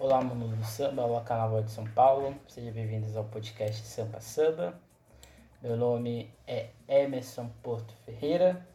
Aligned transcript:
Olá, 0.00 0.18
mundo 0.22 0.56
do 0.56 0.64
samba, 0.64 1.02
olá, 1.02 1.20
Carnaval 1.20 1.62
de 1.62 1.70
São 1.70 1.84
Paulo. 1.84 2.34
Sejam 2.48 2.72
bem-vindos 2.72 3.14
ao 3.18 3.24
podcast 3.24 3.86
Sampa 3.86 4.18
Samba. 4.18 4.72
Meu 5.60 5.76
nome 5.76 6.32
é 6.46 6.70
Emerson 6.88 7.50
Porto 7.62 7.92
Ferreira 8.06 8.66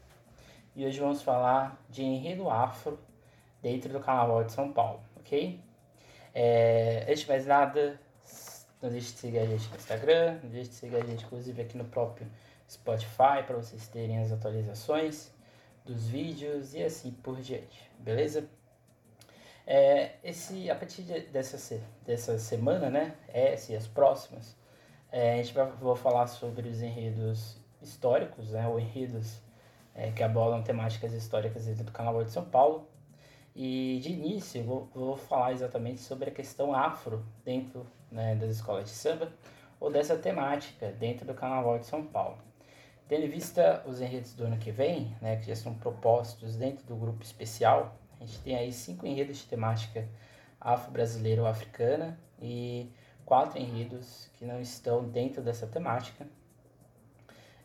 e 0.76 0.86
hoje 0.86 1.00
vamos 1.00 1.24
falar 1.24 1.84
de 1.90 2.04
enredo 2.04 2.48
afro 2.48 3.00
dentro 3.60 3.92
do 3.92 4.00
Carnaval 4.00 4.44
de 4.44 4.52
São 4.52 4.72
Paulo, 4.72 5.00
ok? 5.16 5.60
É, 6.32 7.08
antes 7.10 7.22
de 7.22 7.28
mais 7.28 7.48
nada, 7.48 8.00
não 8.80 8.92
deixe 8.92 9.14
de 9.14 9.18
seguir 9.18 9.40
a 9.40 9.46
gente 9.48 9.68
no 9.68 9.78
Instagram, 9.78 10.40
não 10.44 10.50
deixe 10.52 10.70
de 10.70 10.76
seguir 10.76 10.98
a 10.98 11.04
gente, 11.04 11.26
inclusive, 11.26 11.60
aqui 11.60 11.76
no 11.76 11.86
próprio 11.86 12.28
Spotify, 12.70 13.42
para 13.48 13.56
vocês 13.56 13.88
terem 13.88 14.20
as 14.20 14.32
atualizações 14.32 15.34
dos 15.84 16.08
vídeos 16.08 16.76
e 16.76 16.84
assim 16.84 17.10
por 17.10 17.42
diante, 17.42 17.90
beleza? 17.98 18.48
É, 19.68 20.12
esse, 20.24 20.70
a 20.70 20.76
partir 20.76 21.02
de, 21.02 21.22
dessa, 21.22 21.82
dessa 22.06 22.38
semana, 22.38 22.90
né, 22.90 23.16
essa 23.28 23.74
e 23.74 23.76
as 23.76 23.88
próximas, 23.88 24.56
é, 25.12 25.34
a 25.34 25.38
gente 25.38 25.54
vai 25.54 25.66
vou 25.72 25.96
falar 25.96 26.28
sobre 26.28 26.70
os 26.70 26.82
enredos 26.82 27.58
históricos, 27.82 28.52
né, 28.52 28.68
ou 28.68 28.80
enredos 28.80 29.42
é, 29.96 30.12
que 30.12 30.22
abolam 30.22 30.62
temáticas 30.62 31.14
históricas 31.14 31.66
dentro 31.66 31.84
do 31.84 31.92
Carnaval 31.92 32.24
de 32.24 32.32
São 32.32 32.46
Paulo. 32.46 32.88
E 33.56 34.00
de 34.04 34.12
início, 34.12 34.62
vou, 34.64 34.90
vou 34.94 35.18
falar 35.18 35.54
exatamente 35.54 36.02
sobre 36.02 36.30
a 36.30 36.34
questão 36.34 36.76
afro 36.76 37.26
dentro 37.44 37.88
né, 38.12 38.36
das 38.36 38.52
escolas 38.52 38.84
de 38.84 38.90
samba, 38.92 39.32
ou 39.80 39.90
dessa 39.90 40.18
temática 40.18 40.92
dentro 40.92 41.26
do 41.26 41.34
Carnaval 41.34 41.80
de 41.80 41.86
São 41.86 42.06
Paulo. 42.06 42.38
Tendo 43.08 43.26
em 43.26 43.30
vista 43.30 43.84
os 43.86 44.02
enredos 44.02 44.34
do 44.34 44.46
ano 44.46 44.58
que 44.58 44.72
vem, 44.72 45.16
né, 45.22 45.38
que 45.38 45.48
já 45.48 45.56
são 45.56 45.74
propostos 45.76 46.56
dentro 46.56 46.86
do 46.86 46.96
grupo 46.96 47.24
especial 47.24 47.96
a 48.26 48.28
gente 48.28 48.40
tem 48.40 48.56
aí 48.56 48.74
cinco 48.74 49.06
enredos 49.06 49.38
de 49.38 49.46
temática 49.46 50.08
afro-brasileira 50.60 51.44
ou 51.44 51.48
africana 51.48 52.20
e 52.42 52.92
quatro 53.24 53.60
enredos 53.60 54.30
que 54.34 54.44
não 54.44 54.60
estão 54.60 55.08
dentro 55.08 55.44
dessa 55.44 55.68
temática. 55.68 56.26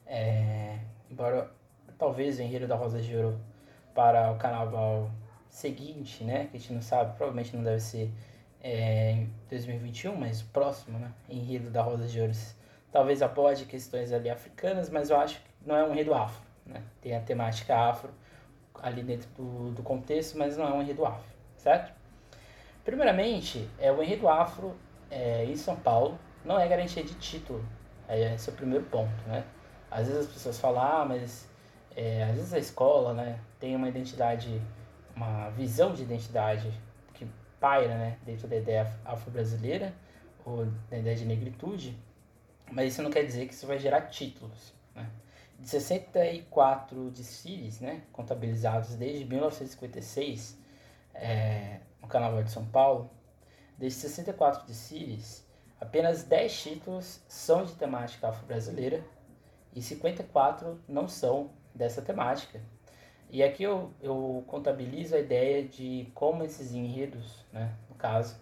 É, 0.07 0.79
embora 1.11 1.51
talvez 1.99 2.39
o 2.39 2.43
enredo 2.43 2.67
da 2.67 2.77
Rosa 2.77 3.01
de 3.01 3.17
Ouro 3.17 3.41
para 3.95 4.31
o 4.33 4.37
carnaval 4.37 5.11
seguinte, 5.49 6.23
né, 6.25 6.47
que 6.51 6.59
a 6.59 6.61
gente 6.61 6.75
não 6.75 6.83
sabe, 6.83 7.17
provavelmente 7.17 7.57
não 7.57 7.65
deve 7.65 7.81
ser 7.81 8.13
é, 8.63 9.13
em 9.13 9.33
2021, 9.49 10.15
mas 10.15 10.43
o 10.43 10.47
próximo, 10.47 10.99
né, 10.99 11.11
enredo 11.29 11.71
da 11.71 11.83
Rosa 11.83 12.07
de 12.07 12.21
Ouro, 12.21 12.33
talvez 12.93 13.23
aborde 13.23 13.65
questões 13.65 14.13
ali 14.13 14.29
africanas, 14.29 14.91
mas 14.91 15.09
eu 15.09 15.17
acho 15.17 15.41
que 15.41 15.51
não 15.65 15.75
é 15.75 15.85
um 15.85 15.93
enredo 15.93 16.13
afro, 16.13 16.43
né, 16.67 16.83
tem 17.01 17.17
a 17.17 17.21
temática 17.21 17.75
afro, 17.77 18.13
ali 18.83 19.03
dentro 19.03 19.29
do, 19.31 19.71
do 19.73 19.83
contexto, 19.83 20.39
mas 20.39 20.57
não 20.57 20.67
é 20.67 20.73
um 20.73 20.83
enredo 20.83 21.05
afro, 21.05 21.31
certo? 21.57 21.93
Primeiramente, 22.85 23.69
é 23.79 23.93
o 23.93 24.03
enredo 24.03 24.29
afro 24.29 24.75
é, 25.11 25.45
em 25.45 25.57
São 25.57 25.77
Paulo 25.77 26.19
não 26.45 26.59
é 26.59 26.67
garantia 26.67 27.05
de 27.05 27.15
título, 27.15 27.65
é 28.09 28.35
esse 28.35 28.49
é 28.49 28.53
o 28.53 28.57
primeiro 28.57 28.85
ponto, 28.87 29.13
né? 29.27 29.45
Às 29.91 30.07
vezes 30.07 30.27
as 30.27 30.33
pessoas 30.33 30.59
falam, 30.59 30.83
ah, 30.83 31.05
mas 31.05 31.49
é, 31.95 32.23
às 32.25 32.37
vezes 32.37 32.53
a 32.55 32.59
escola, 32.59 33.13
né, 33.13 33.39
tem 33.59 33.75
uma 33.77 33.89
identidade, 33.89 34.61
uma 35.15 35.51
visão 35.51 35.93
de 35.93 36.03
identidade 36.03 36.73
que 37.13 37.27
paira, 37.59 37.95
né, 37.97 38.19
dentro 38.25 38.49
da 38.49 38.57
ideia 38.57 38.91
afro-brasileira 39.05 39.93
ou 40.45 40.67
da 40.89 40.99
ideia 40.99 41.17
de 41.17 41.25
negritude, 41.25 41.97
mas 42.71 42.93
isso 42.93 43.03
não 43.03 43.11
quer 43.11 43.25
dizer 43.25 43.47
que 43.47 43.53
isso 43.53 43.67
vai 43.67 43.79
gerar 43.79 44.03
títulos, 44.03 44.73
né? 44.95 45.07
De 45.61 45.69
64 45.69 47.11
desfiles 47.11 47.81
né, 47.81 48.03
contabilizados 48.13 48.95
desde 48.97 49.25
1956 49.27 50.59
é, 51.15 51.81
no 52.01 52.09
Carnaval 52.09 52.43
de 52.43 52.51
São 52.51 52.65
Paulo, 52.65 53.11
desses 53.77 54.01
64 54.01 54.67
desfiles, 54.67 55.47
apenas 55.81 56.23
10 56.23 56.63
títulos 56.63 57.21
são 57.29 57.65
de 57.65 57.75
temática 57.75 58.29
afro-brasileira 58.29 59.05
e 59.75 59.83
54 59.83 60.81
não 60.89 61.07
são 61.07 61.51
dessa 61.75 62.01
temática. 62.01 62.61
E 63.29 63.43
aqui 63.43 63.63
eu, 63.63 63.93
eu 64.01 64.43
contabilizo 64.47 65.15
a 65.15 65.19
ideia 65.19 65.63
de 65.63 66.11
como 66.15 66.43
esses 66.43 66.73
enredos, 66.73 67.45
né, 67.53 67.73
no 67.89 67.95
caso, 67.95 68.37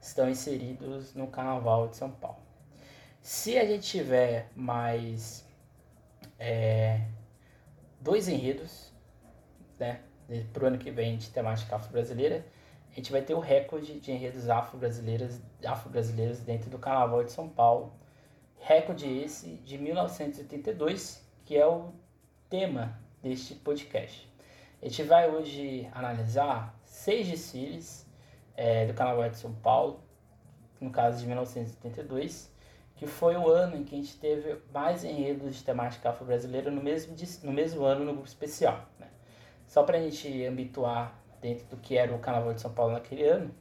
estão 0.00 0.28
inseridos 0.28 1.14
no 1.14 1.28
Carnaval 1.28 1.88
de 1.88 1.96
São 1.96 2.10
Paulo. 2.10 2.38
Se 3.22 3.56
a 3.56 3.64
gente 3.64 3.88
tiver 3.88 4.50
mais 4.54 5.46
é, 6.44 7.00
dois 8.00 8.28
enredos, 8.28 8.92
né? 9.78 10.00
Para 10.52 10.64
o 10.64 10.66
ano 10.66 10.78
que 10.78 10.90
vem 10.90 11.16
de 11.16 11.30
temática 11.30 11.76
afro-brasileira, 11.76 12.44
a 12.92 12.94
gente 12.94 13.10
vai 13.10 13.22
ter 13.22 13.34
o 13.34 13.40
recorde 13.40 13.98
de 13.98 14.12
enredos 14.12 14.48
afro-brasileiros 14.48 15.40
afro 15.64 15.90
-brasileiros 15.90 16.40
dentro 16.44 16.70
do 16.70 16.78
Carnaval 16.78 17.24
de 17.24 17.32
São 17.32 17.48
Paulo. 17.48 17.92
Recorde 18.58 19.06
esse 19.06 19.56
de 19.56 19.78
1982, 19.78 21.26
que 21.44 21.56
é 21.56 21.66
o 21.66 21.92
tema 22.48 22.98
deste 23.22 23.54
podcast. 23.54 24.30
A 24.80 24.86
gente 24.86 25.02
vai 25.02 25.28
hoje 25.30 25.88
analisar 25.92 26.78
seis 26.84 27.26
desfiles 27.26 28.06
é, 28.56 28.86
do 28.86 28.94
Carnaval 28.94 29.30
de 29.30 29.38
São 29.38 29.54
Paulo, 29.54 30.00
no 30.80 30.90
caso 30.90 31.18
de 31.20 31.26
1982, 31.26 32.53
que 33.04 33.10
foi 33.10 33.36
o 33.36 33.48
ano 33.48 33.76
em 33.76 33.84
que 33.84 33.94
a 33.94 33.98
gente 33.98 34.16
teve 34.16 34.56
mais 34.72 35.04
enredos 35.04 35.56
de 35.56 35.62
temática 35.62 36.08
afro-brasileira 36.08 36.70
no 36.70 36.82
mesmo, 36.82 37.14
no 37.42 37.52
mesmo 37.52 37.84
ano 37.84 38.04
no 38.04 38.12
grupo 38.12 38.26
especial. 38.26 38.88
Né? 38.98 39.06
Só 39.66 39.82
para 39.82 39.98
a 39.98 40.00
gente 40.00 40.46
habituar 40.46 41.14
dentro 41.40 41.66
do 41.66 41.76
que 41.76 41.98
era 41.98 42.14
o 42.14 42.18
Carnaval 42.18 42.54
de 42.54 42.62
São 42.62 42.72
Paulo 42.72 42.94
naquele 42.94 43.24
ano, 43.24 43.54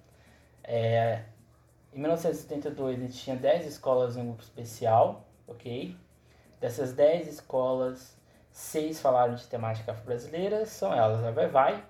é, 0.63 1.23
em 1.91 1.99
1972 1.99 2.97
a 2.97 3.01
gente 3.01 3.17
tinha 3.17 3.35
10 3.35 3.67
escolas 3.67 4.15
no 4.15 4.23
grupo 4.23 4.41
especial, 4.41 5.27
ok? 5.45 5.95
Dessas 6.61 6.93
10 6.93 7.27
escolas, 7.27 8.17
6 8.51 9.01
falaram 9.01 9.35
de 9.35 9.45
temática 9.45 9.91
afro-brasileira, 9.91 10.65
são 10.65 10.93
elas 10.93 11.21
a 11.21 11.31
Vai 11.31 11.49
Vai, 11.49 11.83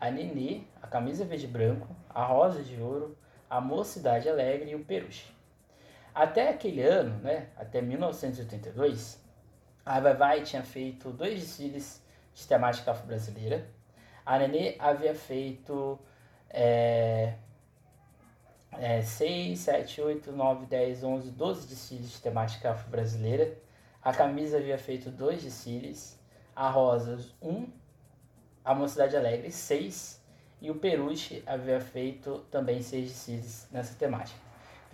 a 0.00 0.10
Nenê, 0.10 0.62
a 0.80 0.86
Camisa 0.86 1.24
Verde 1.26 1.46
Branco, 1.46 1.94
a 2.08 2.24
Rosa 2.24 2.62
de 2.62 2.80
Ouro, 2.80 3.14
a 3.50 3.60
Mocidade 3.60 4.26
Alegre 4.26 4.70
e 4.70 4.74
o 4.74 4.84
Peruche. 4.84 5.33
Até 6.14 6.48
aquele 6.48 6.82
ano, 6.82 7.18
né, 7.18 7.48
até 7.56 7.82
1982, 7.82 9.20
a 9.84 9.98
Vai 10.12 10.42
tinha 10.42 10.62
feito 10.62 11.10
dois 11.10 11.40
desfiles 11.40 12.00
de 12.32 12.46
temática 12.46 12.92
afro-brasileira. 12.92 13.68
A 14.24 14.38
Nenê 14.38 14.76
havia 14.78 15.14
feito 15.14 15.98
é, 16.48 17.34
é, 18.78 19.02
6, 19.02 19.58
7, 19.58 20.00
8, 20.00 20.32
9, 20.32 20.66
10, 20.66 21.02
11, 21.02 21.30
12 21.32 21.66
desfiles 21.66 22.10
de 22.12 22.20
temática 22.20 22.70
afro-brasileira. 22.70 23.58
A 24.00 24.12
Camisa 24.12 24.58
havia 24.58 24.78
feito 24.78 25.10
dois 25.10 25.42
desfiles. 25.42 26.18
A 26.54 26.70
Rosas, 26.70 27.34
um. 27.42 27.66
A 28.64 28.72
Mocidade 28.72 29.16
Alegre, 29.16 29.50
seis. 29.50 30.22
E 30.60 30.70
o 30.70 30.76
Peruche 30.76 31.42
havia 31.44 31.80
feito 31.80 32.38
também 32.50 32.80
seis 32.82 33.08
desfiles 33.08 33.68
nessa 33.72 33.94
temática. 33.98 34.43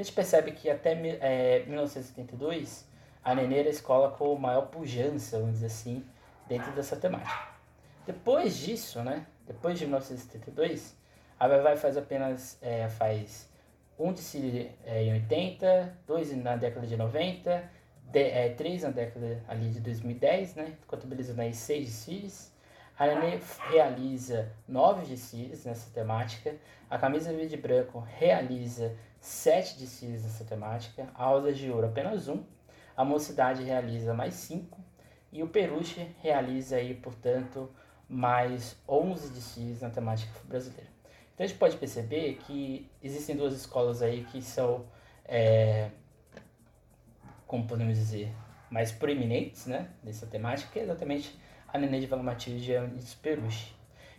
A 0.00 0.02
gente 0.02 0.14
percebe 0.14 0.52
que 0.52 0.70
até 0.70 0.92
é, 0.92 1.62
1972 1.66 2.88
a 3.22 3.34
Nenê 3.34 3.58
era 3.58 3.68
a 3.68 3.70
escola 3.70 4.10
com 4.10 4.34
maior 4.34 4.68
pujança, 4.68 5.38
vamos 5.38 5.56
dizer 5.56 5.66
assim, 5.66 6.02
dentro 6.48 6.72
dessa 6.72 6.96
temática. 6.96 7.50
Depois 8.06 8.56
disso, 8.56 9.02
né, 9.02 9.26
depois 9.46 9.78
de 9.78 9.84
1972, 9.84 10.96
a 11.38 11.46
Vai 11.46 11.76
faz 11.76 11.98
apenas 11.98 12.56
é, 12.62 12.88
faz 12.88 13.46
um 13.98 14.10
desfile 14.14 14.70
é, 14.86 15.02
em 15.02 15.12
80, 15.12 15.98
dois 16.06 16.34
na 16.34 16.56
década 16.56 16.86
de 16.86 16.96
90, 16.96 17.62
de, 18.04 18.22
é, 18.22 18.48
três 18.54 18.82
na 18.82 18.88
década 18.88 19.44
ali 19.46 19.68
de 19.68 19.80
2010, 19.80 20.54
né, 20.54 20.72
contabilizando 20.86 21.42
aí 21.42 21.52
seis 21.52 21.84
desfiles. 21.84 22.50
A 22.98 23.06
Nenê 23.06 23.38
realiza 23.68 24.50
nove 24.66 25.04
desfiles 25.04 25.66
nessa 25.66 25.90
temática. 25.90 26.54
A 26.88 26.96
Camisa 26.96 27.30
Verde 27.34 27.54
e 27.54 27.58
Branco 27.58 28.02
realiza 28.18 28.96
sete 29.20 29.78
desfiles 29.78 30.22
nessa 30.22 30.44
temática, 30.44 31.08
a 31.14 31.26
Rosa 31.26 31.52
de 31.52 31.70
Ouro 31.70 31.86
apenas 31.86 32.26
um, 32.28 32.42
a 32.96 33.04
Mocidade 33.04 33.62
realiza 33.62 34.14
mais 34.14 34.34
cinco 34.34 34.80
e 35.32 35.42
o 35.42 35.48
Peruche 35.48 36.10
realiza 36.20 36.76
aí, 36.76 36.94
portanto, 36.94 37.70
mais 38.08 38.76
11 38.88 39.30
desfiles 39.30 39.80
na 39.80 39.90
temática 39.90 40.32
brasileira. 40.44 40.90
Então 41.34 41.44
a 41.44 41.46
gente 41.46 41.58
pode 41.58 41.76
perceber 41.76 42.34
que 42.46 42.90
existem 43.02 43.36
duas 43.36 43.54
escolas 43.54 44.02
aí 44.02 44.24
que 44.24 44.42
são, 44.42 44.84
é, 45.24 45.90
como 47.46 47.66
podemos 47.66 47.96
dizer, 47.96 48.32
mais 48.68 48.90
proeminentes 48.90 49.66
né, 49.66 49.88
nessa 50.02 50.26
temática, 50.26 50.70
que 50.72 50.78
é 50.80 50.82
exatamente 50.82 51.38
a 51.68 51.78
Nenê 51.78 52.00
de 52.00 52.06
Matilde 52.16 52.72
e 52.72 52.76
a 52.76 52.88
Peruche. 53.22 53.72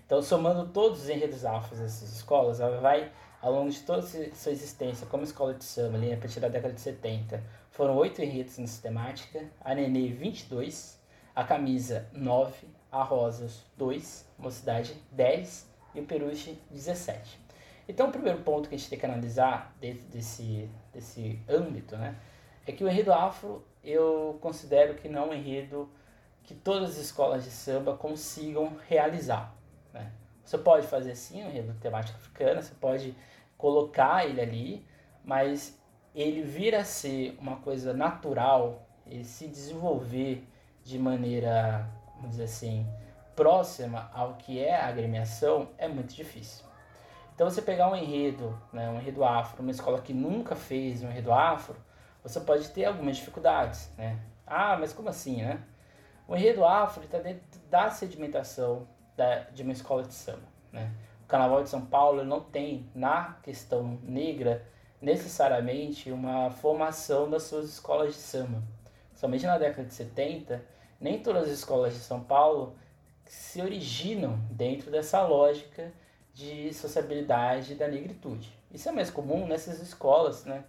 Então, 0.06 0.22
somando 0.22 0.70
todos 0.70 1.04
os 1.04 1.10
enredos 1.10 1.46
afros 1.46 1.80
dessas 1.80 2.12
escolas, 2.14 2.60
ela 2.60 2.80
vai 2.80 3.12
ao 3.42 3.52
longo 3.52 3.72
de 3.72 3.82
toda 3.82 4.04
sua 4.04 4.52
existência 4.52 5.08
como 5.08 5.24
escola 5.24 5.54
de 5.54 5.64
samba, 5.64 5.98
ali 5.98 6.14
a 6.14 6.18
partir 6.18 6.40
da 6.40 6.48
década 6.48 6.74
de 6.74 6.82
70, 6.82 7.44
foram 7.72 7.96
oito 7.98 8.22
enredos 8.22 8.58
nessa 8.58 8.82
temática, 8.82 9.50
a 9.62 9.74
Nenê 9.74 10.10
22, 10.10 11.00
a 11.36 11.44
Camisa 11.44 12.08
9, 12.14 12.68
a 12.92 13.02
Rosas 13.02 13.64
2, 13.78 14.28
Mocidade 14.38 14.96
10 15.12 15.68
e 15.96 16.02
o 16.02 16.06
Peruche 16.06 16.60
17. 16.70 17.40
Então, 17.88 18.10
o 18.10 18.12
primeiro 18.12 18.40
ponto 18.42 18.70
que 18.70 18.76
a 18.76 18.78
gente 18.78 18.90
tem 18.90 19.00
que 19.00 19.06
analisar 19.06 19.76
dentro 19.82 20.04
desse, 20.08 20.70
desse 20.94 21.40
âmbito, 21.50 21.98
né, 21.98 22.16
é 22.66 22.72
que 22.72 22.84
o 22.84 22.88
enredo 22.88 23.12
afro 23.12 23.66
eu 23.84 24.38
considero 24.40 24.94
que 24.94 25.10
não 25.10 25.24
é 25.24 25.26
um 25.28 25.34
enredo 25.34 25.90
que 26.44 26.54
todas 26.54 26.92
as 26.92 26.98
escolas 26.98 27.44
de 27.44 27.50
samba 27.50 27.96
consigam 27.98 28.78
realizar. 28.88 29.56
Você 30.44 30.58
pode 30.58 30.88
fazer 30.88 31.16
sim 31.16 31.44
um 31.44 31.50
enredo 31.50 31.74
temático 31.80 32.18
africana, 32.18 32.62
você 32.62 32.74
pode 32.76 33.16
colocar 33.58 34.26
ele 34.26 34.42
ali, 34.42 34.86
mas 35.24 35.80
ele 36.16 36.42
vir 36.42 36.76
a 36.76 36.84
ser 36.84 37.38
uma 37.40 37.58
coisa 37.58 37.94
natural, 37.94 38.88
ele 39.06 39.24
se 39.24 39.48
desenvolver 39.48 40.44
de 40.84 40.98
maneira, 40.98 41.88
vamos 42.16 42.32
dizer 42.32 42.44
assim, 42.46 42.88
próxima 43.36 44.10
ao 44.14 44.36
que 44.36 44.60
é 44.60 44.76
a 44.76 44.88
agremiação, 44.88 45.70
é 45.78 45.88
muito 45.88 46.14
difícil. 46.14 46.66
Então 47.34 47.50
você 47.50 47.62
pegar 47.62 47.90
um 47.90 47.96
enredo, 47.96 48.60
né, 48.74 48.90
um 48.90 49.00
enredo 49.00 49.24
afro, 49.24 49.62
uma 49.62 49.72
escola 49.72 50.02
que 50.02 50.14
nunca 50.14 50.56
fez 50.56 51.02
um 51.02 51.10
enredo 51.10 51.32
afro, 51.32 51.76
você 52.24 52.40
pode 52.40 52.70
ter 52.70 52.86
algumas 52.86 53.18
dificuldades, 53.18 53.92
né? 53.98 54.20
Ah, 54.46 54.78
mas 54.78 54.94
como 54.94 55.10
assim, 55.10 55.42
né? 55.42 55.60
O 56.28 56.36
enredo 56.36 56.64
afro 56.64 57.04
está 57.04 57.18
dentro 57.18 57.42
da 57.70 57.90
sedimentação 57.90 58.88
da, 59.16 59.40
de 59.52 59.64
uma 59.64 59.74
escola 59.74 60.04
de 60.04 60.14
samba, 60.14 60.48
né? 60.72 60.92
O 61.24 61.28
Carnaval 61.28 61.64
de 61.64 61.70
São 61.70 61.86
Paulo 61.86 62.24
não 62.24 62.42
tem, 62.42 62.90
na 62.94 63.38
questão 63.44 64.00
negra, 64.04 64.66
necessariamente 65.02 66.12
uma 66.12 66.50
formação 66.50 67.30
das 67.30 67.44
suas 67.44 67.70
escolas 67.70 68.14
de 68.14 68.20
samba. 68.20 68.62
Somente 69.14 69.46
na 69.46 69.58
década 69.58 69.88
de 69.88 69.94
70, 69.94 70.64
nem 71.00 71.20
todas 71.20 71.44
as 71.44 71.50
escolas 71.50 71.94
de 71.94 72.00
São 72.00 72.22
Paulo 72.22 72.76
se 73.26 73.62
originam 73.62 74.40
dentro 74.52 74.92
dessa 74.92 75.26
lógica 75.26 75.92
de 76.34 76.74
sociabilidade 76.74 77.76
da 77.76 77.88
negritude. 77.88 78.52
Isso 78.74 78.90
é 78.90 78.92
mais 78.92 79.10
comum 79.10 79.48
nessas 79.48 79.82
escolas, 79.82 80.46
né? 80.46 80.64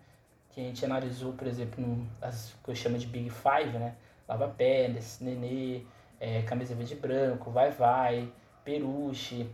Que 0.50 0.60
a 0.60 0.64
gente 0.64 0.84
analisou, 0.84 1.32
por 1.32 1.46
exemplo, 1.46 1.84
no, 1.84 2.06
as 2.20 2.54
que 2.62 2.70
eu 2.70 2.74
chamo 2.74 2.98
de 2.98 3.06
Big 3.06 3.30
Five, 3.30 3.78
né? 3.78 3.96
Lava 4.28 4.48
Pérez, 4.48 5.18
Nenê, 5.20 5.82
é, 6.22 6.40
Camisa 6.42 6.72
Verde 6.72 6.94
Branco, 6.94 7.50
Vai 7.50 7.72
Vai, 7.72 8.32
Peruche. 8.64 9.50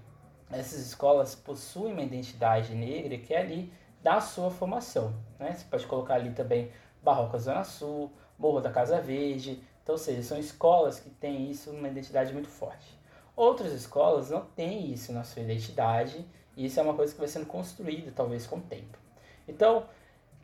Essas 0.51 0.81
escolas 0.81 1.35
possuem 1.35 1.95
uma 1.95 2.03
identidade 2.03 2.75
negra 2.75 3.17
que 3.17 3.33
é 3.33 3.39
ali 3.39 3.73
da 4.03 4.21
sua 4.21 4.51
formação. 4.51 5.15
Né? 5.39 5.55
Você 5.55 5.65
pode 5.65 5.87
colocar 5.87 6.17
ali 6.17 6.31
também 6.33 6.71
Barroca 7.03 7.39
Zona 7.39 7.65
Sul, 7.65 8.13
Morro 8.39 8.61
da 8.61 8.71
Casa 8.71 9.01
Verde. 9.01 9.63
Então, 9.83 9.95
ou 9.95 9.99
seja, 9.99 10.23
são 10.23 10.39
escolas 10.39 11.01
que 11.01 11.09
têm 11.09 11.51
isso 11.51 11.73
numa 11.73 11.89
identidade 11.89 12.35
muito 12.35 12.49
forte. 12.49 12.99
Outras 13.35 13.73
escolas 13.73 14.29
não 14.29 14.43
têm 14.43 14.93
isso 14.93 15.11
na 15.11 15.25
sua 15.25 15.41
identidade, 15.41 16.23
e 16.55 16.67
isso 16.67 16.79
é 16.79 16.83
uma 16.83 16.93
coisa 16.93 17.15
que 17.15 17.19
vai 17.19 17.29
sendo 17.29 17.47
construída 17.47 18.13
talvez 18.15 18.47
com 18.47 18.57
o 18.57 18.61
tempo. 18.61 18.99
Então, 19.47 19.87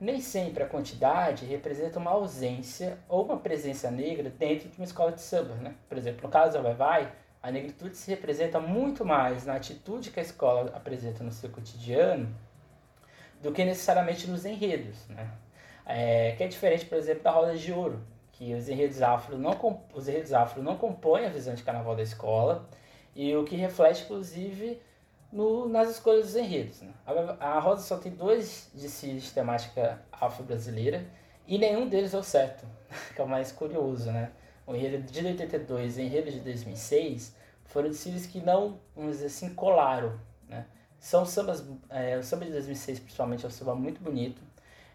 nem 0.01 0.21
sempre 0.21 0.63
a 0.63 0.67
quantidade 0.67 1.45
representa 1.45 1.99
uma 1.99 2.11
ausência 2.11 2.99
ou 3.09 3.25
uma 3.25 3.37
presença 3.37 3.91
negra 3.91 4.31
dentro 4.31 4.69
de 4.69 4.77
uma 4.77 4.85
escola 4.85 5.13
de 5.13 5.21
samba. 5.21 5.55
Né? 5.55 5.75
Por 5.89 5.97
exemplo, 5.97 6.23
no 6.23 6.29
caso 6.29 6.55
da 6.55 6.61
Vai 6.61 6.75
Vai, 6.75 7.13
a 7.43 7.51
negritude 7.51 7.97
se 7.97 8.11
representa 8.11 8.59
muito 8.59 9.05
mais 9.05 9.45
na 9.45 9.55
atitude 9.55 10.11
que 10.11 10.19
a 10.19 10.23
escola 10.23 10.73
apresenta 10.75 11.23
no 11.23 11.31
seu 11.31 11.51
cotidiano 11.51 12.35
do 13.43 13.53
que 13.53 13.65
necessariamente 13.65 14.27
nos 14.27 14.45
enredos. 14.45 15.07
Né? 15.09 15.31
É, 15.87 16.33
que 16.33 16.43
é 16.43 16.49
diferente, 16.49 16.87
por 16.87 16.97
exemplo, 16.97 17.23
da 17.23 17.31
Roda 17.31 17.55
de 17.55 17.73
Ouro, 17.73 18.01
que 18.33 18.55
os 18.55 18.69
enredos 18.69 19.03
afro 19.03 19.37
não, 19.37 19.83
os 19.93 20.09
enredos 20.09 20.33
afro 20.33 20.63
não 20.63 20.77
compõem 20.77 21.27
a 21.27 21.29
visão 21.29 21.55
de 21.55 21.63
carnaval 21.63 21.95
da 21.95 22.03
escola, 22.03 22.67
e 23.15 23.37
o 23.37 23.45
que 23.45 23.55
reflete, 23.55 24.05
inclusive, 24.05 24.81
no, 25.35 25.69
nas 25.69 25.91
escolhas 25.91 26.27
dos 26.27 26.37
enredos. 26.37 26.81
Né? 26.81 26.93
A, 27.05 27.57
a, 27.57 27.59
Rosa 27.59 27.83
só 27.83 27.99
tem 27.99 28.13
dois 28.13 28.71
de 28.73 29.33
temática 29.33 30.01
afro-brasileira 30.13 31.05
e 31.47 31.59
nenhum 31.59 31.89
deles 31.89 32.13
deu 32.13 32.23
certo, 32.23 32.65
que 33.15 33.21
é 33.21 33.25
o 33.25 33.29
mais 33.29 33.51
curioso. 33.51 34.11
Né? 34.13 34.31
O 34.65 34.75
enredo 34.75 35.03
de 35.03 35.27
82 35.27 35.99
e 35.99 36.03
o 36.03 36.05
enredo 36.05 36.31
de 36.31 36.41
2006 36.41 37.35
foram 37.65 37.89
desfiles 37.89 38.27
que 38.27 38.39
não, 38.41 38.79
vamos 38.95 39.17
dizer 39.17 39.27
assim, 39.27 39.53
colaram. 39.53 40.19
Né? 40.49 40.65
São 41.01 41.27
sambas, 41.27 41.65
é, 41.91 42.17
o 42.17 42.23
samba 42.23 42.45
de 42.45 42.53
2006 42.53 43.01
principalmente 43.01 43.45
é 43.45 43.49
um 43.49 43.51
samba 43.51 43.75
muito 43.75 44.01
bonito, 44.01 44.41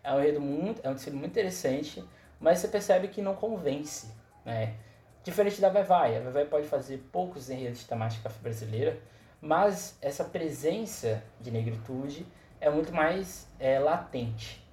é 0.02 0.14
um 0.14 0.20
enredo 0.20 0.40
muito, 0.40 0.80
é 0.84 0.90
um 0.90 0.94
desfile 0.94 1.18
muito 1.18 1.32
interessante, 1.32 2.04
mas 2.40 2.60
você 2.60 2.70
percebe 2.70 3.10
que 3.10 3.22
não 3.22 3.36
convence. 3.36 4.08
Né? 4.46 4.76
Diferente 5.22 5.60
da 5.60 5.68
Vai 5.68 5.84
Vai, 5.84 6.18
a 6.18 6.22
Vai 6.22 6.32
Vai 6.32 6.46
pode 6.46 6.68
fazer 6.68 7.04
poucos 7.12 7.50
enredos 7.50 7.80
de 7.80 7.86
temática 7.86 8.32
brasileira, 8.42 8.98
mas 9.42 9.98
essa 10.02 10.24
presença 10.24 11.24
de 11.40 11.52
negritude 11.52 12.26
é 12.60 12.70
muito 12.70 12.94
mais 12.94 13.48
é, 13.60 13.80
latente. 13.80 14.66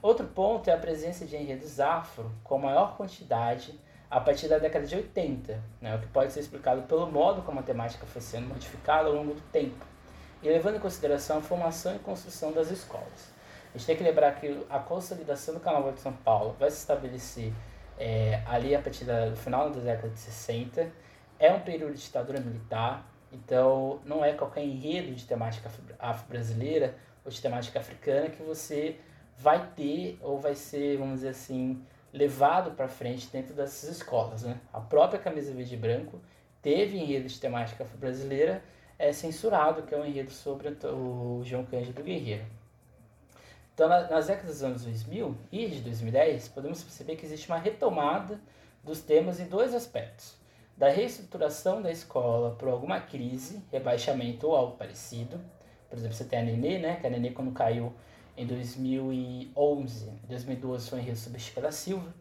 Outro 0.00 0.26
ponto 0.26 0.68
é 0.68 0.72
a 0.72 0.78
presença 0.78 1.24
de 1.24 1.36
enredos 1.36 1.78
afro 1.78 2.30
com 2.42 2.58
maior 2.58 2.96
quantidade 2.96 3.78
a 4.10 4.20
partir 4.20 4.48
da 4.48 4.58
década 4.58 4.84
de 4.84 4.94
80, 4.94 5.62
né, 5.80 5.96
o 5.96 5.98
que 5.98 6.06
pode 6.08 6.32
ser 6.32 6.40
explicado 6.40 6.82
pelo 6.82 7.10
modo 7.10 7.40
como 7.42 7.60
a 7.60 7.62
temática 7.62 8.04
foi 8.04 8.20
sendo 8.20 8.48
modificada 8.48 9.08
ao 9.08 9.14
longo 9.14 9.32
do 9.32 9.40
tempo, 9.50 9.86
e 10.42 10.48
levando 10.48 10.76
em 10.76 10.80
consideração 10.80 11.38
a 11.38 11.40
formação 11.40 11.96
e 11.96 11.98
construção 12.00 12.52
das 12.52 12.70
escolas. 12.70 13.32
A 13.74 13.78
gente 13.78 13.86
tem 13.86 13.96
que 13.96 14.02
lembrar 14.02 14.32
que 14.32 14.66
a 14.68 14.78
consolidação 14.80 15.54
do 15.54 15.60
Carnaval 15.60 15.92
de 15.92 16.00
São 16.00 16.12
Paulo 16.12 16.54
vai 16.58 16.70
se 16.70 16.76
estabelecer 16.76 17.54
é, 17.98 18.42
ali 18.44 18.74
a 18.74 18.82
partir 18.82 19.06
do 19.06 19.34
final 19.36 19.70
da 19.70 19.80
década 19.80 20.10
de 20.10 20.18
60. 20.18 20.90
É 21.38 21.50
um 21.52 21.60
período 21.60 21.94
de 21.94 22.02
ditadura 22.02 22.38
militar, 22.38 23.02
então 23.32 24.00
não 24.04 24.24
é 24.24 24.32
qualquer 24.32 24.64
enredo 24.64 25.14
de 25.14 25.24
temática 25.24 25.70
afro-brasileira 25.98 26.94
ou 27.24 27.30
de 27.30 27.40
temática 27.40 27.78
africana 27.78 28.28
que 28.28 28.42
você 28.42 28.96
vai 29.38 29.70
ter 29.74 30.18
ou 30.20 30.38
vai 30.38 30.54
ser, 30.54 30.98
vamos 30.98 31.16
dizer 31.16 31.30
assim, 31.30 31.82
levado 32.12 32.72
para 32.72 32.88
frente 32.88 33.28
dentro 33.32 33.54
dessas 33.54 33.96
escolas. 33.96 34.42
Né? 34.42 34.60
A 34.72 34.80
própria 34.80 35.18
Camisa 35.18 35.52
Verde 35.52 35.74
e 35.74 35.78
Branco 35.78 36.20
teve 36.60 36.98
enredo 36.98 37.26
de 37.26 37.40
temática 37.40 37.84
afro-brasileira 37.84 38.62
é 38.98 39.12
censurado, 39.12 39.82
que 39.82 39.94
é 39.94 39.98
um 39.98 40.04
enredo 40.04 40.30
sobre 40.30 40.68
o 40.68 41.40
João 41.42 41.64
Cândido 41.64 42.02
Guerreiro. 42.02 42.44
Então, 43.74 43.88
nas 43.88 44.26
décadas 44.26 44.56
dos 44.56 44.62
anos 44.62 44.84
2000 44.84 45.36
e 45.50 45.66
de 45.66 45.80
2010, 45.80 46.48
podemos 46.48 46.82
perceber 46.82 47.16
que 47.16 47.24
existe 47.24 47.48
uma 47.48 47.58
retomada 47.58 48.38
dos 48.84 49.00
temas 49.00 49.40
em 49.40 49.46
dois 49.46 49.74
aspectos. 49.74 50.36
Da 50.76 50.88
reestruturação 50.88 51.80
da 51.82 51.90
escola 51.90 52.56
por 52.56 52.68
alguma 52.68 53.00
crise, 53.00 53.62
rebaixamento 53.70 54.46
ou 54.46 54.56
algo 54.56 54.76
parecido. 54.76 55.40
Por 55.88 55.98
exemplo, 55.98 56.16
você 56.16 56.24
tem 56.24 56.38
a 56.38 56.42
Nenê, 56.42 56.78
né? 56.78 56.96
Que 56.96 57.06
a 57.06 57.10
Nenê, 57.10 57.30
quando 57.30 57.52
caiu 57.52 57.92
em 58.36 58.46
2011, 58.46 60.10
2012 60.28 60.90
foi 60.90 61.00
enredo 61.00 61.18
sobre 61.18 61.38
Chica 61.38 61.60
da 61.60 61.70
Silva. 61.70 62.12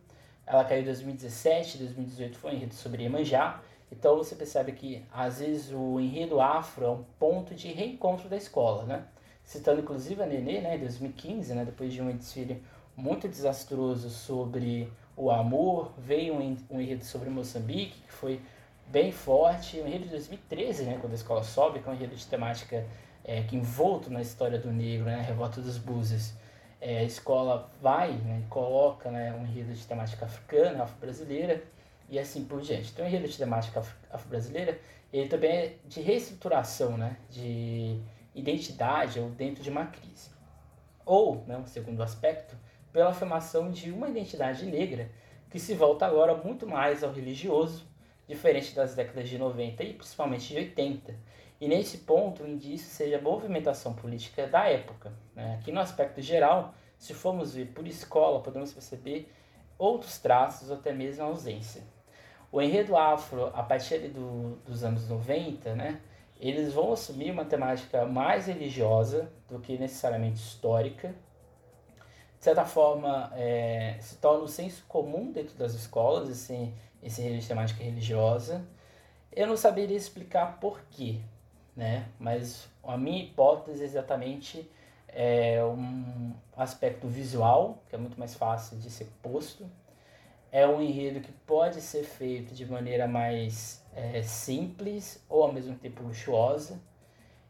Ela 0.45 0.65
caiu 0.65 0.81
em 0.81 0.85
2017, 0.85 1.77
2018 1.77 2.37
foi 2.37 2.55
enredo 2.55 2.73
sobre 2.73 3.03
Iemanjá. 3.03 3.61
Então 3.91 4.17
você 4.17 4.35
percebe 4.35 4.73
que, 4.73 5.05
às 5.11 5.39
vezes, 5.39 5.71
o 5.71 5.99
enredo 5.99 6.39
afro 6.39 6.85
é 6.85 6.89
um 6.89 7.03
ponto 7.17 7.55
de 7.55 7.69
reencontro 7.69 8.29
da 8.29 8.37
escola, 8.37 8.83
né? 8.83 9.05
citando 9.43 9.81
inclusive 9.81 10.21
a 10.21 10.25
Nenê, 10.25 10.61
né, 10.61 10.75
em 10.75 10.79
2015, 10.79 11.53
né, 11.53 11.65
depois 11.65 11.91
de 11.93 12.01
um 12.01 12.15
desfile 12.15 12.63
muito 12.95 13.27
desastroso 13.27 14.09
sobre 14.09 14.91
o 15.21 15.29
amor, 15.29 15.93
veio 15.99 16.33
um, 16.33 16.57
um 16.67 16.81
enredo 16.81 17.05
sobre 17.05 17.29
Moçambique, 17.29 18.01
que 18.01 18.11
foi 18.11 18.41
bem 18.87 19.11
forte, 19.11 19.79
um 19.79 19.85
enredo 19.85 20.05
de 20.05 20.09
2013, 20.09 20.83
né, 20.83 20.97
quando 20.99 21.11
a 21.11 21.15
escola 21.15 21.43
sobe, 21.43 21.79
que 21.79 21.87
é 21.87 21.91
um 21.91 21.93
enredo 21.93 22.15
de 22.15 22.25
temática 22.25 22.83
é, 23.23 23.43
que 23.43 23.55
envolto 23.55 24.09
na 24.09 24.19
história 24.19 24.57
do 24.57 24.71
negro, 24.71 25.05
né, 25.05 25.21
Revolta 25.21 25.61
dos 25.61 25.77
Búzios. 25.77 26.33
É, 26.81 26.97
a 26.97 27.03
escola 27.03 27.69
vai, 27.79 28.13
né, 28.13 28.41
coloca 28.49 29.11
né, 29.11 29.31
um 29.33 29.45
enredo 29.45 29.71
de 29.71 29.85
temática 29.85 30.25
africana, 30.25 30.85
afro-brasileira, 30.85 31.63
e 32.09 32.17
assim 32.17 32.43
por 32.43 32.59
diante. 32.59 32.89
Então, 32.91 33.05
o 33.05 33.07
enredo 33.07 33.27
de 33.27 33.37
temática 33.37 33.83
afro-brasileira, 34.11 34.79
ele 35.13 35.29
também 35.29 35.51
é 35.51 35.75
de 35.85 36.01
reestruturação, 36.01 36.97
né, 36.97 37.15
de 37.29 38.01
identidade 38.33 39.19
ou 39.19 39.29
dentro 39.29 39.61
de 39.61 39.69
uma 39.69 39.85
crise. 39.85 40.31
Ou, 41.05 41.43
né, 41.45 41.55
um 41.57 41.67
segundo 41.67 42.01
aspecto, 42.01 42.55
pela 42.91 43.09
afirmação 43.09 43.69
de 43.69 43.91
uma 43.91 44.09
identidade 44.09 44.65
negra 44.65 45.09
que 45.49 45.59
se 45.59 45.73
volta 45.73 46.05
agora 46.05 46.35
muito 46.35 46.65
mais 46.65 47.03
ao 47.03 47.11
religioso, 47.11 47.85
diferente 48.27 48.73
das 48.73 48.95
décadas 48.95 49.27
de 49.27 49.37
90 49.37 49.83
e 49.83 49.93
principalmente 49.93 50.47
de 50.47 50.57
80. 50.57 51.13
E 51.59 51.67
nesse 51.67 51.99
ponto, 51.99 52.43
o 52.43 52.47
indício 52.47 52.89
seja 52.89 53.17
a 53.17 53.21
movimentação 53.21 53.93
política 53.93 54.47
da 54.47 54.67
época. 54.67 55.13
Né? 55.35 55.57
Aqui 55.59 55.71
no 55.71 55.79
aspecto 55.79 56.21
geral, 56.21 56.73
se 56.97 57.13
formos 57.13 57.53
ver 57.53 57.67
por 57.67 57.85
escola, 57.85 58.41
podemos 58.41 58.73
perceber 58.73 59.31
outros 59.77 60.17
traços 60.19 60.69
ou 60.69 60.77
até 60.77 60.93
mesmo 60.93 61.23
ausência. 61.23 61.83
O 62.51 62.61
enredo 62.61 62.97
afro, 62.97 63.47
a 63.47 63.63
partir 63.63 63.99
do, 64.09 64.55
dos 64.65 64.83
anos 64.83 65.07
90, 65.07 65.75
né, 65.75 66.01
eles 66.39 66.73
vão 66.73 66.91
assumir 66.91 67.31
uma 67.31 67.45
temática 67.45 68.05
mais 68.05 68.47
religiosa 68.47 69.31
do 69.47 69.59
que 69.59 69.77
necessariamente 69.77 70.39
histórica. 70.39 71.13
De 72.41 72.45
certa 72.45 72.65
forma, 72.65 73.31
é, 73.35 73.97
se 74.01 74.15
torna 74.15 74.43
um 74.43 74.47
senso 74.47 74.83
comum 74.87 75.31
dentro 75.31 75.55
das 75.55 75.75
escolas 75.75 76.27
esse, 76.27 76.73
esse 77.03 77.47
temática 77.47 77.83
religiosa. 77.83 78.65
Eu 79.31 79.45
não 79.45 79.55
saberia 79.55 79.95
explicar 79.95 80.59
por 80.59 80.81
quê, 80.89 81.19
né? 81.77 82.07
mas 82.17 82.67
A 82.83 82.97
minha 82.97 83.21
hipótese 83.21 83.83
é 83.83 83.85
exatamente 83.85 84.67
é 85.07 85.63
um 85.63 86.33
aspecto 86.57 87.07
visual, 87.07 87.83
que 87.87 87.93
é 87.93 87.99
muito 87.99 88.17
mais 88.17 88.33
fácil 88.33 88.75
de 88.79 88.89
ser 88.89 89.07
posto. 89.21 89.69
É 90.51 90.67
um 90.67 90.81
enredo 90.81 91.19
que 91.19 91.31
pode 91.45 91.79
ser 91.79 92.01
feito 92.01 92.55
de 92.55 92.65
maneira 92.65 93.07
mais 93.07 93.85
é, 93.93 94.23
simples 94.23 95.23
ou 95.29 95.43
ao 95.43 95.53
mesmo 95.53 95.75
tempo 95.75 96.01
luxuosa. 96.01 96.81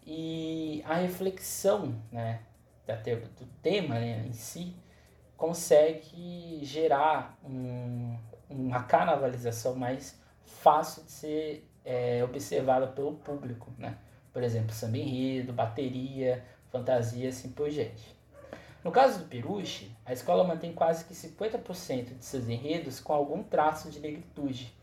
E 0.06 0.84
a 0.86 0.96
reflexão 0.96 1.96
né, 2.12 2.42
do 2.88 3.46
tema 3.62 3.96
né, 3.96 4.26
em 4.28 4.34
si 4.34 4.76
consegue 5.38 6.60
gerar 6.64 7.38
um, 7.44 8.16
uma 8.50 8.84
carnavalização 8.84 9.76
mais 9.76 10.20
fácil 10.46 11.04
de 11.04 11.12
ser 11.12 11.70
é, 11.84 12.24
observada 12.24 12.86
pelo 12.86 13.14
público. 13.14 13.72
Né? 13.78 13.98
Por 14.32 14.44
exemplo, 14.44 14.72
samba 14.72 14.98
enredo, 14.98 15.52
bateria, 15.52 16.44
fantasia, 16.72 17.30
assim 17.30 17.50
por 17.50 17.70
diante. 17.70 18.16
No 18.84 18.92
caso 18.92 19.20
do 19.20 19.26
Peruche, 19.26 19.92
a 20.06 20.14
escola 20.14 20.44
mantém 20.44 20.74
quase 20.74 21.06
que 21.06 21.14
50% 21.14 22.18
de 22.18 22.26
seus 22.26 22.48
enredos 22.48 23.00
com 23.00 23.14
algum 23.14 23.44
traço 23.44 23.90
de 23.90 24.00
negritude, 24.00 24.74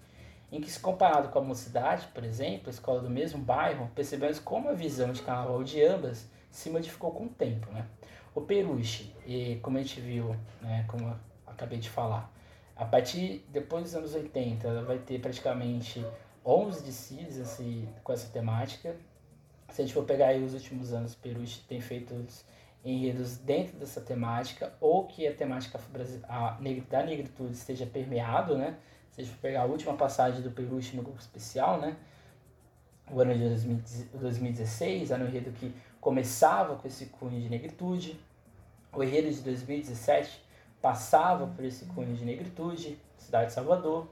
em 0.51 0.61
que, 0.61 0.71
se 0.71 0.81
comparado 0.81 1.29
com 1.29 1.39
a 1.39 1.43
mocidade, 1.43 2.09
por 2.15 2.25
exemplo, 2.25 2.69
a 2.69 2.71
escola 2.71 3.01
do 3.01 3.11
mesmo 3.11 3.39
bairro, 3.39 3.91
percebemos 3.95 4.39
como 4.39 4.69
a 4.69 4.73
visão 4.73 5.13
de 5.13 5.23
carnaval 5.23 5.63
de 5.63 5.83
ambas 5.83 6.27
se 6.51 6.71
modificou 6.71 7.11
com 7.13 7.25
o 7.25 7.29
tempo. 7.29 7.71
Né? 7.73 7.87
O 8.35 8.41
Peruche, 8.41 9.15
e 9.27 9.57
como 9.63 9.79
a 9.79 9.83
gente 9.83 10.01
viu, 10.01 10.35
né, 10.61 10.85
como 10.89 11.09
eu 11.09 11.17
acabei 11.47 11.79
de 11.79 11.91
falar, 11.91 12.33
a 12.77 12.85
partir 12.85 13.45
depois 13.51 13.85
dos 13.85 13.95
anos 13.95 14.15
80, 14.15 14.67
ela 14.67 14.83
vai 14.83 14.99
ter 14.99 15.21
praticamente 15.21 16.05
11 16.45 16.85
desfiles 16.85 17.39
assim, 17.41 17.89
com 18.05 18.13
essa 18.13 18.29
temática, 18.29 18.97
se 19.71 19.83
a 19.83 19.85
gente 19.85 19.95
for 19.95 20.05
pegar 20.05 20.29
aí 20.29 20.43
os 20.43 20.55
últimos 20.55 20.93
anos, 20.93 21.13
o 21.15 21.19
Peruche 21.19 21.61
tem 21.69 21.81
feito 21.81 22.15
enredos 22.85 23.37
dentro 23.37 23.77
dessa 23.77 24.01
temática, 24.01 24.73
ou 24.81 25.07
que 25.07 25.27
a 25.27 25.35
temática 25.35 25.79
da 26.89 27.03
negritude 27.03 27.53
esteja 27.53 27.85
permeado, 27.85 28.57
né? 28.57 28.77
Se 29.11 29.21
a 29.21 29.25
gente 29.25 29.35
for 29.35 29.41
pegar 29.41 29.63
a 29.63 29.65
última 29.67 29.95
passagem 29.95 30.41
do 30.41 30.51
Peruche 30.51 30.97
no 30.97 31.03
grupo 31.03 31.21
especial, 31.21 31.81
né? 31.81 31.97
O 33.11 33.21
ano 33.21 33.35
de 33.35 33.49
2016, 34.19 35.11
era 35.11 35.23
um 35.23 35.27
enredo 35.27 35.51
que 35.53 35.75
começava 36.01 36.77
com 36.77 36.87
esse 36.87 37.07
cunho 37.07 37.41
de 37.41 37.49
negritude. 37.49 38.19
O 38.93 39.03
enredo 39.03 39.31
de 39.31 39.41
2017 39.43 40.43
passava 40.81 41.47
por 41.47 41.65
esse 41.65 41.85
cunho 41.87 42.15
de 42.15 42.25
negritude, 42.25 42.99
Cidade 43.17 43.47
de 43.47 43.53
Salvador. 43.53 44.09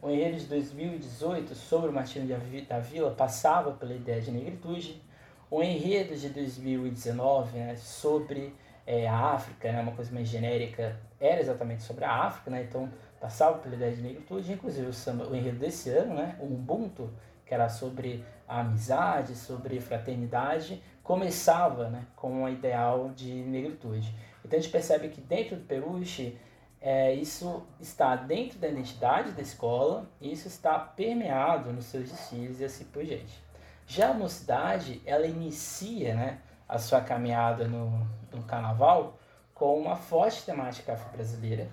O 0.00 0.10
enredo 0.10 0.36
de 0.36 0.46
2018 0.46 1.54
sobre 1.54 1.88
o 1.88 1.92
Martinho 1.92 2.26
da 2.68 2.78
Vila 2.78 3.10
passava 3.10 3.72
pela 3.72 3.94
ideia 3.94 4.20
de 4.20 4.30
negritude. 4.30 5.02
O 5.50 5.62
enredo 5.62 6.16
de 6.16 6.28
2019 6.28 7.58
né, 7.58 7.76
sobre 7.76 8.54
é, 8.86 9.08
a 9.08 9.32
África, 9.32 9.72
né, 9.72 9.80
uma 9.80 9.92
coisa 9.92 10.12
mais 10.12 10.28
genérica, 10.28 11.00
era 11.18 11.40
exatamente 11.40 11.82
sobre 11.82 12.04
a 12.04 12.12
África, 12.12 12.50
né, 12.50 12.64
então 12.64 12.90
passava 13.20 13.58
pela 13.58 13.74
ideia 13.74 13.94
de 13.94 14.02
negritude. 14.02 14.52
Inclusive 14.52 14.86
o, 14.86 14.92
samba, 14.92 15.26
o 15.26 15.34
enredo 15.34 15.58
desse 15.58 15.90
ano, 15.90 16.14
né, 16.14 16.36
o 16.38 16.44
Ubuntu, 16.44 17.10
que 17.46 17.54
era 17.54 17.68
sobre 17.68 18.24
a 18.46 18.60
amizade, 18.60 19.34
sobre 19.34 19.80
fraternidade, 19.80 20.82
começava 21.04 21.90
né, 21.90 22.06
com 22.16 22.42
o 22.42 22.48
ideal 22.48 23.10
de 23.10 23.30
negritude. 23.30 24.12
Então 24.44 24.58
a 24.58 24.60
gente 24.60 24.72
percebe 24.72 25.08
que 25.10 25.20
dentro 25.20 25.56
do 25.56 25.64
Peruche 25.64 26.36
é, 26.80 27.14
isso 27.14 27.62
está 27.78 28.16
dentro 28.16 28.58
da 28.58 28.68
identidade 28.68 29.32
da 29.32 29.42
escola, 29.42 30.10
isso 30.20 30.48
está 30.48 30.78
permeado 30.78 31.72
nos 31.72 31.84
seus 31.84 32.10
desfiles 32.10 32.60
e 32.60 32.64
assim 32.64 32.84
por 32.86 33.04
diante. 33.04 33.42
Já 33.86 34.10
a 34.10 34.14
mocidade, 34.14 35.00
ela 35.04 35.26
inicia 35.26 36.14
né, 36.14 36.38
a 36.66 36.78
sua 36.78 37.00
caminhada 37.02 37.68
no, 37.68 38.06
no 38.32 38.42
carnaval 38.42 39.18
com 39.54 39.78
uma 39.78 39.96
forte 39.96 40.42
temática 40.44 40.94
afro-brasileira, 40.94 41.68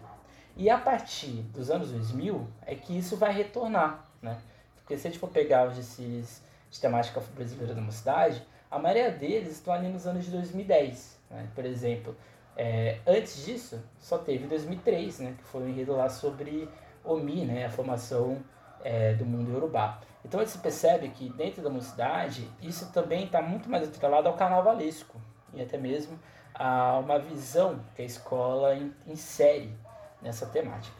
e 0.55 0.69
a 0.69 0.77
partir 0.77 1.41
dos 1.53 1.71
anos 1.71 1.91
2000 1.91 2.47
é 2.65 2.75
que 2.75 2.97
isso 2.97 3.15
vai 3.15 3.33
retornar, 3.33 4.05
né? 4.21 4.38
Porque 4.75 4.97
se 4.97 5.07
a 5.07 5.09
gente 5.09 5.19
for 5.19 5.29
pegar 5.29 5.67
os 5.67 5.75
desfiles 5.75 6.43
de 6.69 6.79
temática 6.79 7.19
afro-brasileira 7.19 7.73
da 7.73 7.81
mocidade, 7.81 8.45
a 8.71 8.79
maioria 8.79 9.11
deles 9.11 9.51
estão 9.51 9.73
ali 9.73 9.89
nos 9.89 10.07
anos 10.07 10.25
de 10.25 10.31
2010, 10.31 11.19
né? 11.29 11.47
Por 11.53 11.65
exemplo, 11.65 12.15
é, 12.55 12.99
antes 13.05 13.45
disso, 13.45 13.83
só 13.99 14.17
teve 14.17 14.47
2003, 14.47 15.19
né, 15.19 15.35
que 15.37 15.43
foi 15.43 15.61
um 15.61 15.67
enredo 15.67 15.93
lá 15.95 16.09
sobre 16.09 16.69
Omi, 17.03 17.45
né, 17.45 17.65
a 17.65 17.69
formação 17.69 18.41
é, 18.83 19.13
do 19.13 19.25
mundo 19.25 19.55
urubá. 19.55 19.99
Então 20.23 20.39
você 20.39 20.57
percebe 20.57 21.09
que 21.09 21.29
dentro 21.29 21.61
da 21.61 21.69
mocidade, 21.69 22.49
isso 22.61 22.91
também 22.91 23.25
está 23.25 23.41
muito 23.41 23.69
mais 23.69 23.87
atrelado 23.87 24.27
ao 24.27 24.35
carnavalesco 24.35 25.19
e 25.53 25.61
até 25.61 25.77
mesmo 25.77 26.19
a 26.53 26.99
uma 26.99 27.17
visão 27.17 27.79
que 27.95 28.01
a 28.01 28.05
escola 28.05 28.75
insere 29.07 29.75
nessa 30.21 30.45
temática. 30.45 30.95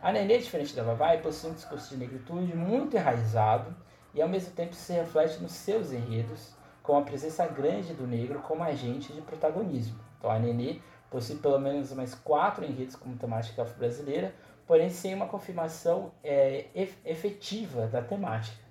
A 0.00 0.12
Nenê, 0.12 0.38
diferente 0.38 0.74
da 0.74 0.82
Vavai, 0.82 1.18
possui 1.18 1.50
um 1.50 1.54
discurso 1.54 1.90
de 1.90 1.96
negritude 1.96 2.54
muito 2.56 2.96
enraizado 2.96 3.74
e 4.14 4.22
ao 4.22 4.28
mesmo 4.28 4.52
tempo 4.52 4.74
se 4.74 4.92
reflete 4.92 5.42
nos 5.42 5.52
seus 5.52 5.92
enredos, 5.92 6.54
com 6.84 6.98
a 6.98 7.02
presença 7.02 7.46
grande 7.46 7.94
do 7.94 8.06
negro 8.06 8.40
como 8.40 8.62
agente 8.62 9.10
de 9.10 9.22
protagonismo. 9.22 9.98
Então 10.18 10.30
a 10.30 10.38
Nenê 10.38 10.80
possui 11.10 11.36
pelo 11.36 11.58
menos 11.58 11.90
mais 11.94 12.14
quatro 12.14 12.62
enredos 12.62 12.94
como 12.94 13.16
temática 13.16 13.62
afro-brasileira, 13.62 14.34
porém 14.66 14.90
sem 14.90 15.14
uma 15.14 15.26
confirmação 15.26 16.12
é, 16.22 16.66
efetiva 17.04 17.86
da 17.86 18.02
temática. 18.02 18.62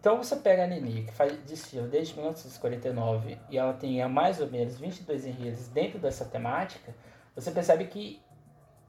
Então 0.00 0.16
você 0.16 0.34
pega 0.34 0.64
a 0.64 0.66
Nenê, 0.66 1.02
que 1.02 1.12
faz 1.12 1.32
desfile 1.44 1.86
desde 1.86 2.14
1949 2.14 3.38
e 3.48 3.56
ela 3.56 3.72
tem 3.72 4.06
mais 4.08 4.40
ou 4.40 4.48
menos 4.48 4.76
22 4.76 5.24
enredos 5.24 5.68
dentro 5.68 6.00
dessa 6.00 6.24
temática, 6.24 6.92
você 7.36 7.52
percebe 7.52 7.84
que 7.84 8.20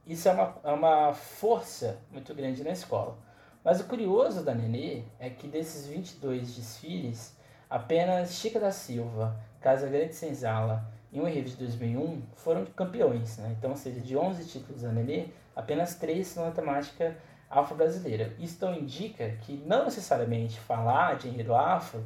isso 0.07 0.27
é 0.27 0.31
uma, 0.31 0.57
é 0.63 0.71
uma 0.71 1.13
força 1.13 1.99
muito 2.11 2.33
grande 2.33 2.63
na 2.63 2.71
escola. 2.71 3.15
Mas 3.63 3.79
o 3.79 3.83
curioso 3.83 4.43
da 4.43 4.55
Nenê 4.55 5.03
é 5.19 5.29
que 5.29 5.47
desses 5.47 5.85
22 5.85 6.55
desfiles, 6.55 7.37
apenas 7.69 8.33
Chica 8.33 8.59
da 8.59 8.71
Silva, 8.71 9.39
Casa 9.61 9.87
Grande 9.87 10.15
Senzala 10.15 10.89
em 11.11 11.19
um 11.19 11.27
enredo 11.27 11.49
de 11.49 11.55
2001 11.57 12.21
foram 12.35 12.65
campeões, 12.65 13.37
né? 13.37 13.55
então, 13.57 13.71
ou 13.71 13.75
seja, 13.75 13.99
de 13.99 14.15
11 14.15 14.45
títulos 14.45 14.81
da 14.83 14.91
Nenê, 14.91 15.27
apenas 15.55 15.95
3 15.95 16.25
são 16.25 16.45
na 16.45 16.51
temática 16.51 17.17
afro-brasileira. 17.49 18.33
Isso 18.37 18.55
então 18.55 18.73
indica 18.73 19.29
que 19.41 19.53
não 19.65 19.85
necessariamente 19.85 20.59
falar 20.59 21.17
de 21.17 21.27
enredo 21.27 21.55
afro 21.55 22.03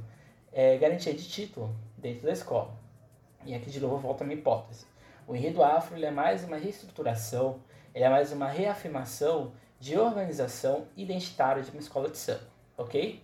é 0.51 0.77
garantia 0.77 1.13
de 1.13 1.27
título 1.27 1.75
dentro 1.97 2.23
da 2.23 2.31
escola. 2.31 2.73
E 3.45 3.53
aqui 3.53 3.69
de 3.69 3.79
novo 3.79 3.97
volta 3.97 4.23
a 4.23 4.27
minha 4.27 4.39
hipótese. 4.39 4.85
O 5.27 5.35
enredo 5.35 5.63
afro 5.63 6.01
é 6.01 6.11
mais 6.11 6.43
uma 6.43 6.57
reestruturação, 6.57 7.59
é 7.93 8.07
mais 8.09 8.31
uma 8.31 8.47
reafirmação 8.47 9.53
de 9.79 9.97
organização 9.97 10.87
identitária 10.95 11.61
de 11.61 11.71
uma 11.71 11.79
escola 11.79 12.09
de 12.09 12.17
samba, 12.17 12.47
ok? 12.77 13.21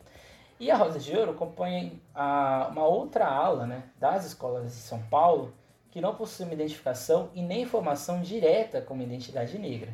E 0.59 0.69
a 0.69 0.75
Rosa 0.75 0.99
de 0.99 1.15
Ouro 1.15 1.33
compõe 1.35 2.01
a, 2.13 2.67
uma 2.69 2.85
outra 2.85 3.25
ala 3.25 3.65
né, 3.65 3.83
das 3.97 4.25
escolas 4.25 4.65
de 4.65 4.71
São 4.71 5.01
Paulo 5.03 5.53
que 5.89 6.01
não 6.01 6.13
possui 6.13 6.45
uma 6.45 6.53
identificação 6.53 7.29
e 7.33 7.41
nem 7.41 7.65
formação 7.65 8.21
direta 8.21 8.81
com 8.81 8.93
uma 8.93 9.03
identidade 9.03 9.57
negra. 9.57 9.93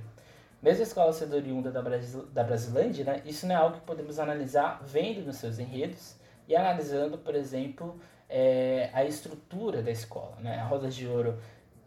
Mesmo 0.62 0.81
a 0.81 0.88
escola 0.88 1.13
sendo 1.13 1.36
oriunda 1.36 1.72
da, 1.72 1.81
Brasil, 1.81 2.25
da 2.27 2.43
Brasilândia, 2.43 3.05
né, 3.05 3.22
isso 3.25 3.45
não 3.45 3.53
é 3.53 3.57
algo 3.57 3.77
que 3.77 3.86
podemos 3.86 4.17
analisar 4.17 4.81
vendo 4.84 5.24
nos 5.24 5.36
seus 5.36 5.60
enredos 5.60 6.15
e 6.48 6.55
analisando, 6.55 7.17
por 7.19 7.36
exemplo, 7.36 8.00
é, 8.27 8.89
a 8.91 9.05
estrutura 9.05 9.84
da 9.84 9.91
escola. 9.91 10.36
Né? 10.39 10.57
A 10.57 10.65
Rosa 10.65 10.89
de 10.89 11.07
Ouro 11.07 11.38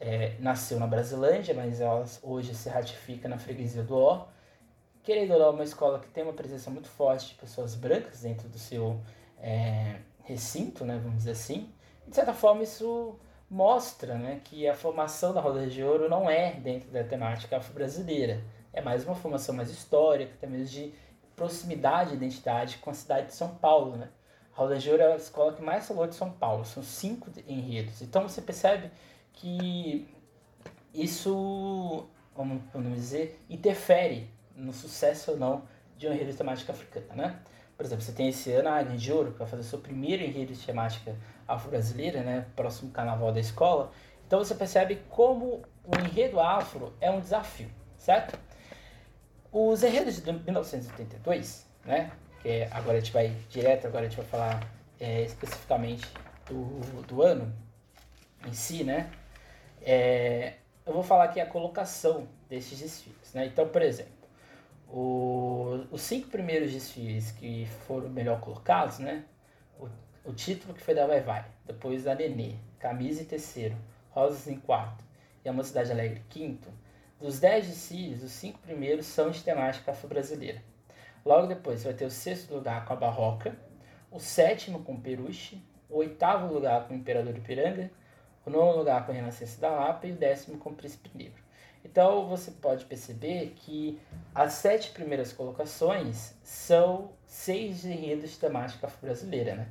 é, 0.00 0.36
nasceu 0.38 0.78
na 0.78 0.86
Brasilândia, 0.86 1.52
mas 1.52 1.80
ela 1.80 2.04
hoje 2.22 2.54
se 2.54 2.68
ratifica 2.68 3.28
na 3.28 3.38
freguesia 3.38 3.82
do 3.82 3.96
Ó. 3.96 4.26
Querendo 5.08 5.30
ou 5.30 5.38
não, 5.38 5.46
é 5.46 5.50
uma 5.52 5.64
escola 5.64 5.98
que 6.00 6.08
tem 6.08 6.22
uma 6.22 6.34
presença 6.34 6.70
muito 6.70 6.86
forte 6.86 7.28
de 7.28 7.34
pessoas 7.36 7.74
brancas 7.74 8.20
dentro 8.20 8.46
do 8.46 8.58
seu 8.58 9.00
é, 9.40 10.00
recinto, 10.22 10.84
né, 10.84 11.00
vamos 11.02 11.20
dizer 11.20 11.30
assim. 11.30 11.72
de 12.06 12.14
certa 12.14 12.34
forma, 12.34 12.62
isso 12.62 13.18
mostra 13.48 14.16
né, 14.16 14.42
que 14.44 14.68
a 14.68 14.74
formação 14.74 15.32
da 15.32 15.40
Roda 15.40 15.66
de 15.66 15.82
Ouro 15.82 16.10
não 16.10 16.28
é 16.28 16.52
dentro 16.52 16.90
da 16.90 17.02
temática 17.02 17.56
afro-brasileira. 17.56 18.44
É 18.70 18.82
mais 18.82 19.06
uma 19.06 19.14
formação 19.14 19.54
mais 19.54 19.70
histórica, 19.70 20.34
também 20.42 20.62
de 20.64 20.92
proximidade 21.34 22.10
e 22.10 22.16
identidade 22.16 22.76
com 22.76 22.90
a 22.90 22.94
cidade 22.94 23.28
de 23.28 23.34
São 23.34 23.54
Paulo. 23.54 23.96
Né? 23.96 24.10
A 24.54 24.58
Roda 24.60 24.76
de 24.76 24.90
Ouro 24.90 25.02
é 25.04 25.14
a 25.14 25.16
escola 25.16 25.54
que 25.54 25.62
mais 25.62 25.88
falou 25.88 26.06
de 26.06 26.16
São 26.16 26.30
Paulo, 26.30 26.66
são 26.66 26.82
cinco 26.82 27.30
enredos. 27.46 28.02
Então 28.02 28.28
você 28.28 28.42
percebe 28.42 28.90
que 29.32 30.06
isso, 30.92 32.06
vamos 32.36 32.94
dizer, 32.94 33.40
interfere 33.48 34.36
no 34.58 34.72
sucesso 34.72 35.32
ou 35.32 35.36
não 35.36 35.62
de 35.96 36.06
um 36.06 36.12
enredo 36.12 36.30
de 36.30 36.36
temática 36.36 36.72
africana. 36.72 37.14
Né? 37.14 37.38
Por 37.76 37.86
exemplo, 37.86 38.04
você 38.04 38.12
tem 38.12 38.28
esse 38.28 38.52
ano 38.52 38.68
a 38.68 38.76
Águia 38.76 38.96
de 38.96 39.12
Ouro, 39.12 39.32
que 39.32 39.38
vai 39.38 39.46
fazer 39.46 39.62
seu 39.62 39.78
primeiro 39.78 40.22
enredo 40.22 40.52
de 40.52 40.66
temática 40.66 41.14
afro-brasileira, 41.46 42.22
né? 42.22 42.44
Próximo 42.56 42.90
carnaval 42.90 43.32
da 43.32 43.40
escola. 43.40 43.92
Então 44.26 44.40
você 44.40 44.54
percebe 44.54 45.00
como 45.08 45.62
o 45.84 45.96
enredo 46.04 46.40
afro 46.40 46.92
é 47.00 47.10
um 47.10 47.20
desafio, 47.20 47.70
certo? 47.96 48.38
Os 49.50 49.82
enredos 49.82 50.20
de 50.20 50.32
1982, 50.32 51.66
né? 51.84 52.10
Que 52.42 52.64
agora 52.70 52.98
a 52.98 53.00
gente 53.00 53.12
vai 53.12 53.34
direto, 53.48 53.86
agora 53.86 54.06
a 54.06 54.08
gente 54.08 54.18
vai 54.18 54.26
falar 54.26 54.60
é, 55.00 55.22
especificamente 55.22 56.06
do, 56.46 57.02
do 57.06 57.22
ano 57.22 57.54
em 58.46 58.52
si, 58.52 58.84
né? 58.84 59.10
É, 59.80 60.54
eu 60.84 60.92
vou 60.92 61.02
falar 61.02 61.24
aqui 61.24 61.40
a 61.40 61.46
colocação 61.46 62.28
desses 62.48 62.78
desfiles, 62.78 63.32
né? 63.32 63.46
Então, 63.46 63.68
por 63.68 63.82
exemplo, 63.82 64.17
o, 64.88 65.86
os 65.90 66.00
cinco 66.00 66.28
primeiros 66.28 66.72
desfiles 66.72 67.30
que 67.32 67.66
foram 67.86 68.08
melhor 68.08 68.40
colocados, 68.40 68.98
né? 68.98 69.24
O, 69.78 69.88
o 70.24 70.32
título 70.32 70.74
que 70.74 70.82
foi 70.82 70.94
da 70.94 71.06
Vai 71.06 71.20
Vai, 71.20 71.44
depois 71.66 72.06
a 72.06 72.14
Nenê, 72.14 72.54
Camisa 72.78 73.22
em 73.22 73.26
terceiro, 73.26 73.76
Rosas 74.10 74.48
em 74.48 74.58
quarto 74.58 75.04
e 75.44 75.48
a 75.48 75.52
Mocidade 75.52 75.92
Alegre 75.92 76.22
quinto. 76.28 76.68
Dos 77.20 77.40
dez 77.40 77.66
desfiles, 77.66 78.22
os 78.22 78.32
cinco 78.32 78.58
primeiros 78.60 79.06
são 79.06 79.30
de 79.30 79.42
temática 79.42 79.90
afro-brasileira. 79.90 80.62
Logo 81.24 81.46
depois 81.46 81.84
vai 81.84 81.92
ter 81.92 82.04
o 82.04 82.10
sexto 82.10 82.54
lugar 82.54 82.84
com 82.84 82.92
a 82.92 82.96
Barroca, 82.96 83.56
o 84.10 84.18
sétimo 84.18 84.82
com 84.82 84.94
o 84.94 85.00
Peruche, 85.00 85.62
o 85.90 85.98
oitavo 85.98 86.52
lugar 86.52 86.86
com 86.86 86.94
o 86.94 86.96
Imperador 86.96 87.36
Ipiranga, 87.36 87.90
o 88.46 88.50
nono 88.50 88.78
lugar 88.78 89.04
com 89.04 89.12
a 89.12 89.14
Renascença 89.14 89.60
da 89.60 89.68
Lapa 89.68 90.06
e 90.06 90.12
o 90.12 90.16
décimo 90.16 90.58
com 90.58 90.70
o 90.70 90.74
Príncipe 90.74 91.10
Negro. 91.14 91.42
Então 91.90 92.26
você 92.26 92.50
pode 92.50 92.84
perceber 92.84 93.54
que 93.56 93.98
as 94.34 94.52
sete 94.54 94.90
primeiras 94.90 95.32
colocações 95.32 96.34
são 96.42 97.12
seis 97.26 97.84
enredos 97.84 98.30
de 98.32 98.38
temática 98.38 98.86
afro-brasileira, 98.86 99.54
né? 99.56 99.68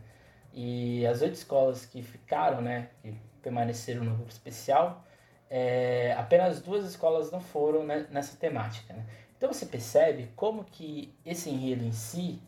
E 0.51 1.05
as 1.05 1.21
oito 1.21 1.35
escolas 1.35 1.85
que 1.85 2.01
ficaram, 2.01 2.61
né, 2.61 2.89
que 3.03 3.15
permaneceram 3.43 4.03
no 4.03 4.15
grupo 4.15 4.31
especial, 4.31 5.05
é, 5.49 6.15
apenas 6.17 6.59
duas 6.59 6.83
escolas 6.83 7.31
não 7.31 7.39
foram 7.39 7.85
né, 7.85 8.07
nessa 8.09 8.35
temática. 8.35 8.93
Né? 8.93 9.05
Então 9.37 9.53
você 9.53 9.67
percebe 9.67 10.31
como 10.35 10.63
que 10.63 11.13
esse 11.23 11.51
enredo 11.51 11.85
em 11.85 11.91
si 11.91 12.41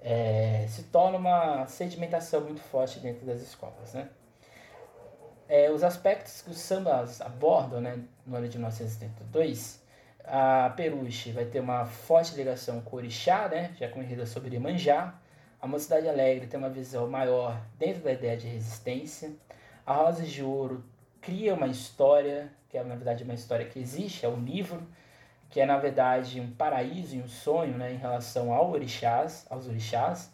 é, 0.00 0.64
se 0.66 0.84
torna 0.84 1.18
uma 1.18 1.66
sedimentação 1.66 2.40
muito 2.40 2.62
forte 2.62 2.98
dentro 2.98 3.26
das 3.26 3.42
escolas. 3.42 3.92
Né? 3.92 4.08
É, 5.52 5.68
os 5.68 5.82
aspectos 5.82 6.42
que 6.42 6.50
os 6.50 6.58
sambas 6.58 7.20
abordam 7.20 7.80
né, 7.80 7.98
no 8.24 8.36
ano 8.36 8.48
de 8.48 8.56
1972, 8.56 9.82
a 10.24 10.72
Peruche 10.76 11.32
vai 11.32 11.44
ter 11.44 11.58
uma 11.58 11.84
forte 11.84 12.36
ligação 12.36 12.80
com 12.80 12.94
o 12.94 12.98
Orixá, 13.00 13.48
né, 13.48 13.74
já 13.76 13.88
enredo 13.88 14.24
sobre 14.28 14.54
Iemanjá. 14.54 15.12
A 15.60 15.66
Mocidade 15.66 16.08
Alegre 16.08 16.46
tem 16.46 16.56
uma 16.56 16.70
visão 16.70 17.10
maior 17.10 17.60
dentro 17.76 18.00
da 18.00 18.12
ideia 18.12 18.36
de 18.36 18.46
resistência. 18.46 19.32
A 19.84 19.92
Rosas 19.92 20.30
de 20.30 20.40
Ouro 20.40 20.84
cria 21.20 21.52
uma 21.52 21.66
história, 21.66 22.48
que 22.68 22.78
é 22.78 22.84
na 22.84 22.94
verdade 22.94 23.24
uma 23.24 23.34
história 23.34 23.66
que 23.66 23.80
existe, 23.80 24.24
é 24.24 24.28
um 24.28 24.38
livro, 24.44 24.80
que 25.50 25.60
é 25.60 25.66
na 25.66 25.78
verdade 25.78 26.40
um 26.40 26.52
paraíso 26.52 27.16
e 27.16 27.20
um 27.20 27.26
sonho 27.26 27.76
né, 27.76 27.92
em 27.92 27.96
relação 27.96 28.52
ao 28.52 28.70
orixás, 28.70 29.48
aos 29.50 29.66
orixás. 29.66 30.30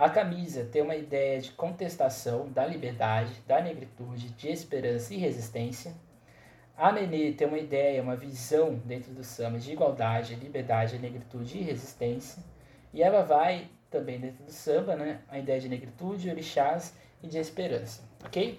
A 0.00 0.08
camisa 0.08 0.64
tem 0.64 0.80
uma 0.80 0.96
ideia 0.96 1.38
de 1.38 1.50
contestação 1.50 2.48
da 2.48 2.64
liberdade, 2.64 3.34
da 3.46 3.60
negritude, 3.60 4.30
de 4.30 4.48
esperança 4.48 5.12
e 5.12 5.18
resistência. 5.18 5.92
A 6.74 6.90
Nenê 6.90 7.32
tem 7.32 7.46
uma 7.46 7.58
ideia, 7.58 8.02
uma 8.02 8.16
visão 8.16 8.76
dentro 8.76 9.12
do 9.12 9.22
samba 9.22 9.58
de 9.58 9.70
igualdade, 9.70 10.34
liberdade, 10.36 10.98
negritude 10.98 11.58
e 11.58 11.62
resistência. 11.62 12.42
E 12.94 13.02
ela 13.02 13.22
vai 13.22 13.68
também 13.90 14.18
dentro 14.18 14.42
do 14.42 14.50
samba, 14.50 14.96
né, 14.96 15.20
a 15.28 15.38
ideia 15.38 15.60
de 15.60 15.68
negritude, 15.68 16.30
orixás 16.30 16.96
e 17.22 17.26
de 17.26 17.36
esperança, 17.36 18.02
ok? 18.24 18.58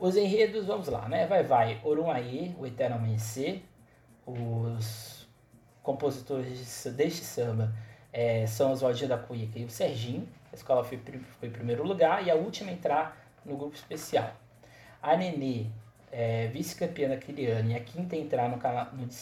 Os 0.00 0.16
enredos, 0.16 0.66
vamos 0.66 0.88
lá, 0.88 1.08
né? 1.08 1.24
Vai, 1.28 1.44
vai, 1.44 1.80
Orumaí, 1.84 2.52
O 2.58 2.66
Eterno 2.66 2.96
Amanhecer. 2.96 3.62
Os 4.26 5.28
compositores 5.84 6.84
deste 6.96 7.22
samba 7.22 7.72
é, 8.16 8.46
são 8.46 8.72
os 8.72 8.80
Valdir 8.80 9.06
da 9.06 9.18
Cuica 9.18 9.58
e 9.58 9.64
o 9.66 9.68
Serginho. 9.68 10.26
A 10.50 10.56
escola 10.56 10.82
foi, 10.82 10.98
foi 11.38 11.48
em 11.48 11.52
primeiro 11.52 11.84
lugar 11.84 12.26
e 12.26 12.30
a 12.30 12.34
última 12.34 12.70
a 12.70 12.72
entrar 12.72 13.14
no 13.44 13.58
grupo 13.58 13.76
especial. 13.76 14.32
A 15.02 15.14
Nenê, 15.14 15.66
é, 16.10 16.46
vice-campeã 16.46 17.10
daquele 17.10 17.46
ano, 17.46 17.72
e 17.72 17.74
a 17.74 17.80
quinta 17.80 18.16
a 18.16 18.18
entrar 18.18 18.48
no, 18.48 18.56
no 18.56 19.12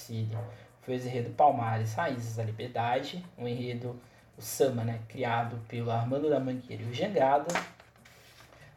foi 0.83 0.97
o 0.97 0.97
enredo 0.97 1.31
Palmares, 1.31 1.95
Raízes 1.95 2.37
da 2.37 2.45
Liberdade, 2.45 3.25
um 3.37 3.49
enredo, 3.49 4.01
o 4.39 4.43
samba, 4.43 4.85
né, 4.85 5.01
criado 5.09 5.59
pelo 5.67 5.91
Armando 5.91 6.31
da 6.31 6.39
Mangueira 6.39 6.85
e 6.85 6.87
o 6.87 6.95
Jangada, 6.95 7.49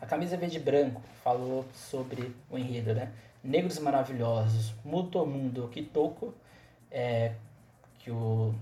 a 0.01 0.05
camisa 0.07 0.35
verde 0.35 0.57
e 0.57 0.59
branco 0.59 1.01
falou 1.23 1.63
sobre 1.73 2.33
o 2.49 2.57
enredo, 2.57 2.95
né? 2.95 3.11
Negros 3.43 3.77
Maravilhosos, 3.77 4.73
Muto 4.83 5.23
Mundo 5.25 5.69
Kitoko, 5.71 6.33
é, 6.89 7.33
que 7.99 8.09
o, 8.09 8.55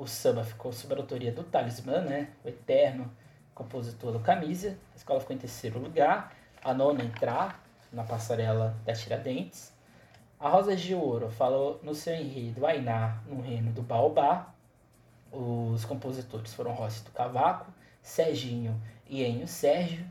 o 0.00 0.06
samba 0.06 0.42
ficou 0.42 0.72
sob 0.72 0.94
a 0.94 0.96
autoria 0.96 1.30
do 1.30 1.44
Talismã, 1.44 2.00
né? 2.00 2.30
O 2.42 2.48
eterno 2.48 3.12
compositor 3.54 4.10
do 4.10 4.18
Camisa. 4.18 4.78
A 4.94 4.96
escola 4.96 5.20
ficou 5.20 5.36
em 5.36 5.38
terceiro 5.38 5.78
lugar. 5.78 6.34
A 6.64 6.72
nona 6.72 7.04
entrar 7.04 7.62
na 7.92 8.02
passarela 8.02 8.74
da 8.82 8.94
Tiradentes. 8.94 9.74
A 10.38 10.48
Rosas 10.48 10.80
de 10.80 10.94
Ouro 10.94 11.28
falou 11.28 11.78
no 11.82 11.94
seu 11.94 12.14
enredo 12.14 12.64
Ainá, 12.64 13.20
no 13.26 13.42
reino 13.42 13.72
do 13.72 13.82
Baobá. 13.82 14.54
Os 15.30 15.84
compositores 15.84 16.54
foram 16.54 16.72
Rossi 16.72 17.04
do 17.04 17.10
Cavaco, 17.10 17.70
Serginho 18.02 18.80
e 19.06 19.22
Enio 19.22 19.46
Sérgio. 19.46 20.06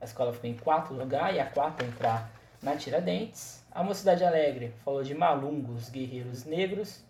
A 0.00 0.04
escola 0.04 0.32
ficou 0.32 0.48
em 0.48 0.56
quarto 0.56 0.94
lugar 0.94 1.34
e 1.34 1.40
a 1.40 1.46
quarta 1.46 1.84
entrar 1.84 2.30
na 2.62 2.76
Tiradentes. 2.76 3.64
A 3.72 3.82
Mocidade 3.82 4.24
Alegre 4.24 4.72
falou 4.84 5.02
de 5.02 5.16
Malungos, 5.16 5.88
Guerreiros 5.88 6.44
Negros. 6.44 7.02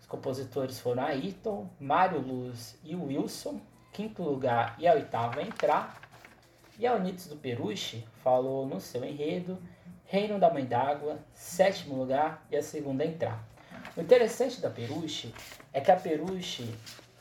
Os 0.00 0.06
compositores 0.06 0.78
foram 0.78 1.04
Ayrton, 1.04 1.68
Mário 1.78 2.20
Luz 2.20 2.78
e 2.84 2.94
Wilson. 2.94 3.60
Quinto 3.92 4.22
lugar 4.22 4.76
e 4.78 4.86
a 4.86 4.94
oitava 4.94 5.42
entrar. 5.42 6.00
E 6.78 6.86
a 6.86 6.94
Unidos 6.94 7.26
do 7.26 7.36
Peruche 7.36 8.06
falou 8.22 8.66
no 8.66 8.80
seu 8.80 9.04
enredo 9.04 9.58
Reino 10.10 10.38
da 10.38 10.50
Mãe 10.50 10.64
d'Água, 10.64 11.18
sétimo 11.34 11.94
lugar 11.94 12.46
e 12.50 12.56
a 12.56 12.62
segunda 12.62 13.04
entrar. 13.04 13.46
O 13.94 14.00
interessante 14.00 14.58
da 14.58 14.70
Peruche 14.70 15.34
é 15.70 15.82
que 15.82 15.90
a 15.90 15.96
Peruche 15.96 16.74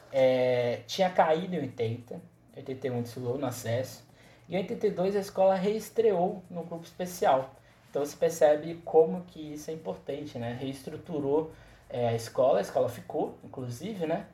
é, 0.10 0.84
tinha 0.88 1.10
caído 1.10 1.54
em 1.54 1.60
80, 1.60 2.22
81 2.56 3.02
desfilou 3.02 3.38
no 3.38 3.46
acesso, 3.46 4.06
e 4.48 4.56
em 4.56 4.60
82 4.60 5.18
a 5.18 5.20
escola 5.20 5.56
reestreou 5.56 6.42
no 6.50 6.64
grupo 6.64 6.86
especial. 6.86 7.54
Então 7.90 8.06
você 8.06 8.16
percebe 8.16 8.76
como 8.86 9.26
que 9.26 9.54
isso 9.54 9.70
é 9.70 9.74
importante, 9.74 10.38
né? 10.38 10.58
Reestruturou 10.58 11.52
é, 11.90 12.10
a 12.10 12.14
escola, 12.14 12.60
a 12.60 12.62
escola 12.62 12.90
ficou, 12.90 13.38
inclusive, 13.44 14.06
né? 14.06 14.26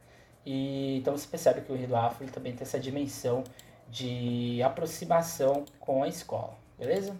E 0.45 0.97
então 0.97 1.15
você 1.15 1.27
percebe 1.27 1.61
que 1.61 1.71
o 1.71 1.75
Rio 1.75 1.87
do 1.87 1.95
Afro 1.95 2.25
também 2.27 2.53
tem 2.53 2.63
essa 2.63 2.79
dimensão 2.79 3.43
de 3.89 4.61
aproximação 4.63 5.65
com 5.79 6.03
a 6.03 6.07
escola, 6.07 6.55
beleza? 6.77 7.15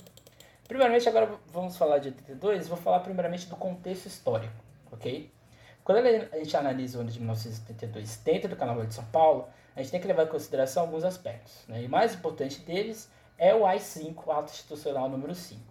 Primeiramente, 0.67 1.07
agora 1.07 1.29
vamos 1.51 1.77
falar 1.77 1.99
de 1.99 2.09
82, 2.09 2.67
vou 2.67 2.77
falar 2.77 2.99
primeiramente 3.01 3.47
do 3.47 3.55
contexto 3.55 4.07
histórico, 4.07 4.53
ok? 4.91 5.31
Quando 5.83 5.97
a 5.97 6.37
gente 6.37 6.55
analisa 6.55 6.97
o 6.97 7.01
ano 7.01 7.11
de 7.11 7.19
1982 7.19 8.17
dentro 8.23 8.49
do 8.49 8.55
Carnaval 8.55 8.85
de 8.85 8.93
São 8.93 9.03
Paulo, 9.05 9.47
a 9.75 9.81
gente 9.81 9.91
tem 9.91 9.99
que 9.99 10.07
levar 10.07 10.23
em 10.23 10.27
consideração 10.27 10.83
alguns 10.83 11.03
aspectos. 11.03 11.65
Né? 11.67 11.83
E 11.83 11.87
o 11.87 11.89
mais 11.89 12.13
importante 12.15 12.61
deles 12.61 13.09
é 13.37 13.53
o 13.53 13.65
AI-5, 13.65 14.29
Ato 14.29 14.51
Institucional 14.51 15.09
número 15.09 15.35
5, 15.35 15.61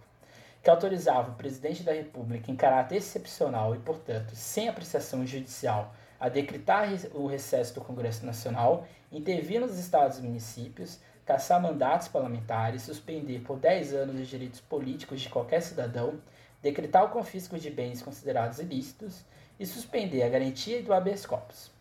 que 0.63 0.69
autorizava 0.69 1.31
o 1.31 1.35
presidente 1.35 1.83
da 1.83 1.91
República, 1.91 2.49
em 2.49 2.55
caráter 2.55 2.95
excepcional 2.95 3.75
e, 3.75 3.79
portanto, 3.79 4.33
sem 4.33 4.69
apreciação 4.69 5.27
judicial, 5.27 5.93
a 6.17 6.29
decretar 6.29 6.87
o 7.13 7.27
recesso 7.27 7.75
do 7.75 7.81
Congresso 7.81 8.25
Nacional, 8.25 8.87
intervir 9.11 9.59
nos 9.59 9.77
estados 9.77 10.19
e 10.19 10.21
municípios, 10.21 11.01
caçar 11.25 11.61
mandatos 11.61 12.07
parlamentares, 12.07 12.83
suspender 12.83 13.41
por 13.41 13.59
10 13.59 13.93
anos 13.93 14.21
os 14.21 14.27
direitos 14.29 14.61
políticos 14.61 15.19
de 15.19 15.27
qualquer 15.27 15.61
cidadão, 15.61 16.17
decretar 16.61 17.03
o 17.03 17.09
confisco 17.09 17.59
de 17.59 17.69
bens 17.69 18.01
considerados 18.01 18.59
ilícitos 18.59 19.25
e 19.59 19.65
suspender 19.65 20.23
a 20.23 20.29
garantia 20.29 20.81
do 20.81 20.93
habeas 20.93 21.25
corpus. 21.25 21.71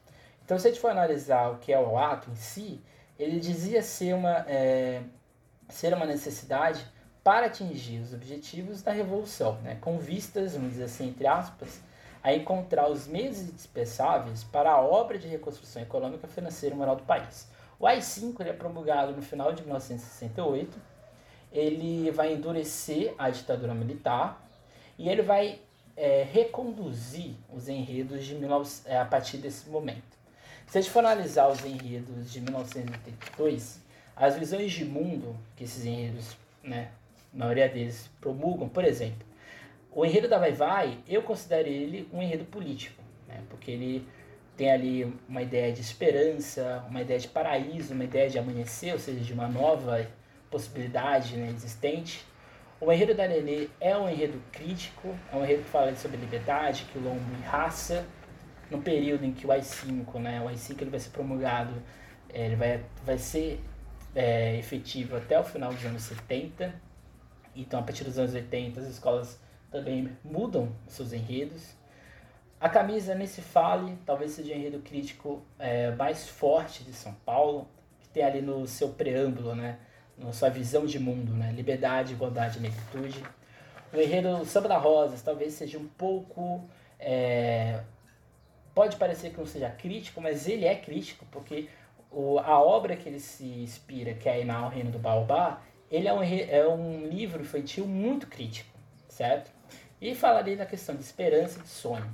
Então, 0.45 0.59
se 0.59 0.67
a 0.67 0.71
gente 0.71 0.81
for 0.81 0.91
analisar 0.91 1.53
o 1.53 1.59
que 1.59 1.73
é 1.73 1.79
o 1.79 1.97
ato 1.97 2.29
em 2.33 2.35
si, 2.35 2.81
ele 3.17 3.39
dizia 3.39 3.81
ser 3.81 4.13
uma, 4.13 4.45
é, 4.49 5.03
ser 5.69 5.95
uma 5.95 6.05
necessidade 6.05 6.85
para 7.23 7.47
atingir 7.47 8.01
os 8.01 8.13
objetivos 8.13 8.83
da 8.83 8.93
revolução, 8.93 9.61
né, 9.63 9.77
com 9.81 9.99
vistas, 9.99 10.55
vamos 10.55 10.73
dizer 10.73 10.85
assim, 10.85 11.09
entre 11.09 11.27
aspas, 11.27 11.81
a 12.23 12.33
encontrar 12.33 12.89
os 12.91 13.07
meios 13.07 13.41
indispensáveis 13.41 14.45
para 14.45 14.71
a 14.71 14.81
obra 14.81 15.19
de 15.19 15.27
reconstrução 15.27 15.83
econômica, 15.83 16.29
financeira 16.29 16.75
e 16.75 16.79
moral 16.79 16.97
do 16.97 17.03
país. 17.03 17.49
O 17.79 17.87
AI-5 17.87 18.41
ele 18.41 18.51
é 18.51 18.53
promulgado 18.53 19.13
no 19.13 19.23
final 19.23 19.53
de 19.53 19.63
1968, 19.63 20.79
ele 21.53 22.11
vai 22.11 22.33
endurecer 22.33 23.15
a 23.19 23.29
ditadura 23.29 23.75
militar 23.75 24.41
e 24.99 25.09
ele 25.09 25.23
vai 25.23 25.61
é, 25.97 26.23
reconduzir 26.23 27.35
os 27.53 27.69
enredos 27.69 28.25
de 28.25 28.35
19, 28.35 28.71
é, 28.87 28.99
a 28.99 29.05
partir 29.05 29.39
desse 29.39 29.69
momento. 29.69 30.17
Se 30.67 30.79
a 30.79 30.81
gente 30.81 30.91
for 30.91 31.01
analisar 31.01 31.49
os 31.49 31.65
enredos 31.65 32.33
de 32.33 32.41
1982, 32.41 33.81
as 34.17 34.37
visões 34.37 34.73
de 34.73 34.85
mundo 34.85 35.37
que 35.57 35.65
esses 35.65 35.85
enredos, 35.85 36.37
né, 36.63 36.91
a 37.35 37.39
maioria 37.39 37.69
deles 37.69 38.11
promulgam, 38.21 38.69
por 38.69 38.85
exemplo, 38.85 39.27
o 39.91 40.05
enredo 40.05 40.29
da 40.29 40.39
Vai 40.39 40.53
Vai, 40.53 40.99
eu 41.09 41.23
considero 41.23 41.69
ele 41.69 42.09
um 42.13 42.23
enredo 42.23 42.45
político, 42.45 43.03
né, 43.29 43.43
porque 43.49 43.71
ele 43.71 44.07
tem 44.57 44.71
ali 44.71 45.13
uma 45.29 45.43
ideia 45.43 45.73
de 45.73 45.81
esperança, 45.81 46.85
uma 46.89 47.01
ideia 47.01 47.19
de 47.19 47.29
paraíso, 47.29 47.95
uma 47.95 48.05
ideia 48.05 48.29
de 48.29 48.39
amanhecer, 48.39 48.93
ou 48.93 48.99
seja, 48.99 49.21
de 49.21 49.33
uma 49.33 49.49
nova, 49.49 50.07
possibilidade 50.51 51.37
né, 51.37 51.51
existente. 51.51 52.25
O 52.81 52.93
enredo 52.93 53.15
da 53.15 53.27
Nenê 53.27 53.69
é 53.81 53.97
um 53.97 54.09
enredo 54.09 54.41
crítico, 54.53 55.17
é 55.33 55.37
um 55.37 55.43
enredo 55.43 55.63
que 55.63 55.71
fala 55.71 55.95
sobre 55.97 56.19
liberdade, 56.19 56.87
quilombo 56.93 57.21
e 57.41 57.43
raça, 57.43 58.05
no 58.71 58.81
período 58.81 59.25
em 59.25 59.33
que 59.33 59.47
o 59.47 59.53
AI-5, 59.53 60.19
né, 60.19 60.41
o 60.43 60.49
AI-5 60.49 60.81
ele 60.83 60.91
vai 60.91 61.01
ser 61.01 61.11
promulgado, 61.11 61.75
é, 62.29 62.47
ele 62.47 62.57
vai, 62.57 62.83
vai 63.05 63.19
ser 63.19 63.61
é, 64.15 64.57
efetivo 64.59 65.17
até 65.17 65.39
o 65.39 65.45
final 65.45 65.73
dos 65.73 65.85
anos 65.85 66.03
70, 66.03 66.75
então 67.55 67.81
a 67.81 67.83
partir 67.83 68.05
dos 68.05 68.19
anos 68.19 68.35
80 68.35 68.81
as 68.81 68.87
escolas 68.87 69.39
também 69.71 70.11
mudam 70.25 70.71
seus 70.87 71.13
enredos. 71.13 71.75
A 72.61 72.69
camisa 72.69 73.15
nesse 73.15 73.41
fale 73.43 73.99
talvez 74.07 74.33
seja 74.33 74.55
o 74.55 74.57
enredo 74.57 74.79
crítico 74.81 75.43
é, 75.59 75.91
mais 75.93 76.29
forte 76.29 76.85
de 76.85 76.93
São 76.93 77.13
Paulo, 77.25 77.67
que 78.01 78.09
tem 78.09 78.23
ali 78.23 78.41
no 78.41 78.67
seu 78.67 78.91
preâmbulo, 78.91 79.55
né, 79.55 79.79
na 80.17 80.33
sua 80.33 80.49
visão 80.49 80.87
de 80.87 80.99
mundo, 80.99 81.33
né, 81.33 81.53
liberdade, 81.53 82.13
igualdade 82.13 82.59
e 82.59 82.63
negritude. 82.63 83.23
O 83.93 84.01
enredo 84.01 84.45
Samba 84.45 84.69
da 84.69 84.79
Rosas 84.79 85.23
talvez 85.23 85.55
seja 85.55 85.79
um 85.79 85.89
pouco 85.89 86.65
é, 86.99 87.81
pode 88.75 88.97
parecer 88.97 89.31
que 89.31 89.39
não 89.39 89.47
seja 89.47 89.69
crítico, 89.71 90.21
mas 90.21 90.47
ele 90.47 90.65
é 90.65 90.75
crítico, 90.75 91.27
porque 91.31 91.69
o, 92.11 92.39
a 92.39 92.61
obra 92.61 92.97
que 92.97 93.09
ele 93.09 93.21
se 93.21 93.45
inspira, 93.45 94.15
que 94.15 94.29
é 94.29 94.45
o 94.45 94.69
Reino 94.69 94.91
do 94.91 94.99
Baobá, 94.99 95.61
ele 95.93 96.09
é 96.09 96.13
um, 96.13 96.23
é 96.23 96.67
um 96.67 97.07
livro 97.07 97.43
infantil 97.43 97.87
muito 97.87 98.27
crítico, 98.27 98.71
certo? 99.09 99.53
E 100.01 100.15
falaria 100.15 100.57
da 100.57 100.67
questão 100.67 100.97
de 100.97 101.03
esperança 101.03 101.59
e 101.61 101.63
de 101.63 101.69
sonho. 101.69 102.13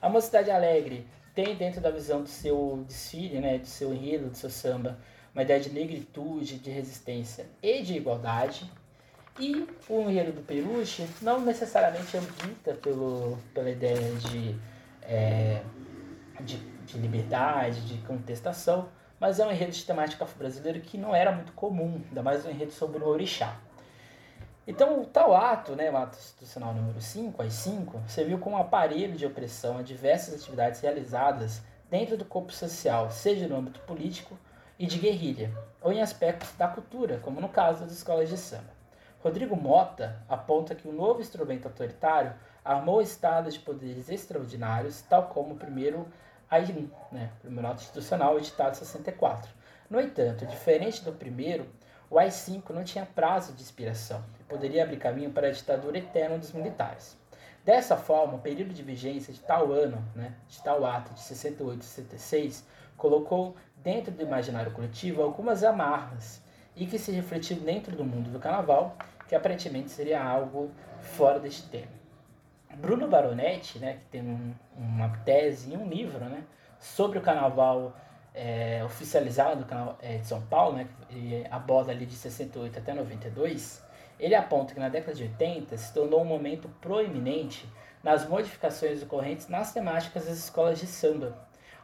A 0.00 0.08
Mocidade 0.08 0.50
Alegre 0.50 1.04
tem 1.34 1.56
dentro 1.56 1.80
da 1.80 1.90
visão 1.90 2.22
do 2.22 2.28
seu 2.28 2.84
desfile, 2.86 3.40
né, 3.40 3.58
do 3.58 3.66
seu 3.66 3.92
enredo, 3.92 4.30
do 4.30 4.36
seu 4.36 4.48
samba, 4.48 4.96
uma 5.34 5.42
ideia 5.42 5.60
de 5.60 5.70
negritude, 5.70 6.58
de 6.58 6.70
resistência 6.70 7.46
e 7.60 7.82
de 7.82 7.96
igualdade. 7.96 8.70
E 9.38 9.66
o 9.88 10.00
enredo 10.08 10.32
do 10.32 10.42
Peruche 10.42 11.06
não 11.20 11.40
necessariamente 11.40 12.16
ambita 12.16 12.74
pelo, 12.74 13.38
pela 13.52 13.70
ideia 13.70 14.14
de 14.14 14.56
é, 15.02 15.62
de, 16.40 16.56
de 16.86 16.98
liberdade, 16.98 17.80
de 17.82 17.98
contestação, 18.06 18.88
mas 19.20 19.40
é 19.40 19.46
um 19.46 19.50
enredo 19.50 19.72
de 19.72 19.84
temática 19.84 20.24
afro-brasileira 20.24 20.80
que 20.80 20.96
não 20.96 21.14
era 21.14 21.32
muito 21.32 21.52
comum, 21.52 22.00
ainda 22.08 22.22
mais 22.22 22.44
um 22.44 22.50
enredo 22.50 22.72
sobre 22.72 23.02
o 23.02 23.06
orixá. 23.06 23.56
Então, 24.66 25.00
o 25.00 25.06
tal 25.06 25.34
ato, 25.34 25.74
né, 25.74 25.90
o 25.90 25.96
ato 25.96 26.18
institucional 26.18 26.74
número 26.74 27.00
5, 27.00 27.42
as 27.42 27.54
5, 27.54 28.02
serviu 28.06 28.38
como 28.38 28.58
aparelho 28.58 29.16
de 29.16 29.24
opressão 29.24 29.78
a 29.78 29.82
diversas 29.82 30.34
atividades 30.34 30.80
realizadas 30.80 31.62
dentro 31.90 32.18
do 32.18 32.24
corpo 32.24 32.52
social, 32.52 33.10
seja 33.10 33.48
no 33.48 33.56
âmbito 33.56 33.80
político 33.80 34.38
e 34.78 34.86
de 34.86 34.98
guerrilha, 34.98 35.50
ou 35.80 35.90
em 35.90 36.02
aspectos 36.02 36.52
da 36.58 36.68
cultura, 36.68 37.18
como 37.22 37.40
no 37.40 37.48
caso 37.48 37.80
das 37.80 37.92
escolas 37.92 38.28
de 38.28 38.36
samba. 38.36 38.76
Rodrigo 39.20 39.56
Mota 39.56 40.22
aponta 40.28 40.74
que 40.74 40.86
o 40.86 40.92
novo 40.92 41.20
instrumento 41.20 41.66
autoritário 41.66 42.34
armou 42.64 43.00
estados 43.00 43.54
de 43.54 43.60
poderes 43.60 44.08
extraordinários, 44.08 45.00
tal 45.00 45.28
como 45.28 45.54
o 45.54 45.58
primeiro 45.58 46.06
AI1, 46.50 46.88
né, 47.12 47.30
primeiro 47.40 47.68
ato 47.68 47.82
institucional 47.82 48.38
editado 48.38 48.72
em 48.72 48.78
64. 48.78 49.50
No 49.90 50.00
entanto, 50.00 50.46
diferente 50.46 51.04
do 51.04 51.12
primeiro, 51.12 51.66
o 52.10 52.18
AI-5 52.18 52.70
não 52.70 52.84
tinha 52.84 53.06
prazo 53.06 53.52
de 53.52 53.62
expiração 53.62 54.24
e 54.40 54.44
poderia 54.44 54.82
abrir 54.82 54.96
caminho 54.96 55.30
para 55.30 55.48
a 55.48 55.50
ditadura 55.50 55.98
eterna 55.98 56.38
dos 56.38 56.52
militares. 56.52 57.16
Dessa 57.64 57.96
forma, 57.96 58.36
o 58.36 58.38
período 58.38 58.72
de 58.72 58.82
vigência 58.82 59.32
de 59.32 59.40
tal 59.40 59.72
ano, 59.72 60.02
né, 60.14 60.32
de 60.48 60.62
tal 60.62 60.86
ato 60.86 61.12
de 61.12 61.20
68 61.20 61.82
e 61.82 61.84
66, 61.84 62.66
colocou 62.96 63.56
dentro 63.76 64.10
do 64.10 64.22
imaginário 64.22 64.72
coletivo 64.72 65.22
algumas 65.22 65.62
amarras 65.62 66.42
e 66.74 66.86
que 66.86 66.98
se 66.98 67.12
refletiu 67.12 67.58
dentro 67.58 67.94
do 67.94 68.04
mundo 68.04 68.30
do 68.30 68.38
carnaval, 68.38 68.96
que 69.28 69.34
aparentemente 69.34 69.90
seria 69.90 70.22
algo 70.22 70.70
fora 71.00 71.38
deste 71.38 71.68
tema. 71.68 71.97
Bruno 72.78 73.08
Baronetti, 73.08 73.80
né, 73.80 73.94
que 73.94 74.04
tem 74.06 74.22
um, 74.22 74.54
uma 74.76 75.08
tese 75.24 75.72
e 75.72 75.76
um 75.76 75.88
livro 75.88 76.24
né, 76.26 76.44
sobre 76.78 77.18
o 77.18 77.20
carnaval 77.20 77.92
é, 78.32 78.82
oficializado 78.84 79.64
canal, 79.64 79.98
é, 80.00 80.18
de 80.18 80.26
São 80.26 80.40
Paulo, 80.42 80.76
né, 80.76 80.86
que 81.08 81.44
aborda 81.50 81.90
ali 81.90 82.06
de 82.06 82.14
68 82.14 82.78
até 82.78 82.94
92, 82.94 83.84
ele 84.20 84.34
aponta 84.34 84.74
que 84.74 84.80
na 84.80 84.88
década 84.88 85.12
de 85.12 85.24
80 85.24 85.76
se 85.76 85.92
tornou 85.92 86.22
um 86.22 86.24
momento 86.24 86.68
proeminente 86.80 87.68
nas 88.02 88.28
modificações 88.28 89.02
ocorrentes 89.02 89.48
nas 89.48 89.72
temáticas 89.72 90.26
das 90.26 90.38
escolas 90.38 90.78
de 90.78 90.86
samba, 90.86 91.36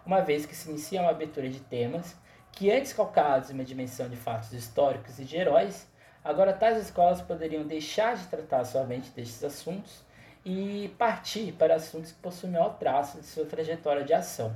uma 0.06 0.20
vez 0.20 0.46
que 0.46 0.54
se 0.54 0.70
inicia 0.70 1.00
uma 1.00 1.10
abertura 1.10 1.48
de 1.48 1.58
temas 1.58 2.16
que 2.52 2.70
antes 2.70 2.92
calcados 2.92 3.50
em 3.50 3.54
uma 3.54 3.64
dimensão 3.64 4.08
de 4.08 4.16
fatos 4.16 4.52
históricos 4.52 5.18
e 5.18 5.24
de 5.24 5.36
heróis, 5.36 5.88
agora 6.22 6.52
tais 6.52 6.78
escolas 6.78 7.20
poderiam 7.20 7.66
deixar 7.66 8.14
de 8.16 8.28
tratar 8.28 8.64
somente 8.64 9.10
destes 9.10 9.42
assuntos 9.42 10.03
e 10.44 10.94
partir 10.98 11.52
para 11.52 11.74
assuntos 11.74 12.12
que 12.12 12.18
possuem 12.18 12.52
maior 12.52 12.76
traço 12.78 13.18
de 13.18 13.26
sua 13.26 13.46
trajetória 13.46 14.04
de 14.04 14.12
ação. 14.12 14.54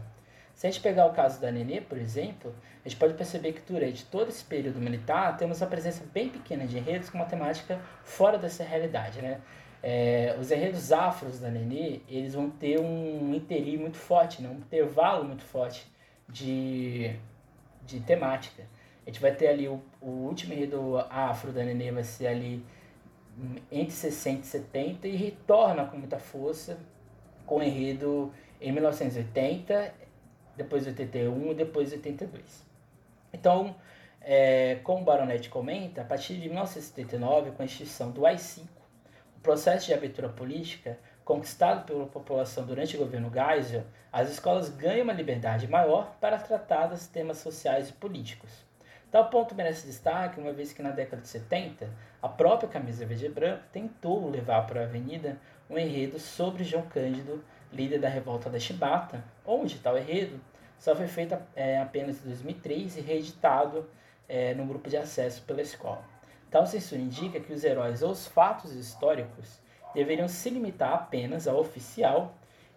Se 0.55 0.67
a 0.67 0.71
gente 0.71 0.83
pegar 0.83 1.07
o 1.07 1.13
caso 1.13 1.41
da 1.41 1.53
Nenê, 1.53 1.81
por 1.81 1.97
exemplo, 1.97 2.53
a 2.85 2.89
gente 2.89 2.99
pode 2.99 3.15
perceber 3.15 3.53
que 3.53 3.61
durante 3.73 4.05
todo 4.07 4.29
esse 4.29 4.45
período 4.45 4.81
militar 4.81 5.37
temos 5.37 5.61
uma 5.61 5.69
presença 5.69 6.05
bem 6.13 6.29
pequena 6.29 6.67
de 6.67 6.77
enredos 6.77 7.09
com 7.09 7.17
uma 7.17 7.27
temática 7.27 7.81
fora 8.03 8.37
dessa 8.37 8.65
realidade. 8.65 9.23
Né? 9.23 9.41
É, 9.81 10.37
os 10.39 10.51
enredos 10.51 10.91
afros 10.91 11.39
da 11.39 11.49
Nenê, 11.49 12.01
eles 12.09 12.35
vão 12.35 12.51
ter 12.51 12.81
um 12.81 13.33
interim 13.35 13.77
muito 13.77 13.97
forte, 13.97 14.43
né? 14.43 14.49
um 14.49 14.59
intervalo 14.59 15.25
muito 15.25 15.45
forte 15.45 15.87
de, 16.29 17.15
de 17.87 18.01
temática. 18.01 18.65
A 19.07 19.11
gente 19.11 19.21
vai 19.21 19.31
ter 19.31 19.47
ali 19.47 19.69
o, 19.69 19.81
o 20.01 20.11
último 20.11 20.55
enredo 20.55 20.99
afro 21.09 21.53
da 21.53 21.63
Nenê, 21.63 21.93
vai 21.93 22.03
ser 22.03 22.27
ali 22.27 22.65
entre 23.71 23.93
60 23.93 24.41
e 24.41 24.47
70 24.47 25.09
e 25.09 25.17
retorna 25.17 25.85
com 25.85 25.97
muita 25.97 26.19
força 26.19 26.79
com 27.49 27.57
o 27.57 27.63
enredo 27.63 28.33
em 28.61 28.71
1980, 28.71 29.95
depois 30.57 30.87
81 30.87 31.53
e 31.53 31.55
depois 31.55 31.93
82. 31.93 32.67
Então, 33.33 33.75
é, 34.21 34.77
como 34.85 35.03
o 35.03 35.05
Baronetti 35.05 35.49
comenta, 35.49 36.03
a 36.03 36.05
partir 36.05 36.35
de 36.35 36.49
1979, 36.49 37.53
com 37.53 37.63
a 37.63 37.65
extinção 37.65 38.11
do 38.11 38.27
AI-5, 38.27 38.67
o 39.37 39.41
processo 39.41 39.87
de 39.87 39.95
abertura 39.95 40.29
política 40.29 40.99
conquistado 41.25 41.85
pela 41.87 42.07
população 42.07 42.65
durante 42.65 42.97
o 42.97 42.99
governo 42.99 43.31
Geisel, 43.31 43.85
as 44.13 44.31
escolas 44.31 44.69
ganham 44.71 45.05
uma 45.05 45.13
liberdade 45.13 45.69
maior 45.69 46.17
para 46.21 46.39
tratar 46.39 46.87
dos 46.87 47.07
temas 47.07 47.39
sociais 47.39 47.91
e 47.91 47.93
políticos. 47.93 48.68
Tal 49.11 49.31
ponto 49.31 49.55
merece 49.55 49.87
destaque, 49.87 50.39
uma 50.39 50.53
vez 50.53 50.73
que 50.73 50.83
na 50.83 50.91
década 50.91 51.23
de 51.23 51.29
70, 51.29 51.89
a 52.21 52.29
própria 52.29 52.69
camisa 52.69 53.07
verde 53.07 53.25
e 53.25 53.29
branco 53.31 53.63
tentou 53.73 54.29
levar 54.29 54.67
para 54.67 54.83
a 54.83 54.85
avenida 54.85 55.39
um 55.71 55.79
enredo 55.79 56.19
sobre 56.19 56.63
João 56.63 56.83
Cândido, 56.83 57.43
líder 57.73 58.01
da 58.01 58.09
revolta 58.09 58.51
da 58.51 58.59
Chibata, 58.59 59.25
onde 59.47 59.79
tal 59.79 59.97
enredo 59.97 60.39
só 60.79 60.95
foi 60.95 61.07
feito 61.07 61.39
é, 61.57 61.81
apenas 61.81 62.23
em 62.23 62.29
2003 62.29 62.99
e 62.99 63.01
reeditado 63.01 63.89
é, 64.29 64.53
no 64.53 64.67
grupo 64.67 64.91
de 64.91 64.97
acesso 64.99 65.43
pela 65.43 65.63
escola. 65.63 66.05
Tal 66.51 66.67
censura 66.67 67.01
indica 67.01 67.41
que 67.41 67.53
os 67.53 67.65
heróis 67.65 68.03
ou 68.03 68.11
os 68.11 68.27
fatos 68.27 68.75
históricos 68.75 69.59
deveriam 69.95 70.29
se 70.29 70.51
limitar 70.51 70.93
apenas 70.93 71.49
ao 71.49 71.59
oficial 71.59 72.35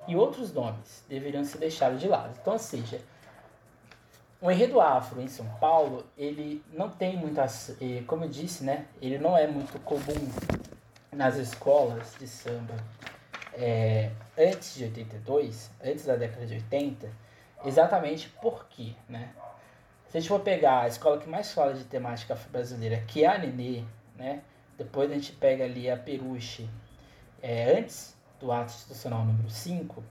e 0.08 0.16
outros 0.16 0.54
nomes 0.54 1.06
deveriam 1.08 1.44
ser 1.44 1.58
deixados 1.58 2.00
de 2.00 2.08
lado. 2.08 2.38
Então, 2.42 2.54
ou 2.54 2.60
seja, 2.60 3.00
o 4.42 4.50
enredo 4.50 4.82
afro 4.82 5.22
em 5.22 5.28
São 5.28 5.46
Paulo, 5.60 6.04
ele 6.18 6.64
não 6.74 6.90
tem 6.90 7.16
muitas, 7.16 7.78
como 8.08 8.26
eu 8.26 8.30
disse, 8.30 8.64
né, 8.64 8.88
ele 9.00 9.20
não 9.20 9.38
é 9.38 9.46
muito 9.46 9.80
comum 9.82 10.02
nas 11.12 11.36
escolas 11.36 12.16
de 12.20 12.28
samba. 12.28 12.76
É, 13.54 14.10
antes 14.36 14.76
de 14.76 14.86
82, 14.86 15.70
antes 15.84 16.06
da 16.06 16.16
década 16.16 16.48
de 16.48 16.56
80, 16.56 17.08
exatamente 17.64 18.30
porque, 18.42 18.96
né, 19.08 19.30
se 20.10 20.18
a 20.18 20.20
gente 20.20 20.30
for 20.30 20.40
pegar 20.40 20.82
a 20.82 20.88
escola 20.88 21.20
que 21.20 21.30
mais 21.30 21.54
fala 21.54 21.76
de 21.76 21.84
temática 21.84 22.36
brasileira, 22.52 22.98
que 23.08 23.24
é 23.24 23.28
a 23.28 23.38
Nenê, 23.38 23.84
né, 24.16 24.42
depois 24.76 25.12
a 25.12 25.14
gente 25.14 25.34
pega 25.34 25.66
ali 25.66 25.88
a 25.88 25.96
Peruche, 25.96 26.68
é, 27.44 27.78
antes 27.78 28.18
do 28.40 28.52
ato 28.52 28.74
institucional 28.74 29.24
número 29.24 29.50
5, 29.50 30.04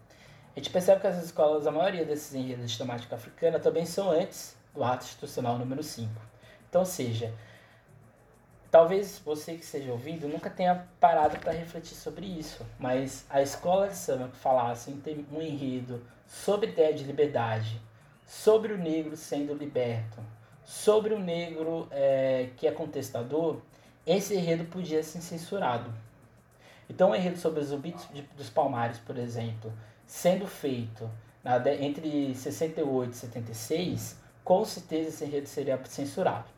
a 0.60 0.62
gente 0.62 0.72
percebe 0.72 1.00
que 1.00 1.06
as 1.06 1.24
escolas, 1.24 1.66
a 1.66 1.70
maioria 1.70 2.04
desses 2.04 2.34
enredos 2.34 2.72
de 2.72 2.76
temática 2.76 3.16
africana 3.16 3.58
também 3.58 3.86
são 3.86 4.10
antes 4.10 4.54
do 4.74 4.84
ato 4.84 5.06
institucional 5.06 5.56
número 5.56 5.82
5. 5.82 6.10
Então, 6.68 6.84
seja, 6.84 7.32
talvez 8.70 9.22
você 9.24 9.54
que 9.54 9.64
esteja 9.64 9.90
ouvindo 9.90 10.28
nunca 10.28 10.50
tenha 10.50 10.86
parado 11.00 11.38
para 11.38 11.52
refletir 11.52 11.94
sobre 11.94 12.26
isso, 12.26 12.66
mas 12.78 13.24
a 13.30 13.40
escola 13.40 13.88
de 13.88 13.96
samba 13.96 14.28
que 14.28 14.36
falasse 14.36 14.90
em 14.90 15.26
um 15.32 15.40
enredo 15.40 16.04
sobre 16.26 16.68
ideia 16.68 16.92
de 16.92 17.04
liberdade, 17.04 17.80
sobre 18.26 18.74
o 18.74 18.78
negro 18.78 19.16
sendo 19.16 19.54
liberto, 19.54 20.18
sobre 20.62 21.14
o 21.14 21.18
negro 21.18 21.88
é, 21.90 22.50
que 22.58 22.66
é 22.66 22.70
contestador, 22.70 23.62
esse 24.06 24.34
enredo 24.34 24.66
podia 24.66 25.02
ser 25.02 25.22
censurado. 25.22 25.90
Então, 26.86 27.12
um 27.12 27.14
enredo 27.14 27.38
sobre 27.38 27.60
os 27.60 27.68
zumbis 27.68 28.06
dos 28.36 28.50
palmares, 28.50 28.98
por 28.98 29.16
exemplo, 29.16 29.72
sendo 30.10 30.44
feito 30.44 31.08
na, 31.42 31.56
entre 31.74 32.34
68 32.34 33.12
e 33.12 33.16
76, 33.16 34.16
com 34.42 34.64
certeza 34.64 35.08
esse 35.08 35.24
enredo 35.24 35.48
seria 35.48 35.80
censurado. 35.84 36.50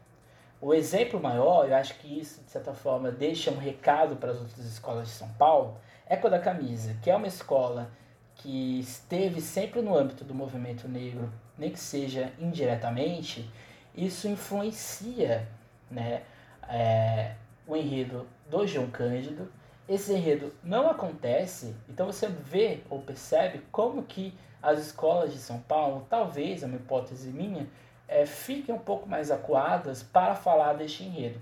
O 0.58 0.72
exemplo 0.72 1.20
maior, 1.20 1.68
eu 1.68 1.76
acho 1.76 1.98
que 1.98 2.18
isso, 2.18 2.42
de 2.42 2.50
certa 2.50 2.72
forma, 2.72 3.10
deixa 3.10 3.50
um 3.50 3.58
recado 3.58 4.16
para 4.16 4.30
as 4.30 4.38
outras 4.38 4.64
escolas 4.64 5.08
de 5.08 5.12
São 5.12 5.28
Paulo, 5.34 5.76
é 6.06 6.14
Eco 6.14 6.30
da 6.30 6.38
Camisa, 6.38 6.96
que 7.02 7.10
é 7.10 7.14
uma 7.14 7.26
escola 7.26 7.90
que 8.36 8.80
esteve 8.80 9.42
sempre 9.42 9.82
no 9.82 9.94
âmbito 9.94 10.24
do 10.24 10.34
movimento 10.34 10.88
negro, 10.88 11.30
nem 11.58 11.70
que 11.70 11.78
seja 11.78 12.32
indiretamente, 12.38 13.50
isso 13.94 14.28
influencia 14.28 15.46
né, 15.90 16.22
é, 16.66 17.34
o 17.66 17.76
enredo 17.76 18.26
do 18.48 18.66
João 18.66 18.88
Cândido. 18.88 19.52
Esse 19.92 20.14
enredo 20.14 20.54
não 20.64 20.88
acontece, 20.88 21.76
então 21.86 22.06
você 22.06 22.26
vê 22.26 22.80
ou 22.88 23.02
percebe 23.02 23.60
como 23.70 24.02
que 24.02 24.34
as 24.62 24.78
escolas 24.78 25.34
de 25.34 25.38
São 25.38 25.60
Paulo, 25.60 26.06
talvez, 26.08 26.62
é 26.62 26.66
uma 26.66 26.76
hipótese 26.76 27.28
minha, 27.28 27.68
é, 28.08 28.24
fiquem 28.24 28.74
um 28.74 28.78
pouco 28.78 29.06
mais 29.06 29.30
acuadas 29.30 30.02
para 30.02 30.34
falar 30.34 30.72
deste 30.72 31.04
enredo. 31.04 31.38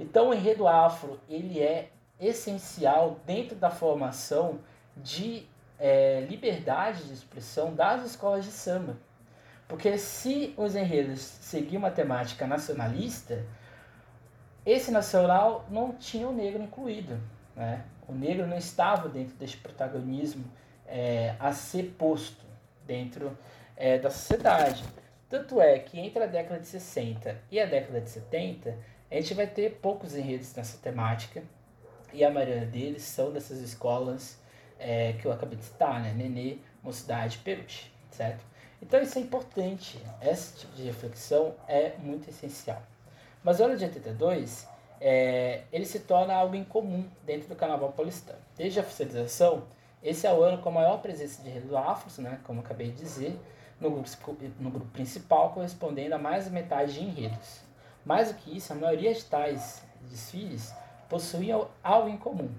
Então 0.00 0.30
o 0.30 0.34
enredo 0.34 0.66
afro 0.66 1.20
ele 1.28 1.60
é 1.60 1.90
essencial 2.18 3.18
dentro 3.26 3.56
da 3.56 3.68
formação 3.68 4.60
de 4.96 5.46
é, 5.78 6.24
liberdade 6.30 7.04
de 7.04 7.12
expressão 7.12 7.74
das 7.74 8.06
escolas 8.06 8.46
de 8.46 8.52
samba. 8.52 8.96
Porque 9.68 9.98
se 9.98 10.54
os 10.56 10.74
enredos 10.74 11.20
seguiam 11.20 11.80
uma 11.80 11.90
temática 11.90 12.46
nacionalista, 12.46 13.44
esse 14.64 14.90
nacional 14.90 15.66
não 15.68 15.92
tinha 15.92 16.26
o 16.26 16.32
negro 16.32 16.62
incluído. 16.62 17.20
Né? 17.56 17.84
O 18.08 18.12
negro 18.12 18.46
não 18.46 18.56
estava 18.56 19.08
dentro 19.08 19.36
deste 19.36 19.56
protagonismo 19.58 20.44
é, 20.86 21.34
a 21.38 21.52
ser 21.52 21.94
posto 21.98 22.44
dentro 22.86 23.36
é, 23.76 23.98
da 23.98 24.10
sociedade. 24.10 24.84
Tanto 25.28 25.60
é 25.60 25.78
que 25.78 25.98
entre 25.98 26.22
a 26.22 26.26
década 26.26 26.60
de 26.60 26.66
60 26.66 27.36
e 27.50 27.58
a 27.58 27.64
década 27.64 28.00
de 28.00 28.10
70, 28.10 28.76
a 29.10 29.14
gente 29.14 29.34
vai 29.34 29.46
ter 29.46 29.78
poucos 29.80 30.14
enredos 30.14 30.54
nessa 30.54 30.78
temática, 30.78 31.42
e 32.12 32.24
a 32.24 32.30
maioria 32.30 32.66
deles 32.66 33.02
são 33.02 33.32
dessas 33.32 33.58
escolas 33.60 34.38
é, 34.78 35.14
que 35.14 35.26
eu 35.26 35.32
acabei 35.32 35.56
de 35.56 35.64
citar, 35.64 36.02
né? 36.02 36.12
Nenê, 36.14 36.58
Mocidade, 36.82 37.38
Peruche, 37.38 37.90
certo? 38.10 38.44
Então 38.82 39.00
isso 39.00 39.18
é 39.18 39.22
importante, 39.22 39.98
esse 40.20 40.58
tipo 40.58 40.74
de 40.74 40.82
reflexão 40.82 41.54
é 41.68 41.92
muito 41.98 42.28
essencial. 42.28 42.82
Mas 43.42 43.60
o 43.60 43.64
ano 43.64 43.76
de 43.76 43.84
82, 43.84 44.68
é, 45.04 45.62
ele 45.72 45.84
se 45.84 45.98
torna 45.98 46.32
algo 46.32 46.54
incomum 46.54 47.04
dentro 47.26 47.48
do 47.48 47.56
carnaval 47.56 47.90
paulistano. 47.90 48.38
Desde 48.56 48.78
a 48.78 48.82
oficialização, 48.84 49.64
esse 50.00 50.28
é 50.28 50.32
o 50.32 50.40
ano 50.44 50.62
com 50.62 50.68
a 50.68 50.72
maior 50.72 51.02
presença 51.02 51.42
de 51.42 51.48
enredo 51.48 51.76
afros, 51.76 52.18
né, 52.18 52.38
como 52.44 52.60
acabei 52.60 52.92
de 52.92 52.98
dizer, 52.98 53.36
no 53.80 53.90
grupo, 53.90 54.08
no 54.60 54.70
grupo 54.70 54.86
principal, 54.92 55.50
correspondendo 55.50 56.14
a 56.14 56.18
mais 56.18 56.44
da 56.44 56.52
metade 56.52 56.94
de 56.94 57.02
enredos. 57.02 57.62
Mais 58.04 58.28
do 58.28 58.34
que 58.34 58.56
isso, 58.56 58.72
a 58.72 58.76
maioria 58.76 59.12
de 59.12 59.24
tais 59.24 59.82
desfiles 60.02 60.72
possuíam 61.08 61.66
algo 61.82 62.08
em 62.08 62.16
comum. 62.16 62.50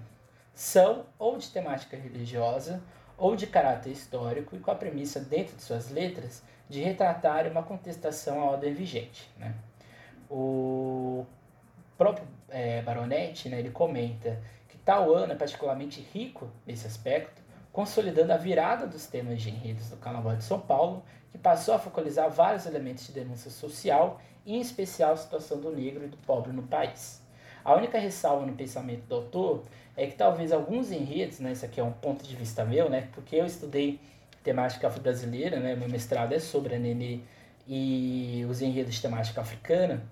São 0.52 1.06
ou 1.18 1.38
de 1.38 1.48
temática 1.48 1.96
religiosa 1.96 2.82
ou 3.16 3.34
de 3.34 3.46
caráter 3.46 3.90
histórico 3.90 4.54
e 4.54 4.58
com 4.58 4.70
a 4.70 4.74
premissa 4.74 5.18
dentro 5.18 5.56
de 5.56 5.62
suas 5.62 5.90
letras 5.90 6.42
de 6.68 6.82
retratar 6.82 7.46
uma 7.46 7.62
contestação 7.62 8.40
à 8.42 8.50
ordem 8.50 8.74
vigente. 8.74 9.30
Né? 9.38 9.54
O 10.28 11.24
próprio 11.96 12.26
é, 12.48 12.82
Baronetti 12.82 13.48
né, 13.48 13.58
ele 13.58 13.70
comenta 13.70 14.40
que 14.68 14.76
tal 14.78 15.12
ano 15.14 15.32
é 15.32 15.36
particularmente 15.36 16.06
rico 16.12 16.48
nesse 16.66 16.86
aspecto, 16.86 17.42
consolidando 17.72 18.32
a 18.32 18.36
virada 18.36 18.86
dos 18.86 19.06
temas 19.06 19.42
de 19.42 19.50
enredos 19.50 19.90
do 19.90 19.96
Carnaval 19.96 20.36
de 20.36 20.44
São 20.44 20.60
Paulo, 20.60 21.04
que 21.30 21.38
passou 21.38 21.74
a 21.74 21.78
focalizar 21.78 22.30
vários 22.30 22.66
elementos 22.66 23.06
de 23.06 23.12
denúncia 23.12 23.50
social, 23.50 24.20
em 24.46 24.60
especial 24.60 25.12
a 25.12 25.16
situação 25.16 25.60
do 25.60 25.70
negro 25.70 26.04
e 26.04 26.08
do 26.08 26.16
pobre 26.18 26.52
no 26.52 26.62
país. 26.62 27.20
A 27.64 27.74
única 27.74 27.98
ressalva 27.98 28.44
no 28.46 28.52
pensamento 28.52 29.02
do 29.06 29.14
autor 29.14 29.64
é 29.96 30.06
que 30.06 30.14
talvez 30.14 30.52
alguns 30.52 30.92
enredos, 30.92 31.40
né, 31.40 31.52
isso 31.52 31.64
aqui 31.64 31.80
é 31.80 31.82
um 31.82 31.92
ponto 31.92 32.22
de 32.22 32.36
vista 32.36 32.64
meu, 32.64 32.90
né, 32.90 33.08
porque 33.12 33.36
eu 33.36 33.46
estudei 33.46 33.98
temática 34.42 34.86
afro-brasileira, 34.86 35.58
né, 35.58 35.74
meu 35.74 35.88
mestrado 35.88 36.32
é 36.32 36.38
sobre 36.38 36.74
a 36.74 36.78
Nenê 36.78 37.20
e 37.66 38.46
os 38.48 38.60
enredos 38.60 38.94
de 38.94 39.02
temática 39.02 39.40
africana, 39.40 40.04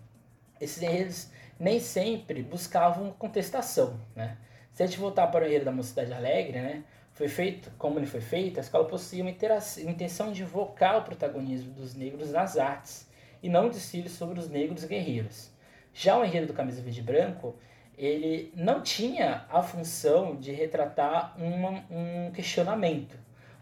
esses 0.60 0.82
enredos 0.82 1.28
nem 1.62 1.78
sempre 1.78 2.42
buscavam 2.42 3.12
contestação, 3.12 4.00
né. 4.16 4.36
Se 4.72 4.82
a 4.82 4.86
gente 4.86 4.98
voltar 4.98 5.28
para 5.28 5.44
o 5.44 5.46
enredo 5.46 5.64
da 5.64 5.70
Mocidade 5.70 6.12
Alegre, 6.12 6.58
né, 6.60 6.82
foi 7.12 7.28
feito, 7.28 7.70
como 7.78 8.00
ele 8.00 8.06
foi 8.06 8.20
feito, 8.20 8.58
a 8.58 8.60
escola 8.60 8.84
possuía 8.84 9.22
uma 9.22 9.30
intenção 9.30 10.32
de 10.32 10.42
invocar 10.42 10.98
o 10.98 11.02
protagonismo 11.02 11.72
dos 11.72 11.94
negros 11.94 12.32
nas 12.32 12.56
artes, 12.56 13.08
e 13.40 13.48
não 13.48 13.68
desfiles 13.68 14.10
sobre 14.10 14.40
os 14.40 14.48
negros 14.48 14.84
guerreiros. 14.84 15.52
Já 15.94 16.18
o 16.18 16.24
enredo 16.24 16.48
do 16.48 16.52
Camisa 16.52 16.82
Verde 16.82 16.98
e 16.98 17.04
Branco, 17.04 17.54
ele 17.96 18.52
não 18.56 18.80
tinha 18.80 19.44
a 19.48 19.62
função 19.62 20.34
de 20.34 20.50
retratar 20.50 21.40
uma, 21.40 21.84
um 21.88 22.32
questionamento, 22.32 23.16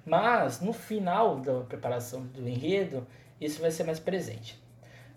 mas 0.06 0.62
no 0.62 0.72
final 0.72 1.38
da 1.38 1.60
preparação 1.64 2.22
do 2.22 2.48
enredo, 2.48 3.06
isso 3.38 3.60
vai 3.60 3.70
ser 3.70 3.84
mais 3.84 4.00
presente. 4.00 4.58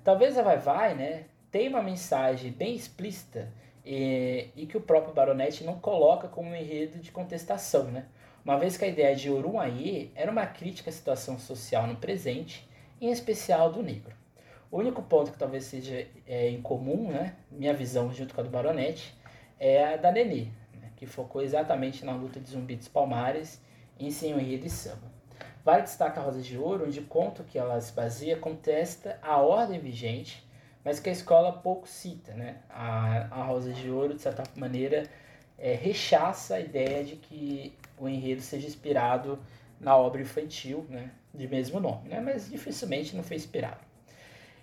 Talvez 0.04 0.38
a 0.38 0.42
Vai 0.42 0.58
Vai 0.58 0.96
né, 0.96 1.26
tenha 1.54 1.70
uma 1.70 1.84
mensagem 1.84 2.52
bem 2.52 2.76
explícita 2.76 3.48
e, 3.86 4.50
e 4.56 4.66
que 4.66 4.76
o 4.76 4.82
próprio 4.82 5.14
Baronete 5.14 5.64
não 5.64 5.80
coloca 5.80 6.28
como 6.28 6.50
um 6.50 6.56
enredo 6.56 6.98
de 6.98 7.12
contestação, 7.12 7.84
né? 7.84 8.08
uma 8.44 8.58
vez 8.58 8.76
que 8.76 8.84
a 8.84 8.88
ideia 8.88 9.16
de 9.16 9.30
Orunhaê 9.30 10.10
era 10.16 10.32
uma 10.32 10.48
crítica 10.48 10.90
à 10.90 10.94
situação 10.94 11.38
social 11.38 11.86
no 11.86 11.96
presente, 11.96 12.68
em 13.00 13.12
especial 13.12 13.72
do 13.72 13.84
negro. 13.84 14.16
O 14.72 14.80
único 14.80 15.04
ponto 15.04 15.32
que 15.32 15.38
talvez 15.38 15.66
seja 15.66 16.08
é, 16.28 16.50
em 16.50 16.60
comum, 16.60 17.12
né, 17.12 17.36
minha 17.52 17.74
visão 17.76 18.12
junto 18.12 18.34
com 18.34 18.42
a 18.42 18.44
do 18.44 18.50
Baronete, 18.50 19.16
é 19.60 19.94
a 19.94 19.96
da 19.96 20.12
Nenê, 20.12 20.48
né, 20.74 20.90
que 20.98 21.06
focou 21.06 21.44
exatamente 21.44 22.04
na 22.04 22.14
luta 22.14 22.40
de 22.40 22.50
Zumbi 22.50 22.76
dos 22.76 22.88
Palmares 22.88 23.62
em 24.00 24.10
seu 24.10 24.40
enredo 24.40 24.66
e 24.66 24.72
samba. 24.72 25.14
Vale 25.64 25.84
destacar 25.84 26.24
a 26.24 26.26
Rosa 26.26 26.42
de 26.42 26.58
Ouro, 26.58 26.88
onde 26.88 27.00
o 27.00 27.06
conto 27.06 27.44
que 27.44 27.60
ela 27.60 27.80
se 27.80 27.94
baseia 27.94 28.36
contesta 28.38 29.20
a 29.22 29.38
ordem 29.38 29.80
vigente, 29.80 30.44
mas 30.84 31.00
que 31.00 31.10
a 31.10 31.14
escola 31.14 31.52
pouco 31.52 31.88
cita. 31.88 32.34
Né? 32.34 32.58
A, 32.70 33.28
a 33.32 33.44
Rosa 33.44 33.72
de 33.72 33.90
Ouro, 33.90 34.14
de 34.14 34.22
certa 34.22 34.44
maneira, 34.56 35.10
é, 35.58 35.74
rechaça 35.74 36.56
a 36.56 36.60
ideia 36.60 37.04
de 37.04 37.16
que 37.16 37.74
o 37.98 38.08
enredo 38.10 38.42
seja 38.42 38.68
inspirado 38.68 39.40
na 39.80 39.96
obra 39.96 40.22
infantil 40.22 40.86
né, 40.90 41.12
de 41.34 41.48
mesmo 41.48 41.80
nome, 41.80 42.10
né? 42.10 42.20
mas 42.20 42.50
dificilmente 42.50 43.16
não 43.16 43.24
foi 43.24 43.38
inspirado. 43.38 43.80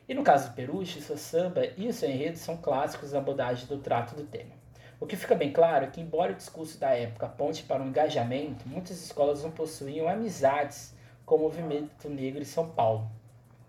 E 0.09 0.15
no 0.15 0.25
caso 0.25 0.49
do 0.49 0.55
Peruche, 0.55 1.01
seu 1.01 1.17
samba 1.17 1.65
e 1.77 1.93
seu 1.93 2.11
enredo 2.11 2.37
são 2.37 2.57
clássicos 2.57 3.13
da 3.13 3.19
abordagem 3.19 3.67
do 3.67 3.79
trato 3.79 4.17
do 4.17 4.25
tema. 4.25 4.61
O 4.99 5.07
que 5.07 5.17
fica 5.17 5.35
bem 5.35 5.53
claro 5.53 5.85
é 5.85 5.89
que, 5.89 6.01
embora 6.01 6.33
o 6.33 6.35
discurso 6.35 6.79
da 6.79 6.91
época 6.91 7.27
aponte 7.27 7.63
para 7.63 7.83
um 7.83 7.89
engajamento, 7.89 8.69
muitas 8.69 9.03
escolas 9.03 9.43
não 9.43 9.51
possuíam 9.51 10.09
amizades 10.09 10.95
com 11.25 11.37
o 11.37 11.39
movimento 11.39 12.09
negro 12.09 12.43
em 12.43 12.45
São 12.45 12.69
Paulo. 12.69 13.09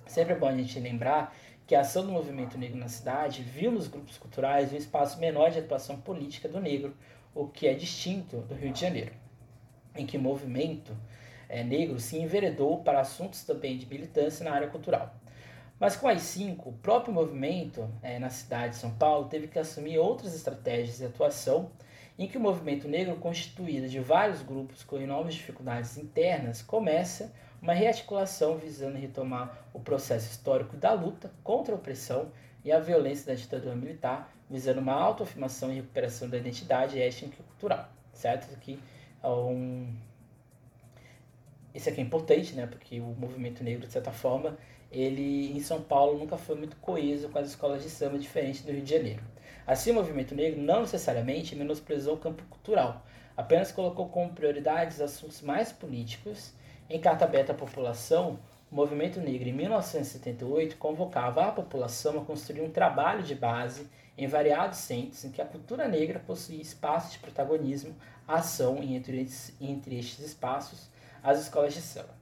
Sempre 0.08 0.34
é 0.34 0.36
bom 0.36 0.48
a 0.48 0.56
gente 0.56 0.78
lembrar 0.80 1.34
que 1.72 1.76
a 1.76 1.80
ação 1.80 2.06
do 2.06 2.12
movimento 2.12 2.58
negro 2.58 2.78
na 2.78 2.90
cidade 2.90 3.44
viu 3.44 3.72
nos 3.72 3.88
grupos 3.88 4.18
culturais 4.18 4.74
um 4.74 4.76
espaço 4.76 5.18
menor 5.22 5.52
de 5.52 5.60
atuação 5.60 5.96
política 6.02 6.50
do 6.50 6.60
negro, 6.60 6.94
o 7.34 7.48
que 7.48 7.66
é 7.66 7.74
distinto 7.74 8.40
do 8.40 8.54
Rio 8.54 8.74
de 8.74 8.82
Janeiro, 8.82 9.14
em 9.96 10.06
que 10.06 10.18
o 10.18 10.20
movimento 10.20 10.94
é, 11.48 11.64
negro 11.64 11.98
se 11.98 12.18
enveredou 12.18 12.84
para 12.84 13.00
assuntos 13.00 13.46
também 13.46 13.78
de 13.78 13.86
militância 13.86 14.44
na 14.44 14.52
área 14.52 14.68
cultural. 14.68 15.16
Mas 15.80 15.96
com 15.96 16.10
as 16.10 16.24
cinco, 16.24 16.72
o 16.72 16.74
próprio 16.74 17.14
movimento 17.14 17.90
é, 18.04 18.20
na 18.20 18.30
cidade 18.30 18.74
de 18.74 18.80
São 18.80 18.92
Paulo 18.96 19.30
teve 19.30 19.48
que 19.48 19.58
assumir 19.58 19.98
outras 19.98 20.36
estratégias 20.36 20.98
de 20.98 21.06
atuação, 21.06 21.72
em 22.20 22.28
que 22.28 22.38
o 22.38 22.42
movimento 22.42 22.86
negro, 22.86 23.16
constituído 23.16 23.88
de 23.88 24.02
vários 24.02 24.42
grupos 24.42 24.84
com 24.84 24.98
enormes 24.98 25.36
dificuldades 25.36 25.98
internas, 25.98 26.62
começa 26.62 27.32
uma 27.62 27.74
rearticulação 27.74 28.58
visando 28.58 28.98
retomar 28.98 29.66
o 29.74 29.80
processo 29.80 30.32
histórico 30.32 30.76
da 30.76 30.94
luta 30.94 31.32
contra 31.44 31.74
a 31.74 31.78
opressão 31.78 32.32
e 32.64 32.72
a 32.72 32.80
violência 32.80 33.28
da 33.28 33.34
ditadura 33.34 33.76
militar, 33.76 34.34
visando 34.50 34.82
uma 34.82 34.94
autoafirmação 34.94 35.72
e 35.72 35.76
recuperação 35.76 36.30
da 36.30 36.38
identidade 36.38 37.00
étnica 37.00 37.38
e 37.40 37.44
cultural, 37.44 37.88
certo? 38.14 38.44
Isso 38.44 38.56
aqui 38.56 38.80
é 39.24 39.28
um... 39.28 39.94
Isso 41.74 41.88
aqui 41.88 42.02
é 42.02 42.04
importante, 42.04 42.54
né? 42.54 42.68
Porque 42.68 43.00
o 43.00 43.16
movimento 43.18 43.64
negro, 43.64 43.88
de 43.88 43.94
certa 43.94 44.12
forma, 44.12 44.58
ele 44.92 45.56
em 45.56 45.60
São 45.62 45.82
Paulo 45.82 46.20
nunca 46.20 46.38
foi 46.38 46.56
muito 46.56 46.76
coeso 46.78 47.30
com 47.30 47.40
as 47.40 47.48
escolas 47.48 47.82
de 47.82 47.90
samba 47.90 48.18
diferentes 48.18 48.62
do 48.62 48.72
Rio 48.72 48.82
de 48.82 48.92
Janeiro. 48.92 49.24
Assim, 49.66 49.92
o 49.92 49.94
movimento 49.94 50.36
negro 50.36 50.62
não 50.62 50.82
necessariamente 50.82 51.56
menosprezou 51.56 52.16
o 52.16 52.18
campo 52.18 52.44
cultural, 52.50 53.06
apenas 53.38 53.72
colocou 53.72 54.10
como 54.10 54.34
prioridades 54.34 55.00
assuntos 55.00 55.42
mais 55.42 55.72
políticos. 55.72 56.54
Em 56.94 57.00
carta 57.00 57.24
aberta 57.24 57.54
à 57.54 57.56
população, 57.56 58.38
o 58.70 58.76
movimento 58.76 59.22
negro 59.22 59.48
em 59.48 59.54
1978 59.54 60.76
convocava 60.76 61.48
a 61.48 61.52
população 61.54 62.20
a 62.20 62.26
construir 62.26 62.60
um 62.60 62.70
trabalho 62.70 63.24
de 63.24 63.34
base 63.34 63.88
em 64.18 64.28
variados 64.28 64.80
centros 64.80 65.24
em 65.24 65.32
que 65.32 65.42
a 65.42 65.46
cultura 65.46 65.88
negra 65.88 66.20
possuía 66.20 66.62
espaços 66.62 67.14
de 67.14 67.20
protagonismo, 67.20 67.96
ação 68.28 68.84
e 68.84 68.94
entre, 68.94 69.26
entre 69.62 70.00
estes 70.00 70.20
espaços 70.20 70.90
as 71.24 71.40
escolas 71.40 71.74
de 71.74 71.82
samba. 71.82 72.14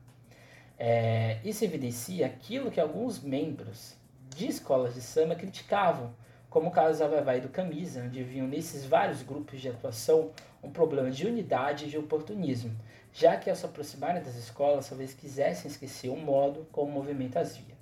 É, 0.77 1.39
isso 1.43 1.65
evidencia 1.65 2.27
aquilo 2.27 2.69
que 2.69 2.79
alguns 2.79 3.19
membros 3.19 3.95
de 4.35 4.45
escolas 4.45 4.93
de 4.93 5.01
samba 5.01 5.33
criticavam, 5.33 6.13
como 6.47 6.69
o 6.69 6.71
caso 6.71 6.99
da 6.99 7.21
Vai 7.21 7.41
do 7.41 7.49
Camisa, 7.49 8.03
onde 8.03 8.21
viam 8.21 8.45
nesses 8.47 8.85
vários 8.85 9.23
grupos 9.23 9.59
de 9.59 9.67
atuação 9.67 10.29
um 10.61 10.69
problema 10.69 11.09
de 11.09 11.25
unidade 11.25 11.85
e 11.85 11.89
de 11.89 11.97
oportunismo, 11.97 12.75
já 13.19 13.35
que 13.35 13.49
ao 13.49 13.55
se 13.55 13.65
aproximarem 13.65 14.23
das 14.23 14.35
escolas 14.35 14.87
talvez 14.87 15.13
quisessem 15.13 15.69
esquecer 15.69 16.07
o 16.07 16.15
modo 16.15 16.65
como 16.71 16.89
o 16.89 16.93
movimento 16.93 17.37
as 17.37 17.57
via. 17.57 17.75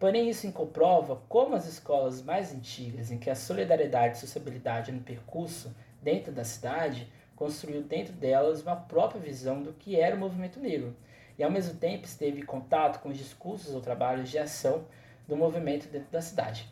Porém, 0.00 0.28
isso 0.28 0.50
comprova 0.50 1.22
como 1.28 1.54
as 1.54 1.68
escolas 1.68 2.20
mais 2.20 2.52
antigas, 2.52 3.12
em 3.12 3.16
que 3.16 3.30
a 3.30 3.36
solidariedade 3.36 4.16
e 4.16 4.20
sociabilidade 4.20 4.90
no 4.90 5.00
percurso 5.00 5.72
dentro 6.02 6.32
da 6.32 6.42
cidade, 6.42 7.06
construiu 7.36 7.80
dentro 7.82 8.12
delas 8.12 8.62
uma 8.62 8.74
própria 8.74 9.20
visão 9.20 9.62
do 9.62 9.72
que 9.72 9.94
era 9.94 10.16
o 10.16 10.18
movimento 10.18 10.58
negro, 10.58 10.96
e 11.38 11.44
ao 11.44 11.50
mesmo 11.50 11.78
tempo 11.78 12.04
esteve 12.04 12.40
em 12.40 12.44
contato 12.44 13.00
com 13.00 13.10
os 13.10 13.16
discursos 13.16 13.72
ou 13.72 13.80
trabalhos 13.80 14.28
de 14.28 14.38
ação 14.38 14.84
do 15.28 15.36
movimento 15.36 15.86
dentro 15.86 16.10
da 16.10 16.20
cidade. 16.20 16.68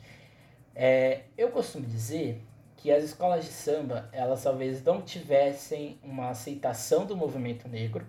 É, 0.75 1.21
eu 1.39 1.51
costumo 1.51 1.87
dizer 1.87 2.43
que 2.81 2.91
as 2.91 3.05
escolas 3.05 3.45
de 3.45 3.53
samba, 3.53 4.09
elas 4.11 4.43
talvez 4.43 4.83
não 4.83 5.03
tivessem 5.03 5.99
uma 6.03 6.31
aceitação 6.31 7.05
do 7.05 7.15
movimento 7.15 7.69
negro, 7.69 8.07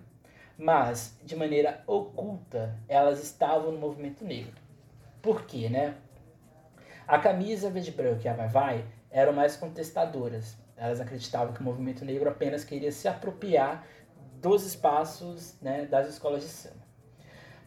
mas 0.56 1.14
de 1.22 1.36
maneira 1.36 1.84
oculta 1.86 2.74
elas 2.88 3.22
estavam 3.22 3.70
no 3.70 3.78
movimento 3.78 4.24
negro. 4.24 4.54
Por 5.20 5.44
quê, 5.44 5.68
né? 5.68 5.94
A 7.06 7.18
camisa 7.18 7.68
verde 7.68 7.90
branco 7.90 8.22
e 8.24 8.28
a 8.28 8.32
vai 8.32 8.48
vai 8.48 8.84
eram 9.10 9.34
mais 9.34 9.56
contestadoras. 9.56 10.56
Elas 10.74 11.00
acreditavam 11.00 11.52
que 11.52 11.60
o 11.60 11.64
movimento 11.64 12.02
negro 12.02 12.30
apenas 12.30 12.64
queria 12.64 12.90
se 12.90 13.06
apropriar 13.06 13.86
dos 14.40 14.64
espaços 14.64 15.54
né, 15.60 15.84
das 15.84 16.08
escolas 16.08 16.42
de 16.42 16.48
samba. 16.48 16.82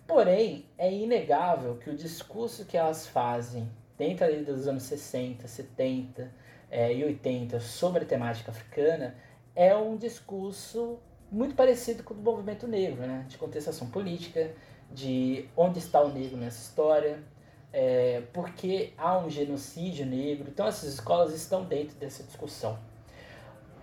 Porém, 0.07 0.65
é 0.75 0.91
inegável 0.91 1.77
que 1.77 1.89
o 1.91 1.95
discurso 1.95 2.65
que 2.65 2.75
elas 2.75 3.05
fazem 3.05 3.69
dentro 3.95 4.43
dos 4.43 4.67
anos 4.67 4.83
60, 4.83 5.47
70 5.47 6.44
é, 6.75 6.93
e 6.93 7.05
80 7.05 7.61
sobre 7.61 8.03
a 8.03 8.05
temática 8.05 8.51
africana 8.51 9.15
é 9.55 9.73
um 9.73 9.95
discurso 9.95 10.99
muito 11.31 11.55
parecido 11.55 12.03
com 12.03 12.13
o 12.13 12.17
do 12.17 12.21
movimento 12.21 12.67
negro, 12.67 13.07
né? 13.07 13.25
de 13.29 13.37
contestação 13.37 13.89
política, 13.89 14.51
de 14.91 15.47
onde 15.55 15.79
está 15.79 16.01
o 16.01 16.09
negro 16.09 16.35
nessa 16.35 16.61
história, 16.61 17.23
é, 17.71 18.23
porque 18.33 18.91
há 18.97 19.17
um 19.17 19.29
genocídio 19.29 20.05
negro. 20.05 20.49
Então, 20.49 20.67
essas 20.67 20.93
escolas 20.93 21.33
estão 21.33 21.63
dentro 21.63 21.95
dessa 21.95 22.23
discussão. 22.23 22.77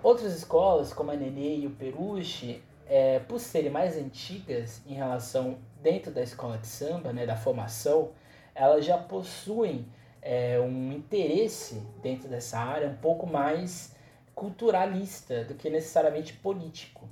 Outras 0.03 0.37
escolas, 0.37 0.93
como 0.93 1.13
a 1.13 1.17
Nenê 1.17 1.61
e 1.61 1.67
o 1.67 1.71
Peruche, 1.71 2.63
é, 2.87 3.21
por 3.21 3.41
serem 3.41 3.71
mais 3.71 3.97
antigas 3.97 4.83
em 4.87 4.93
relação 4.93 5.57
dentro 5.83 6.13
da 6.13 6.23
escola 6.23 6.59
de 6.59 6.67
samba, 6.67 7.11
né, 7.11 7.25
da 7.25 7.37
formação, 7.37 8.11
elas 8.55 8.85
já 8.85 8.99
possuem 8.99 9.87
é, 10.23 10.59
um 10.61 10.93
interesse 10.93 11.83
dentro 12.01 12.29
dessa 12.29 12.59
área 12.59 12.89
um 12.89 12.97
pouco 12.97 13.27
mais 13.27 13.95
culturalista 14.35 15.45
do 15.45 15.55
que 15.55 15.69
necessariamente 15.69 16.33
político. 16.35 17.09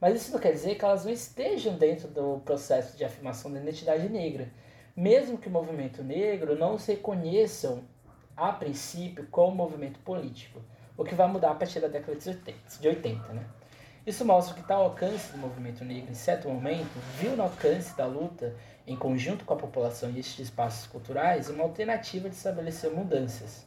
Mas 0.00 0.20
isso 0.20 0.32
não 0.32 0.40
quer 0.40 0.52
dizer 0.52 0.76
que 0.76 0.84
elas 0.84 1.04
não 1.04 1.12
estejam 1.12 1.76
dentro 1.76 2.08
do 2.08 2.40
processo 2.44 2.96
de 2.96 3.04
afirmação 3.04 3.52
da 3.52 3.60
identidade 3.60 4.08
negra, 4.08 4.48
mesmo 4.96 5.38
que 5.38 5.48
o 5.48 5.50
movimento 5.50 6.02
negro 6.02 6.56
não 6.56 6.78
se 6.78 6.92
reconheçam 6.92 7.84
a 8.36 8.52
princípio 8.52 9.26
como 9.30 9.54
movimento 9.54 9.98
político, 10.00 10.60
o 10.96 11.04
que 11.04 11.14
vai 11.14 11.28
mudar 11.28 11.50
a 11.50 11.54
partir 11.54 11.80
da 11.80 11.88
década 11.88 12.16
de 12.16 12.28
80, 12.28 12.80
de 12.80 12.88
80 12.88 13.32
né? 13.32 13.46
Isso 14.04 14.24
mostra 14.24 14.56
que 14.56 14.66
tal 14.66 14.82
alcance 14.82 15.30
do 15.30 15.38
movimento 15.38 15.84
negro, 15.84 16.10
em 16.10 16.14
certo 16.14 16.48
momento, 16.48 16.90
viu 17.20 17.36
no 17.36 17.44
alcance 17.44 17.96
da 17.96 18.04
luta 18.04 18.52
em 18.84 18.96
conjunto 18.96 19.44
com 19.44 19.54
a 19.54 19.56
população 19.56 20.10
e 20.10 20.18
estes 20.18 20.40
espaços 20.40 20.88
culturais, 20.88 21.48
uma 21.48 21.62
alternativa 21.62 22.28
de 22.28 22.34
estabelecer 22.34 22.90
mudanças. 22.90 23.64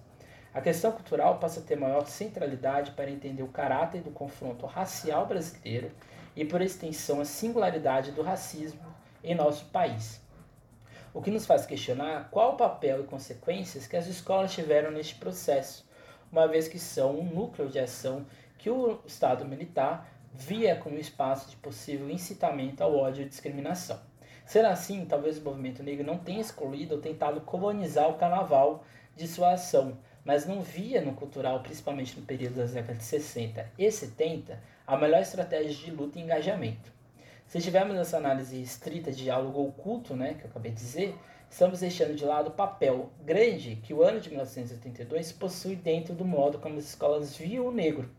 A 0.53 0.59
questão 0.59 0.91
cultural 0.91 1.39
passa 1.39 1.61
a 1.61 1.63
ter 1.63 1.77
maior 1.77 2.05
centralidade 2.05 2.91
para 2.91 3.09
entender 3.09 3.43
o 3.43 3.47
caráter 3.47 4.01
do 4.01 4.11
confronto 4.11 4.65
racial 4.65 5.25
brasileiro 5.25 5.89
e, 6.35 6.43
por 6.43 6.61
extensão, 6.61 7.21
a 7.21 7.25
singularidade 7.25 8.11
do 8.11 8.21
racismo 8.21 8.93
em 9.23 9.33
nosso 9.33 9.63
país. 9.67 10.19
O 11.13 11.21
que 11.21 11.31
nos 11.31 11.45
faz 11.45 11.65
questionar 11.65 12.27
qual 12.29 12.55
o 12.55 12.57
papel 12.57 12.99
e 12.99 13.07
consequências 13.07 13.87
que 13.87 13.95
as 13.95 14.07
escolas 14.07 14.53
tiveram 14.53 14.91
neste 14.91 15.15
processo, 15.15 15.87
uma 16.29 16.45
vez 16.45 16.67
que 16.67 16.77
são 16.77 17.17
um 17.17 17.23
núcleo 17.23 17.69
de 17.69 17.79
ação 17.79 18.25
que 18.57 18.69
o 18.69 18.99
Estado 19.05 19.45
militar 19.45 20.14
via 20.37 20.75
como 20.75 20.97
espaço 20.97 21.49
de 21.49 21.55
possível 21.57 22.09
incitamento 22.09 22.83
ao 22.83 22.95
ódio 22.95 23.23
e 23.23 23.29
discriminação. 23.29 23.99
Sendo 24.45 24.67
assim, 24.67 25.05
talvez 25.05 25.37
o 25.37 25.43
movimento 25.43 25.81
negro 25.81 26.05
não 26.05 26.17
tenha 26.17 26.41
excluído 26.41 26.95
ou 26.95 27.01
tentado 27.01 27.41
colonizar 27.41 28.09
o 28.09 28.15
carnaval 28.15 28.83
de 29.15 29.27
sua 29.27 29.53
ação, 29.53 29.97
mas 30.23 30.45
não 30.45 30.61
via 30.61 31.01
no 31.01 31.13
cultural, 31.13 31.61
principalmente 31.61 32.19
no 32.19 32.25
período 32.25 32.55
das 32.55 32.73
décadas 32.73 32.97
de 32.97 33.05
60 33.05 33.71
e 33.77 33.91
70, 33.91 34.59
a 34.85 34.97
melhor 34.97 35.21
estratégia 35.21 35.73
de 35.73 35.91
luta 35.91 36.19
e 36.19 36.21
engajamento. 36.21 36.93
Se 37.47 37.61
tivermos 37.61 37.95
essa 37.95 38.17
análise 38.17 38.61
estrita 38.61 39.11
de 39.11 39.23
diálogo 39.23 39.63
oculto, 39.63 40.15
né, 40.15 40.33
que 40.33 40.43
eu 40.43 40.49
acabei 40.49 40.71
de 40.71 40.77
dizer, 40.77 41.15
estamos 41.49 41.79
deixando 41.79 42.15
de 42.15 42.25
lado 42.25 42.49
o 42.49 42.53
papel 42.53 43.09
grande 43.23 43.77
que 43.77 43.93
o 43.93 44.03
ano 44.03 44.19
de 44.19 44.29
1982 44.29 45.31
possui 45.31 45.75
dentro 45.75 46.13
do 46.13 46.25
modo 46.25 46.59
como 46.59 46.77
as 46.77 46.85
escolas 46.85 47.35
viam 47.35 47.67
o 47.67 47.71
negro, 47.71 48.09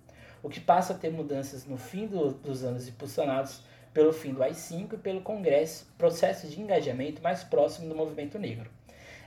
o 0.42 0.48
que 0.48 0.60
passa 0.60 0.92
a 0.92 0.96
ter 0.96 1.10
mudanças 1.10 1.64
no 1.66 1.76
fim 1.76 2.06
do, 2.06 2.32
dos 2.32 2.64
anos 2.64 2.88
impulsionados 2.88 3.62
pelo 3.92 4.12
fim 4.12 4.34
do 4.34 4.42
AI-5 4.42 4.92
e 4.92 4.96
pelo 4.98 5.22
Congresso, 5.22 5.86
processo 5.96 6.46
de 6.46 6.60
engajamento 6.60 7.22
mais 7.22 7.42
próximo 7.42 7.88
do 7.88 7.94
movimento 7.94 8.38
negro. 8.38 8.70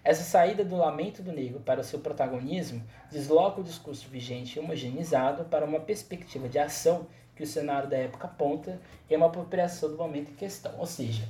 Essa 0.03 0.23
saída 0.23 0.63
do 0.63 0.77
lamento 0.77 1.21
do 1.21 1.31
negro 1.31 1.59
para 1.59 1.81
o 1.81 1.83
seu 1.83 1.99
protagonismo 1.99 2.83
desloca 3.11 3.59
o 3.59 3.63
discurso 3.63 4.07
vigente 4.07 4.55
e 4.55 4.59
homogeneizado 4.59 5.45
para 5.45 5.65
uma 5.65 5.79
perspectiva 5.79 6.47
de 6.47 6.57
ação 6.57 7.07
que 7.35 7.43
o 7.43 7.47
cenário 7.47 7.89
da 7.89 7.97
época 7.97 8.27
aponta 8.27 8.79
e 9.09 9.15
uma 9.15 9.25
apropriação 9.25 9.89
do 9.89 9.97
momento 9.97 10.31
em 10.31 10.35
questão. 10.35 10.73
Ou 10.77 10.85
seja, 10.85 11.27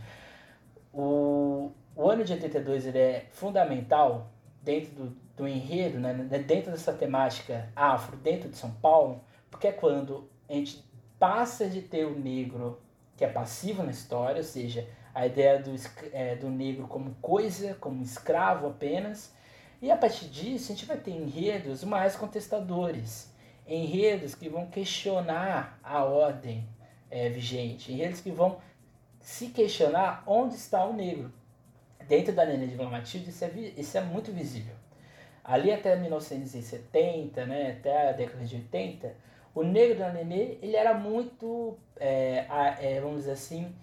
o, 0.94 1.72
o 1.96 2.10
ano 2.10 2.24
de 2.24 2.34
82 2.34 2.88
ele 2.88 2.98
é 2.98 3.26
fundamental 3.32 4.30
dentro 4.62 4.92
do, 4.92 5.16
do 5.38 5.48
enredo, 5.48 6.00
né, 6.00 6.14
dentro 6.46 6.72
dessa 6.72 6.94
temática 6.94 7.70
afro, 7.76 8.18
dentro 8.18 8.50
de 8.50 8.58
São 8.58 8.72
Paulo, 8.72 9.24
porque 9.60 9.68
é 9.68 9.74
quando 9.74 10.30
a 10.50 10.54
gente 10.54 10.82
passa 11.20 11.68
de 11.68 11.82
ter 11.82 12.06
o 12.06 12.18
negro 12.18 12.80
que 13.18 13.26
é 13.26 13.28
passivo 13.28 13.84
na 13.84 13.92
história, 13.92 14.38
ou 14.38 14.44
seja, 14.44 14.88
a 15.14 15.28
ideia 15.28 15.62
do, 15.62 15.76
é, 16.14 16.38
do 16.38 16.50
negro 16.50 16.88
como 16.88 17.14
coisa, 17.16 17.74
como 17.74 18.02
escravo 18.02 18.68
apenas. 18.68 19.34
E 19.82 19.92
a 19.92 19.98
partir 19.98 20.30
disso, 20.30 20.72
a 20.72 20.76
gente 20.76 20.86
vai 20.86 20.96
ter 20.96 21.12
enredos 21.12 21.84
mais 21.84 22.16
contestadores, 22.16 23.34
enredos 23.68 24.34
que 24.34 24.48
vão 24.48 24.68
questionar 24.68 25.78
a 25.84 26.06
ordem 26.06 26.66
é, 27.12 27.28
vigente, 27.28 27.92
enredos 27.92 28.22
que 28.22 28.32
vão 28.32 28.60
se 29.20 29.48
questionar 29.48 30.24
onde 30.26 30.56
está 30.56 30.86
o 30.86 30.94
negro. 30.94 31.34
Dentro 32.08 32.32
da 32.32 32.46
Nenê 32.46 32.66
de 32.66 32.78
Vila 32.78 32.90
Matilde, 32.90 33.30
isso 33.30 33.44
é, 33.44 33.52
isso 33.76 33.98
é 33.98 34.02
muito 34.02 34.32
visível. 34.32 34.74
Ali 35.44 35.70
até 35.70 35.98
1970, 35.98 37.46
né, 37.46 37.72
até 37.72 38.10
a 38.10 38.12
década 38.14 38.46
de 38.46 38.56
80, 38.56 39.28
o 39.60 39.64
negro 39.64 40.00
da 40.00 40.10
Nenê, 40.10 40.58
ele 40.62 40.78
era 40.78 40.94
muito, 40.94 41.78
é, 42.00 42.46
é, 42.80 43.02
vamos 43.02 43.18
dizer 43.20 43.34
assim, 43.34 43.76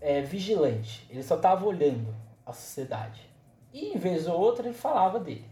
é, 0.00 0.22
vigilante. 0.22 1.06
Ele 1.10 1.22
só 1.22 1.36
estava 1.36 1.66
olhando 1.66 2.14
a 2.46 2.52
sociedade. 2.54 3.28
E, 3.74 3.90
em 3.94 3.98
vez 3.98 4.26
ou 4.26 4.40
outra, 4.40 4.66
ele 4.66 4.74
falava 4.74 5.20
dele. 5.20 5.44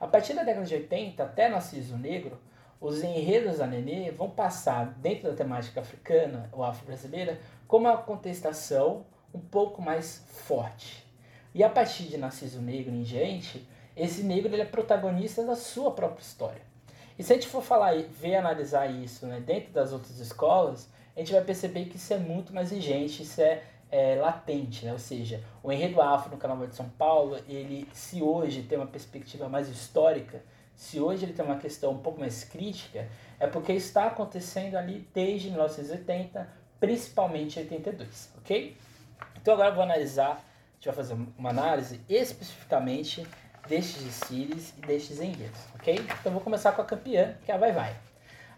A 0.00 0.08
partir 0.08 0.34
da 0.34 0.42
década 0.42 0.66
de 0.66 0.74
80, 0.74 1.22
até 1.22 1.48
Narciso 1.48 1.96
Negro, 1.96 2.36
os 2.80 3.00
enredos 3.04 3.58
da 3.58 3.66
Nenê 3.68 4.10
vão 4.10 4.28
passar, 4.28 4.86
dentro 4.98 5.30
da 5.30 5.36
temática 5.36 5.80
africana 5.80 6.50
ou 6.50 6.64
afro-brasileira, 6.64 7.38
como 7.68 7.86
uma 7.86 7.96
contestação 7.96 9.06
um 9.32 9.38
pouco 9.38 9.80
mais 9.80 10.26
forte. 10.26 11.06
E 11.54 11.62
a 11.62 11.70
partir 11.70 12.08
de 12.08 12.16
Narciso 12.16 12.60
Negro 12.60 12.92
em 12.92 13.04
diante, 13.04 13.68
esse 13.96 14.24
negro 14.24 14.52
ele 14.52 14.62
é 14.62 14.66
protagonista 14.66 15.44
da 15.44 15.54
sua 15.54 15.92
própria 15.92 16.22
história. 16.22 16.73
E 17.18 17.22
se 17.22 17.32
a 17.32 17.36
gente 17.36 17.48
for 17.48 17.62
falar, 17.62 17.94
ver 17.96 18.36
analisar 18.36 18.86
isso 18.86 19.26
né, 19.26 19.40
dentro 19.40 19.72
das 19.72 19.92
outras 19.92 20.18
escolas, 20.18 20.88
a 21.14 21.20
gente 21.20 21.32
vai 21.32 21.42
perceber 21.42 21.84
que 21.86 21.96
isso 21.96 22.12
é 22.12 22.18
muito 22.18 22.52
mais 22.52 22.70
vigente, 22.70 23.22
isso 23.22 23.40
é, 23.40 23.62
é 23.90 24.16
latente, 24.16 24.84
né? 24.84 24.92
ou 24.92 24.98
seja, 24.98 25.42
o 25.62 25.70
enredo 25.70 26.00
afro 26.00 26.30
no 26.30 26.36
Carnaval 26.36 26.66
de 26.66 26.74
São 26.74 26.88
Paulo, 26.88 27.38
ele 27.48 27.88
se 27.92 28.20
hoje 28.20 28.62
tem 28.62 28.76
uma 28.76 28.86
perspectiva 28.86 29.48
mais 29.48 29.68
histórica, 29.68 30.42
se 30.74 30.98
hoje 30.98 31.24
ele 31.24 31.32
tem 31.32 31.44
uma 31.44 31.58
questão 31.58 31.92
um 31.92 31.98
pouco 31.98 32.18
mais 32.18 32.42
crítica, 32.42 33.08
é 33.38 33.46
porque 33.46 33.72
está 33.72 34.06
acontecendo 34.06 34.74
ali 34.74 35.08
desde 35.14 35.50
1980, 35.50 36.48
principalmente 36.80 37.60
em 37.60 37.62
82, 37.62 38.32
ok? 38.38 38.76
Então 39.40 39.54
agora 39.54 39.70
eu 39.70 39.74
vou 39.74 39.84
analisar, 39.84 40.32
a 40.32 40.74
gente 40.74 40.86
vai 40.86 40.94
fazer 40.94 41.14
uma 41.38 41.50
análise 41.50 42.00
especificamente 42.08 43.24
destes 43.66 44.02
desfiles 44.02 44.74
e 44.78 44.86
destes 44.86 45.20
enredos, 45.20 45.60
ok? 45.74 45.94
Então 46.20 46.32
vou 46.32 46.40
começar 46.40 46.72
com 46.72 46.82
a 46.82 46.84
campeã, 46.84 47.36
que 47.44 47.50
é 47.50 47.54
a 47.54 47.58
Vai 47.58 47.72
Vai. 47.72 47.96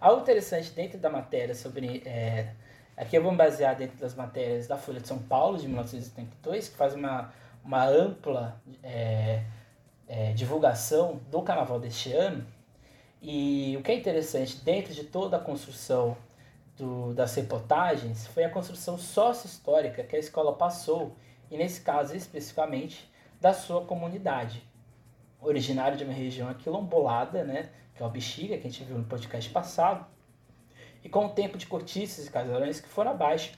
Algo 0.01 0.23
interessante 0.23 0.71
dentro 0.73 0.99
da 0.99 1.11
matéria 1.11 1.55
sobre... 1.55 2.03
É, 2.05 2.53
aqui 2.97 3.17
eu 3.17 3.23
vou 3.23 3.33
me 3.33 3.39
basear 3.39 3.77
dentro 3.77 3.97
das 3.99 4.15
matérias 4.15 4.67
da 4.67 4.77
Folha 4.77 5.01
de 5.01 5.09
São 5.09 5.19
Paulo, 5.19 5.59
de 5.59 5.67
1982, 5.67 6.69
que 6.69 6.77
faz 6.77 6.95
uma, 6.95 7.33
uma 7.65 7.87
ampla... 7.87 8.61
É, 8.83 9.43
é, 10.09 10.33
divulgação 10.33 11.21
do 11.31 11.43
carnaval 11.43 11.81
deste 11.81 12.13
ano. 12.13 12.47
E 13.21 13.77
o 13.79 13.83
que 13.83 13.91
é 13.91 13.95
interessante, 13.95 14.59
dentro 14.59 14.95
de 14.95 15.05
toda 15.05 15.37
a 15.37 15.41
construção 15.41 16.17
do, 16.77 17.15
das 17.15 17.35
reportagens, 17.35 18.27
foi 18.27 18.45
a 18.45 18.51
construção 18.51 18.97
sócio-histórica 18.99 20.05
que 20.05 20.15
a 20.15 20.19
escola 20.19 20.53
passou, 20.53 21.17
e 21.51 21.57
nesse 21.57 21.81
caso 21.81 22.15
especificamente, 22.15 23.11
da 23.41 23.53
sua 23.53 23.85
comunidade. 23.85 24.63
Originário 25.41 25.97
de 25.97 26.05
uma 26.05 26.12
região 26.12 26.49
aquilombolada, 26.49 27.45
né, 27.45 27.68
que 27.95 28.03
é 28.03 28.07
o 28.07 28.09
Bexiga, 28.11 28.59
que 28.59 28.66
a 28.66 28.70
gente 28.70 28.84
viu 28.84 28.99
no 28.99 29.05
podcast 29.05 29.51
passado, 29.51 30.07
e 31.05 31.09
com 31.09 31.26
o 31.26 31.28
tempo 31.28 31.57
de 31.57 31.66
cortiças 31.66 32.26
e 32.26 32.30
casarões 32.30 32.80
que 32.80 32.89
foram 32.89 33.12
abaixo, 33.12 33.53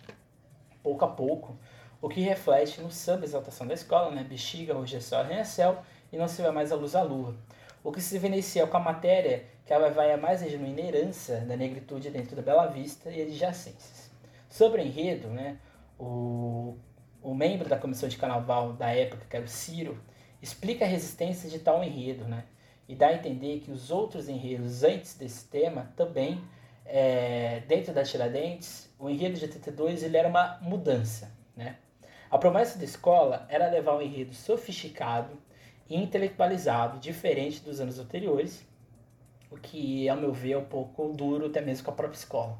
pouco 0.83 1.05
a 1.05 1.09
pouco, 1.09 1.57
o 2.01 2.09
que 2.09 2.21
reflete 2.21 2.81
no 2.81 2.91
samba 2.91 3.25
exaltação 3.25 3.67
da 3.67 3.75
escola, 3.75 4.11
né, 4.11 4.23
Bexiga, 4.23 4.77
hoje 4.77 4.97
é 4.97 5.01
só 5.01 5.21
arranha-céu, 5.21 5.83
e 6.13 6.17
não 6.17 6.29
se 6.29 6.41
vê 6.41 6.51
mais 6.51 6.73
a 6.73 6.77
luz 6.77 6.95
à 6.95 7.03
lua. 7.03 7.35
O 7.83 7.93
que 7.93 8.01
se 8.01 8.17
evidencia 8.17 8.67
com 8.67 8.77
a 8.77 8.81
matéria 8.81 9.47
que 9.65 9.73
ela 9.73 9.91
vai 9.91 10.13
a 10.13 10.17
mais 10.17 10.41
genuína 10.41 10.81
herança 10.81 11.41
da 11.41 11.57
negritude 11.57 12.11
dentro 12.11 12.35
da 12.35 12.43
Bela 12.43 12.67
Vista 12.67 13.11
e 13.11 13.21
adjacências. 13.21 14.11
Sobre 14.49 14.81
o 14.81 14.85
enredo, 14.85 15.29
né, 15.29 15.59
o, 15.99 16.77
o 17.23 17.35
membro 17.35 17.69
da 17.69 17.77
comissão 17.77 18.09
de 18.09 18.17
carnaval 18.17 18.73
da 18.73 18.91
época, 18.91 19.27
que 19.29 19.37
era 19.37 19.45
o 19.45 19.49
Ciro, 19.49 20.01
explica 20.41 20.85
a 20.85 20.89
resistência 20.89 21.49
de 21.49 21.59
tal 21.59 21.83
enredo, 21.83 22.25
né, 22.25 22.45
e 22.89 22.95
dá 22.95 23.09
a 23.09 23.15
entender 23.15 23.61
que 23.61 23.71
os 23.71 23.91
outros 23.91 24.29
enredos 24.29 24.83
antes 24.83 25.15
desse 25.15 25.47
tema 25.47 25.93
também, 25.97 26.41
é, 26.87 27.61
dentro 27.69 27.93
da 27.93 28.03
Tiradentes, 28.03 28.91
o 28.99 29.11
enredo 29.11 29.39
de 29.39 29.45
82 29.45 30.03
ele 30.03 30.17
era 30.17 30.29
uma 30.29 30.59
mudança. 30.63 31.31
Né? 31.55 31.77
A 32.31 32.39
promessa 32.39 32.79
da 32.79 32.85
escola 32.85 33.47
era 33.51 33.69
levar 33.69 33.97
um 33.97 34.01
enredo 34.01 34.33
sofisticado, 34.33 35.37
intelectualizado, 35.89 36.99
diferente 36.99 37.61
dos 37.61 37.81
anos 37.81 37.99
anteriores, 37.99 38.67
o 39.51 39.57
que, 39.57 40.09
ao 40.09 40.17
meu 40.17 40.33
ver, 40.33 40.53
é 40.53 40.59
um 40.59 40.65
pouco 40.65 41.13
duro 41.13 41.47
até 41.47 41.61
mesmo 41.61 41.85
com 41.85 41.91
a 41.91 41.95
própria 41.95 42.19
escola. 42.19 42.59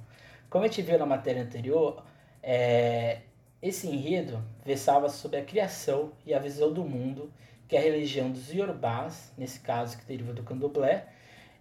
Como 0.49 0.65
a 0.65 0.69
gente 0.69 0.83
viu 0.83 0.99
na 0.99 1.05
matéria 1.05 1.43
anterior, 1.43 2.03
é, 2.43 3.21
esse 3.61 3.87
enredo 3.87 4.43
versava 4.65 5.09
sobre 5.09 5.39
a 5.39 5.45
criação 5.45 6.13
e 6.25 6.33
a 6.33 6.39
visão 6.39 6.73
do 6.73 6.85
mundo 6.85 7.31
que 7.69 7.77
é 7.77 7.79
a 7.79 7.83
religião 7.83 8.31
dos 8.31 8.51
Yorubás, 8.51 9.33
nesse 9.37 9.61
caso 9.61 9.99
que 9.99 10.05
deriva 10.05 10.33
do 10.33 10.43
candomblé, 10.43 11.07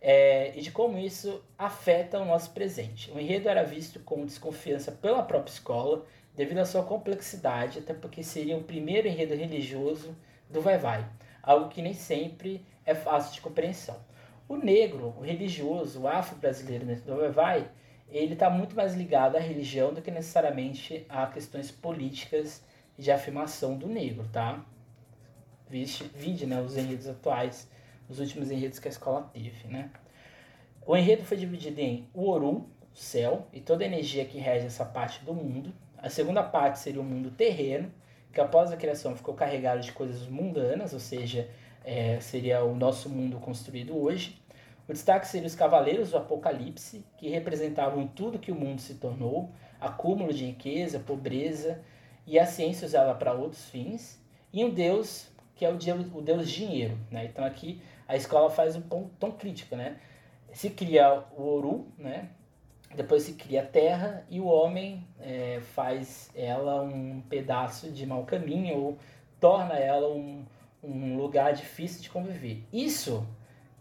é, 0.01 0.57
e 0.57 0.61
de 0.61 0.71
como 0.71 0.97
isso 0.97 1.43
afeta 1.57 2.19
o 2.19 2.25
nosso 2.25 2.51
presente. 2.51 3.11
O 3.11 3.19
enredo 3.19 3.49
era 3.49 3.63
visto 3.63 3.99
com 3.99 4.25
desconfiança 4.25 4.91
pela 4.91 5.21
própria 5.21 5.51
escola, 5.51 6.05
devido 6.35 6.59
à 6.59 6.65
sua 6.65 6.83
complexidade, 6.83 7.79
até 7.79 7.93
porque 7.93 8.23
seria 8.23 8.55
o 8.57 8.63
primeiro 8.63 9.07
enredo 9.07 9.35
religioso 9.35 10.15
do 10.49 10.61
Vai-Vai 10.61 11.05
algo 11.47 11.69
que 11.69 11.81
nem 11.81 11.93
sempre 11.93 12.65
é 12.85 12.93
fácil 12.93 13.33
de 13.33 13.41
compreensão. 13.41 13.95
O 14.49 14.57
negro, 14.57 15.15
o 15.17 15.21
religioso, 15.21 16.01
o 16.01 16.07
afro-brasileiro 16.07 16.85
dentro 16.85 17.05
do 17.05 17.31
vai 17.31 17.69
ele 18.09 18.33
está 18.33 18.49
muito 18.49 18.75
mais 18.75 18.93
ligado 18.93 19.35
à 19.35 19.39
religião 19.39 19.93
do 19.93 20.01
que 20.01 20.11
necessariamente 20.11 21.05
a 21.09 21.27
questões 21.27 21.71
políticas 21.71 22.63
de 22.97 23.11
afirmação 23.11 23.77
do 23.77 23.87
negro, 23.87 24.25
tá? 24.31 24.63
Viste, 25.69 26.03
vide 26.15 26.45
né, 26.45 26.61
os 26.61 26.77
enredos 26.77 27.07
atuais, 27.07 27.69
os 28.09 28.19
últimos 28.19 28.49
enredos 28.49 28.79
que 28.79 28.87
a 28.87 28.91
escola 28.91 29.29
teve, 29.33 29.67
né? 29.67 29.91
O 30.85 30.95
enredo 30.95 31.25
foi 31.25 31.35
dividido 31.35 31.81
em 31.81 32.07
o 32.13 32.29
Orum, 32.29 32.65
o 32.93 32.97
céu, 32.97 33.47
e 33.51 33.59
toda 33.59 33.83
a 33.83 33.87
energia 33.87 34.23
que 34.23 34.37
rege 34.37 34.67
essa 34.67 34.85
parte 34.85 35.23
do 35.25 35.33
mundo. 35.33 35.73
A 35.97 36.09
segunda 36.09 36.41
parte 36.41 36.79
seria 36.79 37.01
o 37.01 37.03
mundo 37.03 37.29
terreno, 37.31 37.91
que 38.31 38.39
após 38.39 38.71
a 38.71 38.77
criação 38.77 39.15
ficou 39.15 39.33
carregado 39.33 39.81
de 39.81 39.91
coisas 39.91 40.27
mundanas, 40.27 40.93
ou 40.93 40.99
seja, 40.99 41.49
é, 41.83 42.19
seria 42.21 42.63
o 42.63 42.75
nosso 42.75 43.09
mundo 43.09 43.37
construído 43.37 43.97
hoje. 43.97 44.41
O 44.87 44.93
destaque 44.93 45.27
seria 45.27 45.47
os 45.47 45.55
cavaleiros 45.55 46.11
do 46.11 46.17
Apocalipse, 46.17 47.03
que 47.17 47.27
representavam 47.27 48.07
tudo 48.07 48.39
que 48.39 48.51
o 48.51 48.55
mundo 48.55 48.79
se 48.79 48.95
tornou, 48.95 49.51
acúmulo 49.81 50.33
de 50.33 50.45
riqueza, 50.45 50.99
pobreza, 50.99 51.81
e 52.25 52.39
a 52.39 52.45
ciência 52.45 52.85
usava 52.85 53.13
para 53.15 53.33
outros 53.33 53.69
fins, 53.69 54.21
e 54.53 54.63
um 54.63 54.69
deus 54.69 55.29
que 55.57 55.65
é 55.65 55.69
o 55.69 55.75
deus, 55.75 56.05
o 56.13 56.21
deus 56.21 56.49
dinheiro. 56.49 56.97
Né? 57.11 57.25
Então 57.25 57.43
aqui 57.43 57.81
a 58.07 58.15
escola 58.15 58.49
faz 58.49 58.75
um 58.75 58.81
ponto 58.81 59.09
tão 59.19 59.31
crítico, 59.31 59.75
né? 59.75 59.97
Se 60.53 60.69
cria 60.69 61.23
o 61.35 61.43
Oru, 61.43 61.87
né? 61.97 62.29
depois 62.95 63.23
se 63.23 63.33
cria 63.33 63.61
a 63.61 63.65
terra 63.65 64.25
e 64.29 64.39
o 64.39 64.45
homem 64.45 65.05
é, 65.19 65.59
faz 65.73 66.31
ela 66.33 66.81
um 66.81 67.21
pedaço 67.21 67.91
de 67.91 68.05
mau 68.05 68.23
caminho 68.23 68.77
ou 68.77 68.97
torna 69.39 69.75
ela 69.75 70.09
um, 70.09 70.45
um 70.81 71.17
lugar 71.17 71.53
difícil 71.53 72.01
de 72.01 72.09
conviver. 72.09 72.63
Isso 72.71 73.27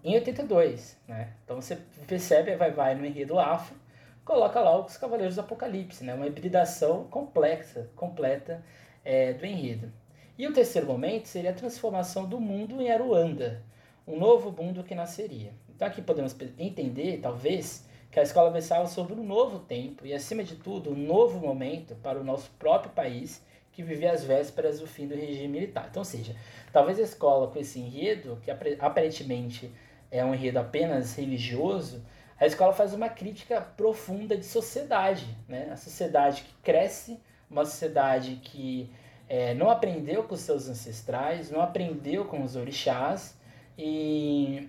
em 0.03 0.15
82, 0.15 0.99
né? 1.07 1.33
Então 1.45 1.61
você 1.61 1.77
percebe, 2.07 2.57
vai 2.57 2.71
vai 2.71 2.95
no 2.95 3.07
enredo 3.07 3.39
afro, 3.39 3.77
coloca 4.25 4.61
lá 4.61 4.79
os 4.79 4.97
Cavaleiros 4.97 5.37
do 5.37 5.41
Apocalipse, 5.41 6.05
né? 6.05 6.15
Uma 6.15 6.27
hibridação 6.27 7.05
complexa, 7.05 7.89
completa 7.97 8.63
é, 9.05 9.33
do 9.33 9.47
enredo. 9.47 9.93
E 10.39 10.47
o 10.47 10.53
terceiro 10.53 10.87
momento 10.87 11.27
seria 11.27 11.51
a 11.51 11.55
transformação 11.55 12.29
do 12.29 12.39
mundo 12.39 12.81
em 12.83 12.91
Aruanda, 12.91 13.63
um 14.07 14.19
novo 14.19 14.53
mundo 14.53 14.85
que 14.85 14.95
nasceria. 14.95 15.53
Então 15.75 15.89
aqui 15.89 16.03
podemos 16.03 16.37
entender, 16.59 17.21
talvez, 17.23 17.87
que 18.11 18.21
a 18.21 18.23
escola 18.23 18.51
versava 18.51 18.87
sobre 18.87 19.15
um 19.15 19.25
novo 19.25 19.61
tempo 19.61 20.07
e, 20.07 20.13
acima 20.13 20.45
de 20.45 20.57
tudo, 20.57 20.91
um 20.91 21.07
novo 21.07 21.39
momento 21.39 21.95
para 21.97 22.21
o 22.21 22.25
nosso 22.25 22.51
próprio 22.59 22.93
país 22.93 23.43
que 23.73 23.83
vivia 23.83 24.13
as 24.13 24.25
vésperas 24.25 24.81
do 24.81 24.87
fim 24.87 25.07
do 25.07 25.15
regime 25.15 25.49
militar. 25.49 25.89
Então, 25.91 26.01
ou 26.01 26.05
seja, 26.05 26.37
talvez 26.73 26.99
a 26.99 27.03
escola 27.03 27.49
com 27.49 27.59
esse 27.59 27.79
enredo, 27.79 28.39
que 28.43 28.51
aparentemente 28.51 29.71
é 30.11 30.25
um 30.25 30.35
enredo 30.35 30.59
apenas 30.59 31.15
religioso, 31.15 32.03
a 32.39 32.47
escola 32.47 32.75
faz 32.75 32.93
uma 32.93 33.09
crítica 33.09 33.61
profunda 33.61 34.37
de 34.37 34.45
sociedade, 34.45 35.27
né? 35.49 35.71
A 35.73 35.77
sociedade 35.77 36.43
que 36.43 36.55
cresce, 36.63 37.19
uma 37.51 37.65
sociedade 37.65 38.37
que 38.37 38.91
é, 39.29 39.55
não 39.55 39.71
aprendeu 39.71 40.25
com 40.25 40.37
seus 40.37 40.69
ancestrais, 40.69 41.51
não 41.51 41.61
aprendeu 41.61 42.25
com 42.25 42.43
os 42.43 42.57
orixás 42.57 43.37
e 43.77 44.69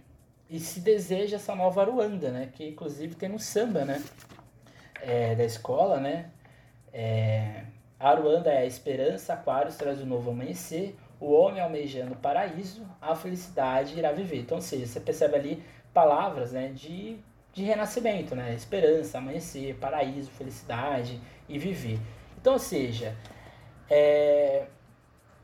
e 0.50 0.60
se 0.60 0.80
deseja 0.80 1.36
essa 1.36 1.54
nova 1.54 1.82
Aruanda, 1.82 2.32
né? 2.32 2.50
Que 2.54 2.70
inclusive 2.70 3.16
tem 3.16 3.30
no 3.30 3.40
samba, 3.40 3.84
né? 3.84 4.02
É, 5.02 5.36
da 5.36 5.44
escola, 5.44 6.00
né? 6.00 6.30
É, 6.94 7.64
Aruanda 8.00 8.50
é 8.50 8.60
a 8.60 8.66
esperança, 8.66 9.34
Aquários 9.34 9.76
traz 9.76 10.02
o 10.02 10.06
novo 10.06 10.32
amanhecer, 10.32 10.96
o 11.20 11.32
homem 11.32 11.62
almejando 11.62 12.14
o 12.14 12.18
paraíso, 12.18 12.88
a 13.02 13.16
felicidade 13.16 13.98
irá 13.98 14.12
viver. 14.12 14.40
Então, 14.40 14.58
ou 14.58 14.62
seja, 14.62 14.86
você 14.86 15.00
percebe 15.00 15.36
ali 15.36 15.64
palavras 15.94 16.52
né, 16.52 16.70
de, 16.70 17.18
de 17.54 17.64
renascimento, 17.64 18.36
né? 18.36 18.54
Esperança, 18.54 19.18
amanhecer, 19.18 19.76
paraíso, 19.76 20.30
felicidade 20.32 21.20
e 21.50 21.60
viver. 21.60 22.00
Então, 22.40 22.54
ou 22.54 22.60
seja, 22.60 23.16
é, 23.90 24.68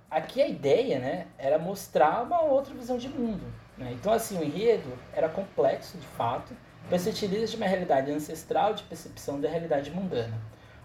aqui 0.09 0.41
a 0.41 0.47
ideia 0.47 0.99
né, 0.99 1.27
era 1.37 1.57
mostrar 1.57 2.23
uma 2.23 2.41
outra 2.41 2.73
visão 2.73 2.97
de 2.97 3.09
mundo. 3.09 3.43
Né? 3.77 3.91
Então, 3.93 4.13
assim, 4.13 4.37
o 4.37 4.43
enredo 4.43 4.97
era 5.13 5.27
complexo, 5.29 5.97
de 5.97 6.07
fato, 6.07 6.55
pois 6.89 7.01
se 7.01 7.09
utiliza 7.09 7.47
de 7.47 7.57
uma 7.57 7.65
realidade 7.65 8.11
ancestral 8.11 8.73
de 8.73 8.83
percepção 8.83 9.39
da 9.39 9.49
realidade 9.49 9.89
mundana. 9.91 10.39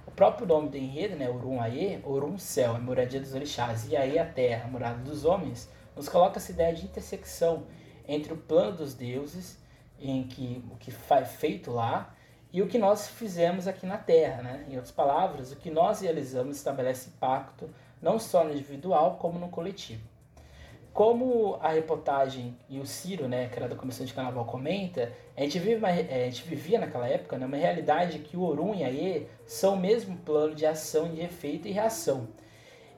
O 0.07 0.11
próprio 0.11 0.47
nome 0.47 0.71
do 0.71 0.77
enredo, 0.77 1.17
né, 1.17 1.29
Orum 1.29 1.61
Aê, 1.61 2.01
Orum 2.03 2.39
Céu, 2.39 2.75
a 2.75 2.79
moradia 2.79 3.21
dos 3.21 3.35
orixás, 3.35 3.87
e 3.89 3.97
Aê 3.97 4.19
a 4.19 4.25
terra, 4.25 4.65
a 4.65 4.69
morada 4.69 4.99
dos 5.03 5.25
homens, 5.25 5.71
nos 5.95 6.09
coloca 6.09 6.39
essa 6.39 6.51
ideia 6.51 6.75
de 6.75 6.85
intersecção 6.85 7.67
entre 8.07 8.33
o 8.33 8.37
plano 8.37 8.79
dos 8.79 8.95
deuses, 8.95 9.59
em 10.01 10.23
que 10.23 10.65
o 10.71 10.77
que 10.77 10.91
foi 10.91 11.25
feito 11.25 11.71
lá, 11.71 12.15
e 12.53 12.63
o 12.63 12.67
que 12.67 12.79
nós 12.79 13.09
fizemos 13.09 13.69
aqui 13.69 13.87
na 13.87 13.99
Terra. 13.99 14.43
Né? 14.43 14.67
Em 14.69 14.77
outras 14.77 14.91
palavras, 14.91 15.53
o 15.53 15.57
que 15.57 15.71
nós 15.71 16.01
realizamos 16.01 16.57
estabelece 16.57 17.11
impacto 17.11 17.69
não 18.01 18.19
só 18.19 18.45
no 18.45 18.53
individual, 18.53 19.17
como 19.21 19.39
no 19.39 19.49
coletivo. 19.49 20.03
Como 20.93 21.59
a 21.61 21.69
reportagem 21.71 22.57
e 22.69 22.81
o 22.81 22.87
Ciro, 22.87 23.29
né, 23.29 23.49
que 23.49 23.57
era 23.57 23.69
da 23.69 23.77
Comissão 23.77 24.05
de 24.05 24.13
Carnaval, 24.13 24.45
comenta, 24.47 25.13
a 25.37 25.43
gente, 25.43 25.59
vive 25.59 25.77
uma, 25.77 25.91
é, 25.91 26.25
a 26.25 26.31
gente 26.31 26.49
vivia 26.49 26.79
naquela 26.79 27.07
época 27.07 27.39
né, 27.39 27.47
uma 27.47 27.57
realidade 27.57 28.19
que 28.21 28.37
o 28.37 28.43
Orum 28.43 28.75
e 28.75 28.83
a 28.83 28.91
E 28.91 29.29
são 29.47 29.75
o 29.75 29.79
mesmo 29.79 30.17
plano 30.17 30.55
de 30.55 30.67
ação, 30.67 31.13
de 31.13 31.21
efeito 31.21 31.69
e 31.69 31.73
reação. 31.73 32.29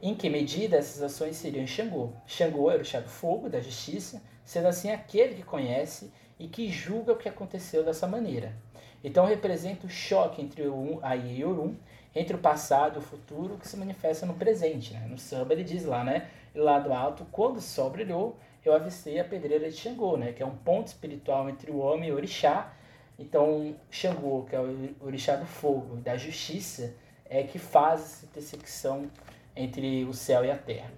Em 0.01 0.15
que 0.15 0.31
medida 0.31 0.79
essas 0.79 1.03
ações 1.03 1.37
seriam 1.37 1.67
Xangô? 1.67 2.13
Xangô 2.27 2.71
era 2.71 2.81
o 2.81 2.85
chá 2.85 3.01
do 3.01 3.09
fogo, 3.09 3.51
da 3.51 3.61
justiça, 3.61 4.23
sendo 4.45 4.69
assim 4.69 4.91
aquele 4.91 5.35
que 5.35 5.43
conhece 5.43 6.11
e 6.39 6.49
que 6.49 6.71
julga 6.71 7.13
o 7.13 7.17
que 7.17 7.29
aconteceu 7.29 7.85
dessa 7.85 8.07
maneira. 8.07 8.55
Então 9.03 9.25
representa 9.25 9.87
o 9.87 9.91
choque 9.91 10.43
entre 10.43 10.67
o 10.67 10.99
Aie 11.03 11.39
e 11.39 11.45
Orum, 11.45 11.75
entre 12.15 12.35
o 12.35 12.39
passado 12.39 12.97
e 12.97 12.99
o 12.99 13.03
futuro, 13.03 13.57
que 13.57 13.67
se 13.67 13.77
manifesta 13.77 14.27
no 14.27 14.35
presente. 14.35 14.93
Né? 14.93 15.07
No 15.09 15.19
samba 15.19 15.53
ele 15.53 15.65
diz 15.65 15.85
lá, 15.85 16.05
né? 16.05 16.29
lá 16.55 16.79
do 16.79 16.93
alto, 16.93 17.27
quando 17.31 17.57
o 17.57 17.61
sol 17.61 17.91
brilhou, 17.91 18.37
eu 18.65 18.75
avistei 18.75 19.19
a 19.19 19.25
pedreira 19.25 19.71
de 19.71 19.77
Xangô, 19.77 20.17
né? 20.17 20.33
Que 20.33 20.43
é 20.43 20.47
um 20.47 20.55
ponto 20.55 20.89
espiritual 20.89 21.49
entre 21.49 21.71
o 21.71 21.79
homem 21.79 22.11
e 22.11 22.13
o 22.13 22.17
orixá. 22.17 22.73
Então, 23.19 23.75
Xangô, 23.91 24.45
que 24.45 24.55
é 24.55 24.61
o 24.61 24.95
orixá 25.01 25.37
do 25.37 25.47
fogo 25.47 25.97
da 25.97 26.17
justiça, 26.17 26.95
é 27.29 27.43
que 27.43 27.59
faz 27.59 28.01
essa 28.01 28.27
intersecção 28.27 29.11
entre 29.57 30.05
o 30.05 30.13
céu 30.13 30.45
e 30.45 30.51
a 30.51 30.57
terra. 30.57 30.91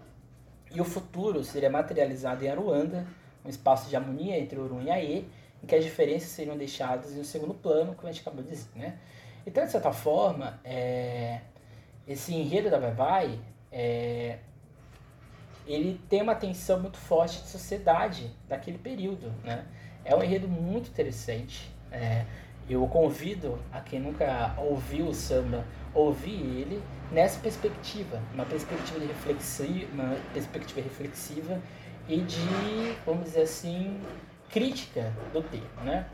E 0.74 0.80
o 0.80 0.84
futuro 0.84 1.44
seria 1.44 1.70
materializado 1.70 2.44
em 2.44 2.48
Aruanda, 2.48 3.06
um 3.44 3.48
espaço 3.48 3.88
de 3.88 3.96
harmonia 3.96 4.38
entre 4.38 4.58
Urun 4.58 4.82
e 4.82 4.90
Aê, 4.90 5.24
em 5.62 5.66
que 5.66 5.74
as 5.74 5.84
diferenças 5.84 6.30
seriam 6.30 6.56
deixadas 6.56 7.16
em 7.16 7.20
um 7.20 7.24
segundo 7.24 7.54
plano, 7.54 7.94
como 7.94 8.08
a 8.08 8.12
gente 8.12 8.22
acabou 8.22 8.42
de 8.42 8.50
dizer, 8.50 8.68
né? 8.74 8.98
Então, 9.46 9.64
de 9.64 9.70
certa 9.70 9.92
forma, 9.92 10.60
é, 10.64 11.40
esse 12.06 12.34
enredo 12.34 12.70
da 12.70 12.78
Vai 12.78 12.92
Vai, 12.92 13.40
é, 13.70 14.38
ele 15.66 16.00
tem 16.08 16.22
uma 16.22 16.34
tensão 16.34 16.80
muito 16.80 16.96
forte 16.96 17.40
de 17.42 17.48
sociedade 17.48 18.30
daquele 18.48 18.78
período, 18.78 19.32
né? 19.44 19.66
É 20.04 20.14
um 20.14 20.22
enredo 20.22 20.48
muito 20.48 20.90
interessante. 20.90 21.72
É, 21.90 22.24
eu 22.68 22.86
convido 22.88 23.58
a 23.72 23.80
quem 23.80 24.00
nunca 24.00 24.54
ouviu 24.58 25.06
o 25.06 25.14
samba 25.14 25.64
ouvir 25.94 26.40
ele 26.40 26.82
nessa 27.10 27.38
perspectiva, 27.40 28.20
uma 28.32 28.44
perspectiva 28.44 28.98
de 29.00 29.06
reflexiva, 29.06 29.92
uma 29.92 30.16
perspectiva 30.32 30.80
reflexiva 30.80 31.60
e 32.08 32.18
de, 32.20 32.96
vamos 33.04 33.24
dizer 33.24 33.42
assim, 33.42 34.00
crítica 34.52 35.12
do 35.32 35.42
termo, 35.42 35.80
né? 35.82 36.06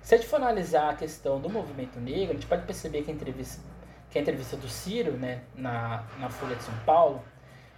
Se 0.00 0.14
a 0.14 0.18
gente 0.18 0.28
for 0.28 0.36
analisar 0.36 0.90
a 0.90 0.94
questão 0.94 1.40
do 1.40 1.50
movimento 1.50 1.98
negro, 2.00 2.30
a 2.30 2.34
gente 2.34 2.46
pode 2.46 2.64
perceber 2.64 3.02
que 3.02 3.10
a 3.10 3.14
entrevista, 3.14 3.62
que 4.08 4.18
a 4.18 4.20
entrevista 4.20 4.56
do 4.56 4.68
Ciro, 4.68 5.12
né, 5.12 5.42
na, 5.54 6.04
na 6.18 6.30
Folha 6.30 6.56
de 6.56 6.62
São 6.62 6.74
Paulo, 6.86 7.22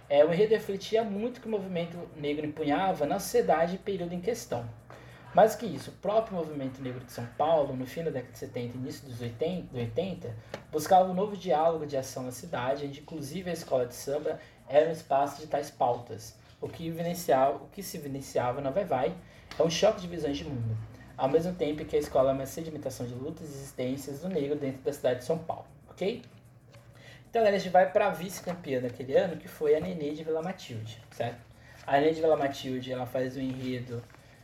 é, 0.07 0.23
o 0.23 0.31
enredo 0.31 0.53
refletia 0.53 1.03
muito 1.03 1.41
que 1.41 1.47
o 1.47 1.51
movimento 1.51 1.97
negro 2.15 2.45
empunhava 2.45 3.05
na 3.05 3.19
sociedade 3.19 3.75
e 3.75 3.77
período 3.79 4.13
em 4.13 4.21
questão. 4.21 4.67
Mais 5.33 5.55
que 5.55 5.65
isso, 5.65 5.89
o 5.89 5.93
próprio 5.95 6.37
movimento 6.37 6.81
negro 6.81 7.03
de 7.03 7.11
São 7.11 7.25
Paulo, 7.37 7.75
no 7.75 7.85
fim 7.85 8.03
da 8.03 8.09
década 8.09 8.31
de 8.31 8.37
70 8.37 8.77
e 8.77 8.79
início 8.79 9.07
dos 9.07 9.19
80, 9.19 9.75
80, 9.75 10.35
buscava 10.71 11.09
um 11.09 11.13
novo 11.13 11.35
diálogo 11.35 11.85
de 11.85 11.97
ação 11.97 12.23
na 12.23 12.31
cidade, 12.31 12.85
onde 12.85 13.01
inclusive 13.01 13.49
a 13.49 13.53
escola 13.53 13.85
de 13.85 13.95
samba 13.95 14.39
era 14.69 14.87
um 14.87 14.93
espaço 14.93 15.41
de 15.41 15.47
tais 15.47 15.69
pautas. 15.69 16.37
O 16.61 16.69
que, 16.69 16.89
o 16.89 17.67
que 17.71 17.83
se 17.83 17.97
evidenciava 17.97 18.61
na 18.61 18.69
Vai 18.69 18.85
Vai 18.85 19.15
é 19.57 19.63
um 19.63 19.69
choque 19.69 20.01
de 20.01 20.07
visões 20.07 20.37
de 20.37 20.43
mundo, 20.43 20.77
ao 21.17 21.29
mesmo 21.29 21.53
tempo 21.53 21.85
que 21.85 21.95
a 21.95 21.99
escola 21.99 22.31
é 22.31 22.33
uma 22.33 22.45
sedimentação 22.45 23.05
de 23.05 23.13
lutas 23.13 23.49
e 23.49 23.53
existências 23.53 24.21
do 24.21 24.29
negro 24.29 24.57
dentro 24.57 24.81
da 24.81 24.91
cidade 24.91 25.19
de 25.19 25.25
São 25.25 25.37
Paulo, 25.37 25.65
ok? 25.89 26.21
Então 27.29 27.41
agora 27.41 27.55
a 27.55 27.59
gente 27.59 27.71
vai 27.71 27.91
para 27.91 28.07
a 28.07 28.09
vice-campeã 28.11 28.81
daquele 28.81 29.15
ano, 29.15 29.37
que 29.37 29.47
foi 29.47 29.75
a 29.75 29.79
Nenê 29.79 30.13
de 30.13 30.23
Vila 30.23 30.41
Matilde, 30.41 31.01
certo? 31.11 31.39
A 31.85 31.93
Nenê 31.93 32.13
de 32.13 32.21
Vila 32.21 32.37
Matilde, 32.37 32.91
ela 32.91 33.05
faz 33.05 33.35
um 33.35 33.41
enredo 33.41 34.01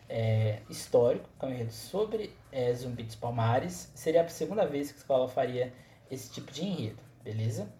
é, 0.09 0.59
histórico, 0.69 1.29
que 1.39 1.45
é 1.45 1.47
um 1.47 1.51
enredo 1.51 1.71
sobre 1.71 2.35
é, 2.51 2.73
Zumbi 2.73 3.03
dos 3.03 3.15
Palmares. 3.15 3.89
Seria 3.95 4.21
a 4.23 4.27
segunda 4.27 4.65
vez 4.65 4.91
que 4.91 4.97
a 4.97 4.99
escola 4.99 5.29
faria 5.29 5.71
esse 6.09 6.29
tipo 6.31 6.51
de 6.51 6.65
enredo, 6.65 7.01
beleza? 7.23 7.71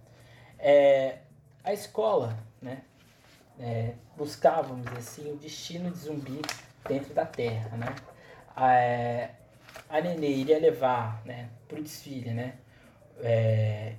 É, 0.57 1.17
a 1.61 1.73
escola, 1.73 2.37
né, 2.61 2.83
é, 3.59 3.93
buscava, 4.15 4.69
vamos 4.69 4.85
dizer 4.85 4.97
assim, 4.97 5.31
o 5.31 5.35
destino 5.35 5.91
de 5.91 5.97
Zumbi 5.97 6.41
dentro 6.87 7.13
da 7.13 7.25
Terra, 7.25 7.77
né? 7.77 7.95
A, 8.55 8.73
é, 8.73 9.31
Nenê 10.01 10.29
iria 10.29 10.59
levar, 10.59 11.21
né, 11.25 11.49
para 11.67 11.79
o 11.79 11.83
desfile, 11.83 12.31
né, 12.31 12.55
é, 13.21 13.93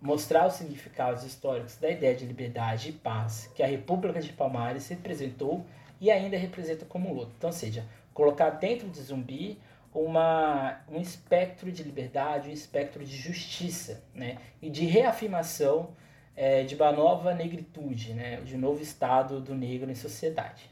mostrar 0.00 0.46
os 0.46 0.54
significados 0.54 1.24
históricos 1.24 1.76
da 1.76 1.90
ideia 1.90 2.14
de 2.14 2.24
liberdade 2.24 2.90
e 2.90 2.92
paz 2.92 3.50
que 3.54 3.62
a 3.62 3.66
República 3.66 4.20
de 4.20 4.32
Palmares 4.32 4.88
representou 4.88 5.64
e 6.00 6.10
ainda 6.10 6.36
representa 6.36 6.84
como 6.84 7.12
luta. 7.12 7.32
Então, 7.36 7.50
seja, 7.50 7.84
colocar 8.12 8.50
dentro 8.50 8.88
de 8.88 9.00
zumbi 9.00 9.58
uma, 9.92 10.80
um 10.90 11.00
espectro 11.00 11.72
de 11.72 11.82
liberdade, 11.82 12.50
um 12.50 12.52
espectro 12.52 13.04
de 13.04 13.16
justiça, 13.16 14.04
né? 14.14 14.38
E 14.60 14.68
de 14.68 14.84
reafirmação 14.84 15.90
é, 16.36 16.62
de 16.64 16.74
uma 16.74 16.92
nova 16.92 17.34
negritude, 17.34 18.12
né? 18.12 18.36
De 18.42 18.54
um 18.56 18.58
novo 18.58 18.82
estado 18.82 19.40
do 19.40 19.54
negro 19.54 19.90
em 19.90 19.94
sociedade. 19.94 20.70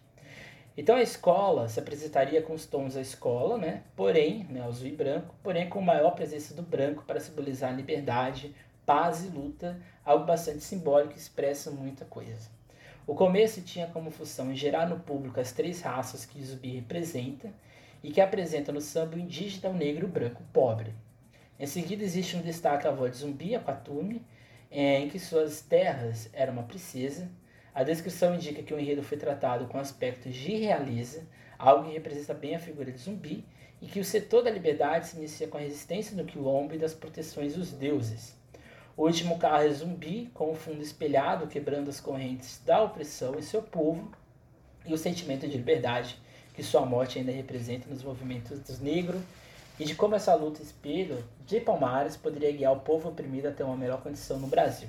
Então 0.77 0.97
a 0.97 1.03
escola 1.03 1.69
se 1.69 1.79
apresentaria 1.79 2.43
com 2.43 2.53
os 2.53 2.67
tons 2.67 2.95
da 2.95 3.01
escola, 3.01 3.57
né? 3.57 3.85
porém, 3.95 4.45
né, 4.51 4.61
azul 4.63 4.89
e 4.89 4.93
branco, 4.93 5.35
porém 5.43 5.69
com 5.69 5.81
maior 5.81 6.11
presença 6.13 6.53
do 6.53 6.63
branco 6.63 7.05
para 7.07 7.21
simbolizar 7.21 7.75
liberdade, 7.75 8.55
paz 8.85 9.25
e 9.25 9.29
luta, 9.29 9.81
algo 10.05 10.27
bastante 10.27 10.65
simbólico 10.65 11.13
que 11.13 11.19
expressa 11.19 11.71
muita 11.71 12.05
coisa. 12.05 12.51
O 13.07 13.15
começo 13.15 13.61
tinha 13.61 13.87
como 13.87 14.11
função 14.11 14.55
gerar 14.55 14.89
no 14.89 14.99
público 14.99 15.39
as 15.39 15.53
três 15.53 15.81
raças 15.83 16.25
que 16.25 16.43
Zumbi 16.43 16.77
representa 16.77 17.53
e 18.03 18.11
que 18.11 18.21
apresenta 18.21 18.73
no 18.73 18.81
samba 18.81 19.17
o 19.17 19.19
indígena, 19.19 19.69
o 19.69 19.77
negro 19.77 20.07
e 20.07 20.09
o 20.09 20.13
branco 20.13 20.43
pobre. 20.53 20.95
Em 21.59 21.67
seguida 21.67 22.03
existe 22.03 22.37
um 22.37 22.43
destaque 22.43 22.87
à 22.87 22.91
voz 22.91 23.13
de 23.13 23.19
Zumbi, 23.19 23.55
a 23.55 23.61
Quatume, 23.61 24.25
é, 24.71 24.99
em 24.99 25.09
que 25.09 25.19
suas 25.19 25.61
terras 25.61 26.29
eram 26.33 26.55
uma 26.55 26.65
princesa. 26.65 27.31
A 27.75 27.83
descrição 27.83 28.37
indica 28.37 28.63
que 28.63 28.73
o 28.73 28.79
enredo 28.79 29.03
foi 29.03 29.19
tratado 29.19 29.67
com 29.67 29.79
aspectos 29.79 30.33
de 30.33 30.55
realeza, 30.55 31.27
algo 31.59 31.87
que 31.89 31.95
representa 31.95 32.33
bem 32.33 32.55
a 32.55 32.61
figura 32.61 32.93
de 32.93 32.99
Zumbi, 32.99 33.45
e 33.83 33.87
que 33.87 33.99
o 33.99 34.05
setor 34.05 34.45
da 34.45 34.51
liberdade 34.51 35.09
se 35.09 35.17
inicia 35.17 35.49
com 35.49 35.59
a 35.59 35.61
resistência 35.61 36.17
do 36.17 36.25
quilombo 36.25 36.75
e 36.75 36.79
das 36.79 36.95
proteções 36.95 37.57
dos 37.57 37.73
deuses. 37.73 38.37
O 38.97 39.03
último 39.03 39.39
carro 39.39 39.65
é 39.65 39.71
zumbi, 39.71 40.31
com 40.33 40.53
o 40.53 40.55
fundo 40.55 40.81
espelhado, 40.81 41.49
quebrando 41.49 41.91
as 41.91 42.01
correntes 42.01 42.63
da 42.65 42.81
opressão 42.81 43.35
em 43.37 43.43
seu 43.43 43.61
povo, 43.61 44.09
e 44.87 44.95
o 44.95 44.99
sentimento 44.99 45.49
de 45.49 45.57
liberdade 45.57 46.17
que 46.55 46.63
sua 46.63 46.87
morte 46.87 47.19
ainda 47.19 47.33
representa 47.33 47.91
nos 47.91 48.05
movimentos 48.05 48.61
dos 48.61 48.79
negros, 48.79 49.21
e 49.81 49.85
de 49.85 49.97
como 49.97 50.15
essa 50.15 50.33
luta 50.37 50.63
espelho 50.63 51.25
de 51.45 51.59
Palmares 51.59 52.17
poderia 52.17 52.53
guiar 52.53 52.73
o 52.73 52.81
povo 52.81 53.09
oprimido 53.09 53.49
a 53.49 53.51
ter 53.51 53.65
uma 53.65 53.77
melhor 53.77 54.01
condição 54.01 54.39
no 54.39 54.47
Brasil. 54.47 54.89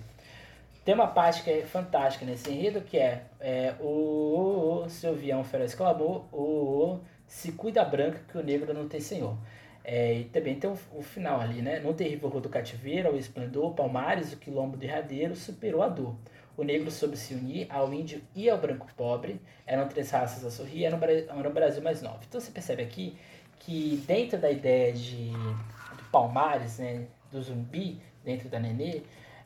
Tem 0.85 0.93
uma 0.93 1.07
parte 1.07 1.41
que 1.41 1.49
é 1.49 1.65
fantástica 1.65 2.23
nesse 2.25 2.51
enredo, 2.51 2.79
que 2.79 2.95
é, 2.95 3.23
é 3.39 3.73
o, 3.79 3.87
o, 3.87 4.83
o 4.85 4.89
Silvião 4.89 5.43
Feroz 5.43 5.73
clamou, 5.73 6.29
o, 6.31 6.37
o, 6.37 6.99
se 7.25 7.53
cuida 7.53 7.83
branca 7.83 8.21
que 8.31 8.37
o 8.37 8.43
negro 8.43 8.71
não 8.71 8.87
tem 8.87 8.99
senhor. 8.99 9.35
É, 9.83 10.13
e 10.13 10.23
também 10.25 10.53
tem 10.55 10.69
o, 10.69 10.77
o, 10.93 11.01
final 11.01 11.41
ali, 11.41 11.63
né? 11.63 11.79
No 11.79 11.91
terrível 11.91 12.29
rua 12.29 12.41
do 12.41 12.49
cativeiro, 12.49 13.09
ao 13.09 13.17
esplendor, 13.17 13.73
Palmares, 13.73 14.31
o 14.31 14.37
quilombo 14.37 14.77
derradeiro, 14.77 15.35
superou 15.35 15.81
a 15.81 15.89
dor. 15.89 16.15
O 16.55 16.63
negro 16.63 16.91
soube 16.91 17.17
se 17.17 17.33
unir 17.33 17.65
ao 17.69 17.91
índio 17.91 18.21
e 18.35 18.47
ao 18.47 18.59
branco 18.59 18.87
pobre. 18.95 19.41
Eram 19.65 19.87
três 19.87 20.11
raças 20.11 20.45
a 20.45 20.51
sorrir, 20.51 20.85
era 20.85 20.95
era 20.95 21.49
um 21.49 21.53
Brasil 21.53 21.81
mais 21.81 22.03
novo. 22.03 22.19
Então 22.27 22.39
você 22.39 22.51
percebe 22.51 22.83
aqui 22.83 23.17
que 23.59 24.03
dentro 24.07 24.37
da 24.37 24.51
ideia 24.51 24.93
de 24.93 25.31
do 25.31 26.03
Palmares, 26.11 26.77
né, 26.77 27.07
do 27.31 27.41
zumbi, 27.41 27.99
dentro 28.23 28.49
da 28.49 28.59
Nenê, 28.59 29.01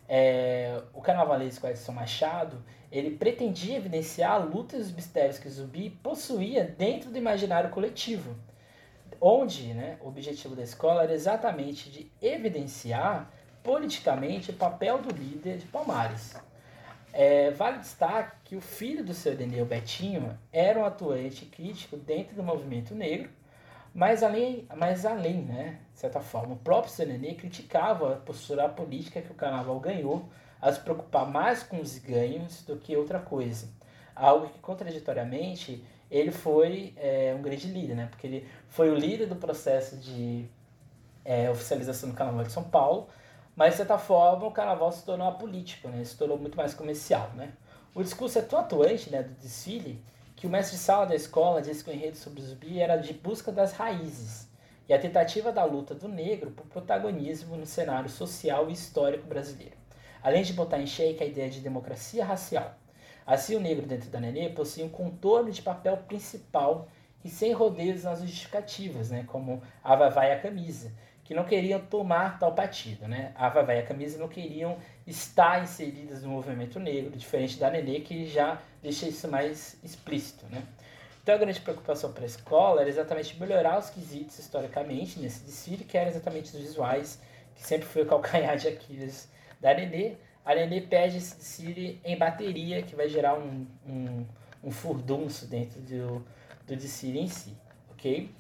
é, 0.10 0.82
o 0.93 1.01
carnavalesco 1.01 1.68
Edson 1.68 1.93
Machado, 1.93 2.62
ele 2.91 3.12
pretendia 3.12 3.78
evidenciar 3.78 4.32
a 4.32 4.38
luta 4.38 4.76
e 4.76 4.80
os 4.80 4.91
mistérios 4.91 5.38
que 5.38 5.47
o 5.47 5.51
zumbi 5.51 5.89
possuía 5.89 6.64
dentro 6.64 7.12
do 7.12 7.18
imaginário 7.18 7.70
coletivo 7.70 8.36
onde 9.22 9.74
né, 9.74 9.97
o 10.01 10.07
objetivo 10.07 10.55
da 10.55 10.64
escola 10.64 11.03
era 11.03 11.14
exatamente 11.14 11.89
de 11.89 12.12
evidenciar 12.22 13.32
politicamente 13.64 14.51
o 14.51 14.53
papel 14.53 14.99
do 14.99 15.14
líder 15.14 15.57
de 15.57 15.66
Palmares. 15.68 16.36
É, 17.12 17.51
vale 17.51 17.80
destaque 17.80 18.38
que 18.45 18.55
o 18.55 18.62
filho 18.62 19.03
do 19.03 19.14
seu 19.14 19.36
Deneu 19.36 19.66
Betinho 19.66 20.38
era 20.53 20.80
um 20.80 20.86
atuante 20.86 21.45
crítico 21.45 21.97
dentro 21.97 22.36
do 22.36 22.43
movimento 22.43 22.93
negro, 22.93 23.30
mas 23.93 24.23
além, 24.23 24.67
mas 24.75 25.05
além 25.05 25.41
né, 25.41 25.79
de 25.93 25.99
certa 25.99 26.19
forma, 26.19 26.53
o 26.53 26.57
próprio 26.57 27.07
Nenê 27.07 27.33
criticava 27.33 28.13
a 28.13 28.15
postura 28.17 28.69
política 28.69 29.21
que 29.21 29.31
o 29.31 29.35
carnaval 29.35 29.79
ganhou 29.79 30.29
a 30.61 30.71
se 30.71 30.79
preocupar 30.79 31.25
mais 31.25 31.63
com 31.63 31.79
os 31.79 31.97
ganhos 31.97 32.63
do 32.63 32.77
que 32.77 32.95
outra 32.95 33.19
coisa. 33.19 33.67
Algo 34.15 34.49
que, 34.49 34.59
contraditoriamente, 34.59 35.83
ele 36.11 36.31
foi 36.31 36.93
é, 36.97 37.33
um 37.37 37.41
grande 37.41 37.67
líder, 37.67 37.95
né? 37.95 38.07
Porque 38.09 38.27
ele 38.27 38.47
foi 38.67 38.89
o 38.89 38.95
líder 38.95 39.27
do 39.27 39.35
processo 39.35 39.97
de 39.97 40.45
é, 41.23 41.49
oficialização 41.49 42.09
do 42.09 42.15
Carnaval 42.15 42.43
de 42.43 42.51
São 42.51 42.63
Paulo, 42.63 43.07
mas 43.55 43.71
de 43.71 43.77
certa 43.77 43.97
forma 43.97 44.45
o 44.45 44.51
Carnaval 44.51 44.91
se 44.91 45.05
tornou 45.05 45.27
apolítico, 45.27 45.87
né? 45.87 46.03
Se 46.03 46.17
tornou 46.17 46.37
muito 46.37 46.57
mais 46.57 46.73
comercial, 46.73 47.29
né? 47.35 47.53
O 47.93 48.03
discurso 48.03 48.39
é 48.39 48.41
tão 48.41 48.59
atuante, 48.59 49.09
né, 49.09 49.23
do 49.23 49.33
desfile, 49.41 50.01
que 50.39 50.47
o 50.47 50.49
mestre 50.49 50.77
sala 50.77 51.05
da 51.05 51.15
escola 51.15 51.61
disse 51.61 51.83
que 51.83 51.89
o 51.89 51.93
enredo 51.93 52.15
sobre 52.15 52.39
o 52.39 52.45
zumbi 52.45 52.79
era 52.79 52.95
de 52.95 53.11
busca 53.11 53.51
das 53.51 53.73
raízes 53.73 54.47
e 54.87 54.93
a 54.93 54.97
tentativa 54.97 55.51
da 55.51 55.65
luta 55.65 55.93
do 55.93 56.07
negro 56.07 56.51
por 56.51 56.65
protagonismo 56.67 57.57
no 57.57 57.65
cenário 57.65 58.09
social 58.09 58.69
e 58.69 58.71
histórico 58.71 59.27
brasileiro, 59.27 59.75
além 60.23 60.41
de 60.41 60.53
botar 60.53 60.79
em 60.79 60.87
xeque 60.87 61.21
a 61.21 61.27
ideia 61.27 61.49
de 61.49 61.59
democracia 61.59 62.23
racial. 62.23 62.73
Assim, 63.27 63.57
o 63.57 63.59
negro 63.59 63.85
dentro 63.85 64.09
da 64.09 64.17
nenê 64.17 64.47
possui 64.47 64.83
um 64.83 64.89
contorno 64.89 65.51
de 65.51 65.61
papel 65.61 65.97
principal 66.07 66.87
e 67.21 67.27
sem 67.27 67.51
rodeios 67.51 68.05
nas 68.05 68.21
justificativas, 68.21 69.09
né, 69.09 69.25
como 69.27 69.61
a 69.83 69.93
e 70.25 70.31
a 70.31 70.39
camisa, 70.39 70.93
que 71.30 71.36
não 71.36 71.43
queriam 71.43 71.80
tomar 71.80 72.39
tal 72.39 72.55
partido. 72.55 73.07
Né? 73.07 73.32
A 73.36 73.49
Vavá 73.49 73.75
e 73.75 73.80
a 73.82 73.86
camisa 73.86 74.17
não 74.17 74.27
queriam 74.27 74.80
estar 75.05 75.61
inseridas 75.61 76.23
no 76.23 76.30
movimento 76.30 76.80
negro, 76.80 77.15
diferente 77.15 77.59
da 77.59 77.69
nenê, 77.69 77.99
que 77.99 78.25
já 78.25 78.59
deixa 78.82 79.07
isso 79.07 79.27
mais 79.27 79.77
explícito. 79.84 80.47
Né? 80.49 80.63
Então, 81.21 81.36
a 81.36 81.38
grande 81.38 81.61
preocupação 81.61 82.11
para 82.11 82.23
a 82.23 82.25
escola 82.25 82.82
era 82.82 82.89
exatamente 82.89 83.39
melhorar 83.39 83.77
os 83.77 83.91
quesitos 83.91 84.39
historicamente 84.39 85.19
nesse 85.19 85.45
desfile, 85.45 85.84
que 85.84 85.95
eram 85.95 86.09
exatamente 86.09 86.45
os 86.45 86.59
visuais, 86.59 87.21
que 87.55 87.63
sempre 87.63 87.88
foi 87.88 88.01
o 88.01 88.05
calcanhar 88.07 88.57
de 88.57 88.67
Aquiles 88.67 89.30
da 89.61 89.71
nenê, 89.75 90.15
a 90.43 90.55
Nenê 90.55 90.82
perde 90.82 91.17
esse 91.17 91.43
Siri 91.43 92.01
em 92.03 92.17
bateria, 92.17 92.82
que 92.82 92.95
vai 92.95 93.07
gerar 93.07 93.38
um, 93.38 93.67
um, 93.86 94.25
um 94.63 94.71
furdunço 94.71 95.45
dentro 95.45 95.80
do, 95.80 96.25
do 96.65 96.75
desfile 96.75 97.19
em 97.19 97.27
si, 97.27 97.55
ok? 97.91 98.32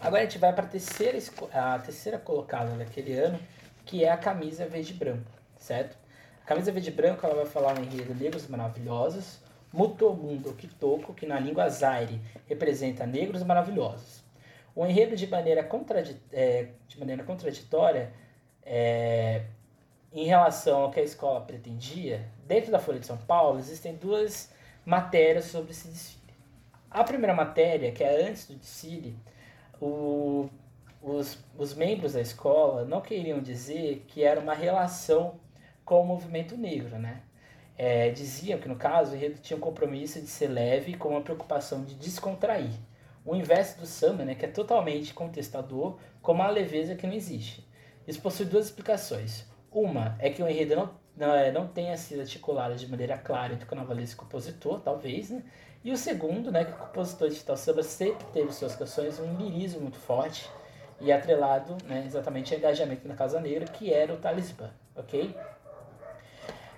Agora 0.00 0.22
a 0.22 0.24
gente 0.24 0.38
vai 0.38 0.52
para 0.52 0.64
a 0.64 0.68
terceira, 0.68 1.18
a 1.52 1.78
terceira 1.80 2.18
colocada 2.18 2.70
daquele 2.76 3.14
ano, 3.14 3.38
que 3.84 4.04
é 4.04 4.10
a 4.10 4.16
camisa 4.16 4.64
verde 4.64 4.92
e 4.92 4.96
branco, 4.96 5.30
certo? 5.56 5.96
A 6.44 6.46
camisa 6.46 6.70
verde 6.70 6.88
e 6.88 6.92
branco 6.92 7.26
ela 7.26 7.34
vai 7.34 7.46
falar 7.46 7.76
o 7.76 7.82
enredo 7.82 8.14
Negros 8.14 8.46
Maravilhosos, 8.46 9.40
Mutomundo 9.72 10.54
Kitoko, 10.54 11.12
que 11.12 11.26
na 11.26 11.40
língua 11.40 11.68
zaire 11.68 12.20
representa 12.46 13.04
negros 13.06 13.42
maravilhosos. 13.42 14.22
O 14.74 14.86
enredo 14.86 15.16
de 15.16 15.26
maneira, 15.26 15.64
contradi 15.64 16.16
é, 16.32 16.68
de 16.86 16.98
maneira 16.98 17.24
contraditória 17.24 18.12
é, 18.62 19.42
em 20.12 20.24
relação 20.24 20.82
ao 20.82 20.90
que 20.92 21.00
a 21.00 21.02
escola 21.02 21.40
pretendia, 21.40 22.24
dentro 22.46 22.70
da 22.70 22.78
Folha 22.78 23.00
de 23.00 23.06
São 23.06 23.16
Paulo 23.16 23.58
existem 23.58 23.96
duas 23.96 24.52
matérias 24.86 25.46
sobre 25.46 25.72
esse 25.72 25.88
desfile. 25.88 26.34
A 26.88 27.02
primeira 27.02 27.34
matéria, 27.34 27.90
que 27.90 28.04
é 28.04 28.28
antes 28.28 28.46
do 28.46 28.54
desfile, 28.54 29.16
o, 29.80 30.48
os, 31.02 31.38
os 31.56 31.74
membros 31.74 32.12
da 32.12 32.20
escola 32.20 32.84
não 32.84 33.00
queriam 33.00 33.40
dizer 33.40 34.04
que 34.08 34.22
era 34.22 34.40
uma 34.40 34.54
relação 34.54 35.40
com 35.84 36.00
o 36.00 36.06
movimento 36.06 36.56
negro, 36.56 36.98
né? 36.98 37.22
É, 37.76 38.10
diziam 38.10 38.58
que, 38.58 38.68
no 38.68 38.74
caso, 38.74 39.12
o 39.12 39.14
enredo 39.14 39.40
tinha 39.40 39.56
um 39.56 39.60
compromisso 39.60 40.20
de 40.20 40.26
ser 40.26 40.48
leve 40.48 40.94
com 40.94 41.10
uma 41.10 41.20
preocupação 41.20 41.84
de 41.84 41.94
descontrair. 41.94 42.72
O 43.24 43.36
inverso 43.36 43.78
do 43.78 43.86
samba, 43.86 44.24
né, 44.24 44.34
que 44.34 44.44
é 44.44 44.48
totalmente 44.48 45.14
contestador, 45.14 45.96
com 46.20 46.32
uma 46.32 46.50
leveza 46.50 46.96
que 46.96 47.06
não 47.06 47.14
existe. 47.14 47.66
Isso 48.06 48.20
possui 48.20 48.46
duas 48.46 48.66
explicações. 48.66 49.44
Uma 49.70 50.16
é 50.18 50.28
que 50.30 50.42
o 50.42 50.48
enredo 50.48 50.74
não, 50.74 50.90
não, 51.16 51.34
é, 51.34 51.52
não 51.52 51.68
tenha 51.68 51.96
sido 51.96 52.20
articulado 52.20 52.74
de 52.74 52.88
maneira 52.88 53.16
clara 53.16 53.52
entre 53.52 53.64
o 53.64 53.68
carnavalesco 53.68 54.14
e 54.14 54.16
o 54.22 54.26
compositor, 54.26 54.80
talvez, 54.80 55.30
né? 55.30 55.42
E 55.84 55.92
o 55.92 55.96
segundo, 55.96 56.50
né, 56.50 56.64
que 56.64 56.72
o 56.72 56.76
compositor 56.76 57.28
de 57.28 57.42
tal 57.44 57.56
samba 57.56 57.82
sempre 57.82 58.26
teve 58.32 58.52
suas 58.52 58.74
canções 58.74 59.18
um 59.20 59.36
lirismo 59.36 59.80
muito 59.80 59.98
forte 59.98 60.48
e 61.00 61.12
atrelado, 61.12 61.76
né, 61.84 62.02
exatamente 62.04 62.52
ao 62.52 62.58
engajamento 62.58 63.06
na 63.06 63.14
Casa 63.14 63.40
Negra, 63.40 63.66
que 63.66 63.92
era 63.92 64.12
o 64.12 64.16
talismã, 64.16 64.70
ok? 64.96 65.34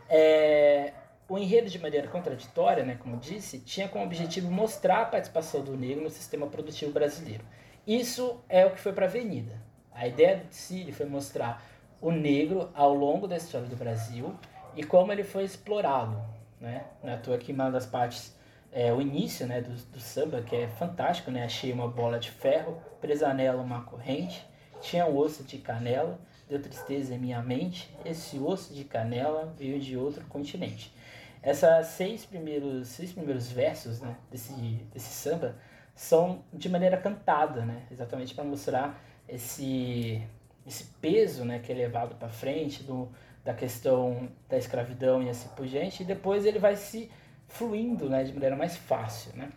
É, 0.08 0.92
o 1.28 1.38
enredo, 1.38 1.70
de 1.70 1.78
maneira 1.78 2.08
contraditória, 2.08 2.84
né, 2.84 2.98
como 3.00 3.16
disse, 3.16 3.60
tinha 3.60 3.88
como 3.88 4.04
objetivo 4.04 4.50
mostrar 4.50 5.02
a 5.02 5.06
participação 5.06 5.62
do 5.62 5.76
negro 5.76 6.02
no 6.02 6.10
sistema 6.10 6.46
produtivo 6.46 6.92
brasileiro. 6.92 7.44
Isso 7.86 8.40
é 8.48 8.66
o 8.66 8.72
que 8.72 8.80
foi 8.80 8.92
para 8.92 9.06
a 9.06 9.08
Avenida. 9.08 9.52
A 9.92 10.06
ideia 10.06 10.38
do 10.38 10.52
Cílio 10.52 10.92
foi 10.92 11.06
mostrar 11.06 11.62
o 12.00 12.10
negro 12.10 12.70
ao 12.74 12.94
longo 12.94 13.26
da 13.28 13.36
história 13.36 13.66
do 13.66 13.76
Brasil 13.76 14.34
e 14.74 14.82
como 14.82 15.12
ele 15.12 15.22
foi 15.24 15.44
explorado. 15.44 16.20
Né? 16.60 16.84
Na 17.02 17.16
toa 17.16 17.38
que 17.38 17.52
uma 17.52 17.70
das 17.70 17.86
partes, 17.86 18.36
é, 18.72 18.92
o 18.92 19.00
início 19.00 19.46
né, 19.46 19.60
do, 19.60 19.72
do 19.72 20.00
samba, 20.00 20.42
que 20.42 20.54
é 20.54 20.68
fantástico, 20.68 21.30
né? 21.30 21.44
achei 21.44 21.72
uma 21.72 21.88
bola 21.88 22.18
de 22.18 22.30
ferro, 22.30 22.80
presa 23.00 23.32
nela 23.34 23.62
uma 23.62 23.82
corrente, 23.82 24.46
tinha 24.80 25.06
um 25.06 25.16
osso 25.16 25.42
de 25.42 25.58
canela, 25.58 26.18
deu 26.48 26.60
tristeza 26.60 27.14
em 27.14 27.18
minha 27.18 27.42
mente, 27.42 27.94
esse 28.04 28.38
osso 28.38 28.72
de 28.74 28.84
canela 28.84 29.52
veio 29.56 29.78
de 29.80 29.96
outro 29.96 30.24
continente. 30.26 30.94
Essas 31.42 31.86
seis 31.88 32.24
primeiros, 32.24 32.88
seis 32.88 33.12
primeiros 33.12 33.50
versos 33.50 34.00
né, 34.00 34.16
desse, 34.30 34.52
desse 34.92 35.12
samba 35.12 35.56
são 35.94 36.42
de 36.52 36.68
maneira 36.68 36.96
cantada, 36.96 37.64
né, 37.64 37.82
exatamente 37.90 38.34
para 38.34 38.44
mostrar 38.44 39.02
esse, 39.28 40.22
esse 40.66 40.84
peso 41.00 41.44
né, 41.44 41.58
que 41.58 41.72
é 41.72 41.74
levado 41.74 42.14
para 42.16 42.28
frente 42.28 42.82
do, 42.82 43.08
da 43.44 43.54
questão 43.54 44.28
da 44.48 44.58
escravidão 44.58 45.22
e 45.22 45.28
assim 45.28 45.48
por 45.56 45.66
diante, 45.66 46.02
e 46.02 46.06
depois 46.06 46.44
ele 46.44 46.58
vai 46.58 46.76
se 46.76 47.10
fluindo 47.50 48.08
né, 48.08 48.24
de 48.24 48.32
maneira 48.32 48.56
mais 48.56 48.76
fácil. 48.76 49.32
Né? 49.36 49.50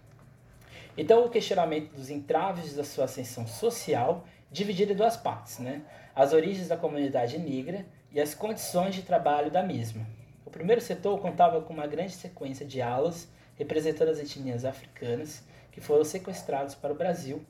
Então, 0.98 1.26
o 1.26 1.30
questionamento 1.30 1.94
dos 1.94 2.10
entraves 2.10 2.76
da 2.76 2.84
sua 2.84 3.06
ascensão 3.06 3.48
social, 3.48 4.26
dividido 4.52 4.92
em 4.92 4.96
duas 4.96 5.16
partes, 5.16 5.60
né? 5.60 5.82
as 6.16 6.34
origens 6.34 6.68
da 6.68 6.78
comunidade 6.78 7.38
negra 7.40 7.86
e 8.12 8.20
as 8.20 8.36
condições 8.36 8.94
de 8.94 9.02
trabalho 9.02 9.50
da 9.50 9.64
mesma. 9.64 10.06
O 10.46 10.50
primeiro 10.50 10.82
setor 10.82 11.20
contava 11.20 11.62
com 11.62 11.74
uma 11.74 11.88
grande 11.88 12.14
sequência 12.14 12.66
de 12.66 12.82
alas 12.82 13.28
representando 13.56 14.10
as 14.10 14.20
etnias 14.20 14.66
africanas 14.66 15.44
que 15.72 15.82
foram 15.82 16.04
sequestradas 16.04 16.76
para 16.76 16.92
o 16.92 16.96
Brasil 16.96 17.44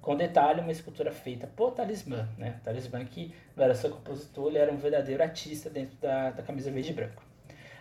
com 0.00 0.16
detalhe 0.16 0.60
uma 0.60 0.72
escultura 0.72 1.12
feita 1.12 1.46
por 1.46 1.72
Talismã, 1.72 2.28
né? 2.38 2.58
Talismã 2.64 3.04
que 3.04 3.34
não 3.54 3.64
era 3.64 3.74
só 3.74 3.88
compositor, 3.90 4.48
ele 4.48 4.58
era 4.58 4.72
um 4.72 4.76
verdadeiro 4.76 5.22
artista 5.22 5.68
dentro 5.68 5.96
da, 5.98 6.30
da 6.30 6.42
camisa 6.42 6.70
verde 6.70 6.90
e 6.90 6.94
branco. 6.94 7.22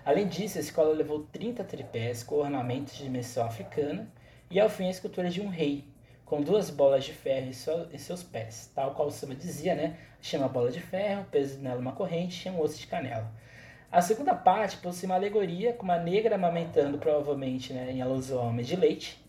Além 0.09 0.27
disso, 0.27 0.57
a 0.57 0.61
escola 0.61 0.91
levou 0.91 1.27
30 1.31 1.63
tripés 1.63 2.23
com 2.23 2.37
ornamentos 2.37 2.97
de 2.97 3.03
dimensão 3.03 3.45
africana 3.45 4.11
e 4.49 4.59
ao 4.59 4.67
fim 4.67 4.87
a 4.87 4.89
escultura 4.89 5.29
de 5.29 5.39
um 5.39 5.49
rei, 5.49 5.83
com 6.25 6.41
duas 6.41 6.71
bolas 6.71 7.05
de 7.05 7.13
ferro 7.13 7.45
em, 7.45 7.53
seu, 7.53 7.87
em 7.93 7.97
seus 7.99 8.23
pés, 8.23 8.71
tal 8.73 8.95
qual 8.95 9.09
o 9.09 9.11
samba 9.11 9.35
dizia, 9.35 9.75
né? 9.75 9.97
Chama 10.19 10.47
bola 10.47 10.71
de 10.71 10.79
ferro, 10.79 11.27
peso 11.29 11.59
nela 11.59 11.79
uma 11.79 11.91
corrente 11.91 12.47
e 12.47 12.49
um 12.49 12.59
osso 12.59 12.79
de 12.79 12.87
canela. 12.87 13.31
A 13.91 14.01
segunda 14.01 14.33
parte 14.33 14.77
possui 14.77 15.05
uma 15.05 15.13
alegoria 15.13 15.73
com 15.73 15.83
uma 15.83 15.99
negra 15.99 16.33
amamentando, 16.33 16.97
provavelmente 16.97 17.71
né, 17.71 17.91
em 17.91 18.01
alusão 18.01 18.39
ao 18.39 18.47
homem 18.47 18.65
de 18.65 18.75
leite, 18.75 19.23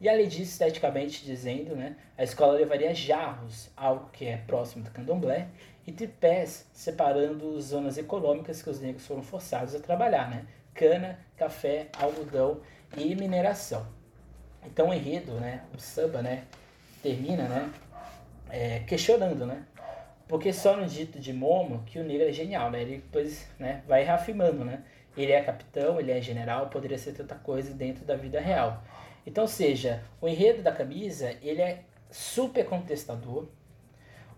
e 0.00 0.08
além 0.08 0.26
disso, 0.26 0.50
esteticamente 0.50 1.24
dizendo, 1.24 1.76
né, 1.76 1.94
a 2.18 2.24
escola 2.24 2.54
levaria 2.54 2.92
jarros, 2.92 3.70
algo 3.76 4.10
que 4.12 4.26
é 4.26 4.38
próximo 4.38 4.82
do 4.82 4.90
candomblé, 4.90 5.46
e 5.86 5.92
tripés, 5.92 6.66
separando 6.72 7.60
zonas 7.60 7.98
econômicas 7.98 8.62
que 8.62 8.70
os 8.70 8.80
negros 8.80 9.06
foram 9.06 9.22
forçados 9.22 9.74
a 9.74 9.80
trabalhar, 9.80 10.30
né? 10.30 10.46
Cana, 10.74 11.18
café, 11.36 11.88
algodão 11.98 12.60
e 12.96 13.14
mineração. 13.14 13.86
Então 14.64 14.88
o 14.88 14.94
enredo, 14.94 15.32
né, 15.32 15.62
o 15.74 15.80
samba, 15.80 16.22
né, 16.22 16.44
termina, 17.02 17.46
né, 17.48 17.70
é, 18.50 18.78
questionando, 18.80 19.46
né? 19.46 19.64
Porque 20.26 20.52
só 20.52 20.76
no 20.76 20.86
dito 20.86 21.18
de 21.18 21.32
Momo 21.32 21.82
que 21.84 21.98
o 21.98 22.04
negro 22.04 22.28
é 22.28 22.32
genial, 22.32 22.70
né? 22.70 22.80
Ele 22.80 22.96
depois, 22.96 23.46
né, 23.58 23.82
vai 23.86 24.02
reafirmando, 24.02 24.64
né? 24.64 24.82
Ele 25.16 25.32
é 25.32 25.42
capitão, 25.42 26.00
ele 26.00 26.10
é 26.10 26.20
general, 26.20 26.68
poderia 26.68 26.98
ser 26.98 27.12
tanta 27.12 27.34
coisa 27.34 27.72
dentro 27.72 28.04
da 28.04 28.16
vida 28.16 28.40
real. 28.40 28.82
Então, 29.26 29.46
seja, 29.46 30.02
o 30.20 30.28
enredo 30.28 30.62
da 30.62 30.72
camisa, 30.72 31.36
ele 31.40 31.60
é 31.60 31.82
super 32.10 32.64
contestador. 32.64 33.46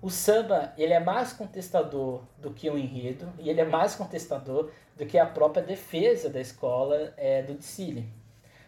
O 0.00 0.10
samba, 0.10 0.72
ele 0.76 0.92
é 0.92 1.00
mais 1.00 1.32
contestador 1.32 2.22
do 2.38 2.50
que 2.50 2.68
o 2.68 2.76
enredo, 2.76 3.32
e 3.38 3.48
ele 3.48 3.60
é 3.60 3.64
mais 3.64 3.94
contestador 3.94 4.70
do 4.96 5.06
que 5.06 5.18
a 5.18 5.26
própria 5.26 5.62
defesa 5.62 6.28
da 6.28 6.40
escola 6.40 7.12
é, 7.16 7.42
do 7.42 7.54
Dicile. 7.54 8.08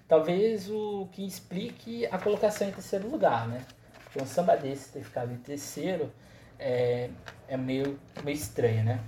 Talvez 0.06 0.70
o 0.70 1.08
que 1.12 1.26
explique 1.26 2.06
a 2.06 2.18
colocação 2.18 2.68
em 2.68 2.72
terceiro 2.72 3.08
lugar, 3.08 3.46
né? 3.46 3.62
Porque 4.04 4.22
um 4.22 4.26
samba 4.26 4.56
desse 4.56 4.90
ter 4.90 5.02
ficado 5.02 5.32
em 5.32 5.36
terceiro 5.36 6.10
é, 6.58 7.10
é 7.46 7.56
meio, 7.56 7.98
meio 8.24 8.34
estranho, 8.34 8.84
né? 8.84 9.00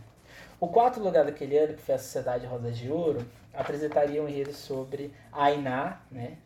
O 0.60 0.68
quarto 0.68 1.00
lugar 1.00 1.24
daquele 1.24 1.56
ano, 1.56 1.74
que 1.74 1.82
foi 1.82 1.94
a 1.94 1.98
Sociedade 1.98 2.46
Rosa 2.46 2.70
de 2.70 2.90
Ouro, 2.90 3.26
apresentaria 3.54 4.22
um 4.22 4.28
enredo 4.28 4.52
sobre 4.52 5.10
Ainá, 5.32 6.02
né? 6.10 6.36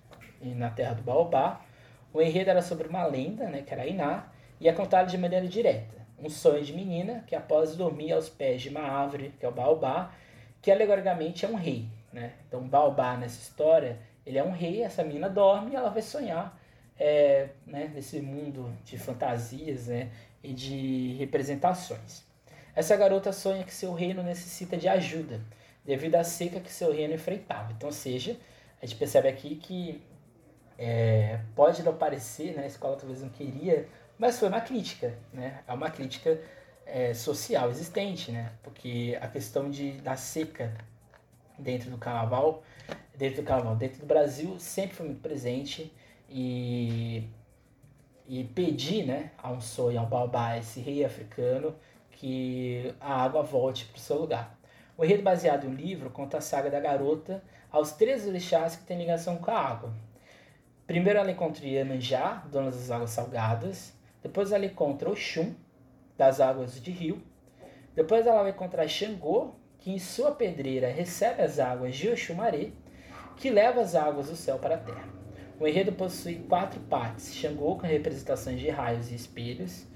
na 0.41 0.71
terra 0.71 0.95
do 0.95 1.03
Baobá. 1.03 1.61
O 2.13 2.21
enredo 2.21 2.51
era 2.51 2.63
sobre 2.63 2.89
uma 2.89 3.07
lenda, 3.07 3.49
né, 3.49 3.63
que 3.63 3.73
era 3.73 3.87
Iná, 3.87 4.27
e 4.61 4.69
é 4.69 4.73
contado 4.73 5.11
de 5.11 5.19
maneira 5.19 5.47
direta. 5.47 6.05
Um 6.19 6.31
sonho 6.31 6.65
de 6.65 6.73
menina 6.73 7.25
que, 7.27 7.35
após 7.35 7.77
dormir 7.77 8.13
aos 8.13 8.29
pés 8.29 8.63
de 8.63 8.69
uma 8.69 8.83
árvore, 8.83 9.35
que 9.39 9.45
é 9.45 9.49
o 9.49 9.53
Baobá, 9.53 10.13
que 10.63 10.71
alegoricamente 10.71 11.45
é 11.45 11.49
um 11.49 11.55
rei. 11.55 11.87
Né? 12.13 12.33
Então, 12.49 12.61
o 12.61 12.65
Baobá, 12.65 13.17
nessa 13.17 13.41
história, 13.41 13.99
ele 14.25 14.39
é 14.39 14.45
um 14.45 14.53
rei, 14.53 14.83
essa 14.83 15.03
menina 15.03 15.29
dorme 15.29 15.73
e 15.73 15.77
ela 15.77 15.91
vai 15.91 16.03
sonhar 16.03 16.59
é, 16.99 17.49
né, 17.67 17.91
nesse 17.95 18.21
mundo 18.21 18.73
de 18.85 18.97
fantasias 18.97 19.89
né, 19.89 20.11
e 20.43 20.53
de 20.53 21.15
representações. 21.19 22.23
Essa 22.75 22.97
garota 22.97 23.33
sonha 23.33 23.65
que 23.65 23.75
seu 23.75 23.93
reino 23.93 24.23
necessita 24.23 24.77
de 24.77 24.89
ajuda, 24.89 25.41
devido 25.85 26.15
à 26.17 26.25
seca 26.25 26.61
que 26.61 26.73
seu 26.73 26.93
reino 26.93 27.15
enfrentava. 27.15 27.73
Então, 27.73 27.91
seja, 27.93 28.37
a 28.81 28.87
gente 28.87 28.99
percebe 28.99 29.29
aqui 29.29 29.57
que 29.57 30.03
é, 30.79 31.41
pode 31.55 31.83
não 31.83 31.95
parecer, 31.95 32.55
né, 32.55 32.65
a 32.65 32.67
escola 32.67 32.97
talvez 32.97 33.23
não 33.23 33.29
queria, 33.29 33.87
mas 34.19 34.39
foi 34.39 34.49
uma 34.49 34.61
crítica, 34.61 35.15
né? 35.33 35.63
É 35.67 35.73
uma 35.73 35.91
crítica 35.91 36.41
é, 36.87 37.15
social 37.15 37.71
existente, 37.71 38.31
né? 38.31 38.53
Porque 38.63 39.19
a 39.21 39.29
questão 39.29 39.71
de, 39.71 39.93
da 40.01 40.17
seca 40.17 40.73
dentro 41.59 41.91
do 41.91 41.99
carnaval, 41.99 42.63
dentro 43.17 43.43
do 43.43 43.47
carnaval, 43.47 43.77
dentro 43.77 44.01
do 44.01 44.07
Brasil, 44.07 44.59
sempre 44.59 44.97
foi 44.97 45.07
muito 45.07 45.21
presente 45.21 45.93
e, 46.29 47.29
e 48.27 48.45
pedir, 48.45 49.07
né, 49.07 49.31
a 49.39 49.53
um 49.53 49.61
sonho, 49.61 50.01
ao 50.01 50.07
Baobá, 50.07 50.59
esse 50.59 50.81
rei 50.81 51.05
africano, 51.05 51.75
que 52.11 52.95
a 53.01 53.23
água 53.23 53.43
volte 53.43 53.87
para 53.87 53.97
o 53.97 54.01
seu 54.01 54.19
lugar. 54.19 54.59
O 54.97 55.05
enredo 55.05 55.23
baseado 55.23 55.65
no 55.65 55.75
livro 55.75 56.11
conta 56.11 56.39
a 56.39 56.41
saga 56.41 56.71
da 56.71 56.81
garota 56.81 57.43
aos 57.71 57.93
três 57.93 58.27
orixás 58.27 58.77
que 58.77 58.85
têm 58.85 58.99
ligação 58.99 59.37
com 59.37 59.51
a 59.51 59.59
água, 59.59 59.93
Primeiro 60.87 61.19
ela 61.19 61.31
encontra 61.31 61.65
Iemanjá, 61.67 62.45
dona 62.51 62.71
das 62.71 62.91
águas 62.91 63.11
salgadas. 63.11 63.94
Depois 64.25 64.51
ela 64.51 64.65
encontra 64.65 65.11
Oxum, 65.11 65.55
das 66.17 66.41
águas 66.41 66.81
de 66.83 66.91
rio. 66.91 67.23
Depois 67.95 68.27
ela 68.27 68.43
vai 68.43 68.53
encontrar 68.53 68.89
Xangô, 68.89 69.53
que 69.79 69.93
em 69.93 69.99
sua 69.99 70.33
pedreira 70.33 70.89
recebe 70.89 71.43
as 71.43 71.59
águas 71.61 71.95
de 71.95 72.09
Oxumaré. 72.09 72.71
que 73.37 73.51
leva 73.51 73.81
as 73.81 73.97
águas 73.97 74.29
do 74.31 74.37
céu 74.37 74.59
para 74.59 74.77
a 74.77 74.79
terra. 74.79 75.09
O 75.61 75.67
enredo 75.67 75.93
possui 75.93 76.37
quatro 76.49 76.81
partes: 76.81 77.35
Xangô 77.35 77.77
com 77.77 77.87
representações 77.87 78.61
de 78.61 78.71
raios 78.71 79.11
e 79.11 79.15
espelhos, 79.15 79.87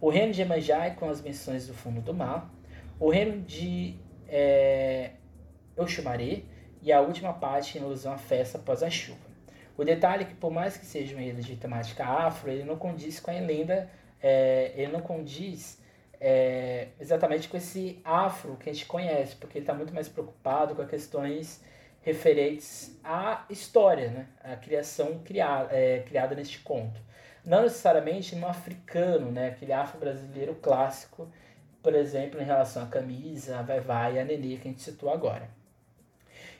o 0.00 0.08
reino 0.08 0.32
de 0.32 0.42
Emanjá 0.42 0.90
com 0.90 1.08
as 1.08 1.20
menções 1.20 1.66
do 1.66 1.74
fundo 1.74 2.00
do 2.00 2.14
mar, 2.14 2.50
o 2.98 3.10
reino 3.10 3.42
de 3.42 3.94
é, 4.26 5.12
Oxumaré 5.76 6.42
e 6.82 6.90
a 6.92 7.00
última 7.00 7.32
parte 7.32 7.78
em 7.78 7.82
alusão 7.82 8.12
à 8.12 8.18
festa 8.18 8.58
após 8.58 8.82
a 8.82 8.90
chuva. 8.90 9.27
O 9.78 9.84
detalhe 9.84 10.24
é 10.24 10.26
que, 10.26 10.34
por 10.34 10.50
mais 10.50 10.76
que 10.76 10.84
seja 10.84 11.14
um 11.14 11.20
enredo 11.20 11.40
de 11.40 11.54
temática 11.54 12.04
afro, 12.04 12.50
ele 12.50 12.64
não 12.64 12.76
condiz 12.76 13.20
com 13.20 13.30
a 13.30 13.34
lenda, 13.34 13.88
é, 14.20 14.72
ele 14.74 14.90
não 14.90 15.00
condiz 15.00 15.80
é, 16.20 16.88
exatamente 16.98 17.48
com 17.48 17.56
esse 17.56 18.00
afro 18.04 18.56
que 18.56 18.68
a 18.68 18.72
gente 18.72 18.86
conhece, 18.86 19.36
porque 19.36 19.56
ele 19.56 19.62
está 19.62 19.72
muito 19.72 19.94
mais 19.94 20.08
preocupado 20.08 20.74
com 20.74 20.82
as 20.82 20.90
questões 20.90 21.62
referentes 22.02 22.98
à 23.04 23.44
história, 23.48 24.08
né? 24.10 24.26
a 24.42 24.56
criação 24.56 25.20
criada, 25.20 25.72
é, 25.72 26.00
criada 26.00 26.34
neste 26.34 26.58
conto. 26.58 27.00
Não 27.44 27.62
necessariamente 27.62 28.34
no 28.34 28.48
africano, 28.48 29.30
né? 29.30 29.50
aquele 29.50 29.72
afro-brasileiro 29.72 30.56
clássico, 30.56 31.30
por 31.80 31.94
exemplo, 31.94 32.40
em 32.42 32.44
relação 32.44 32.82
à 32.82 32.86
camisa, 32.86 33.60
a 33.60 33.62
vai-vai 33.62 34.16
e 34.16 34.18
a 34.18 34.24
nenê 34.24 34.56
que 34.56 34.66
a 34.66 34.70
gente 34.72 34.82
citou 34.82 35.08
agora. 35.08 35.56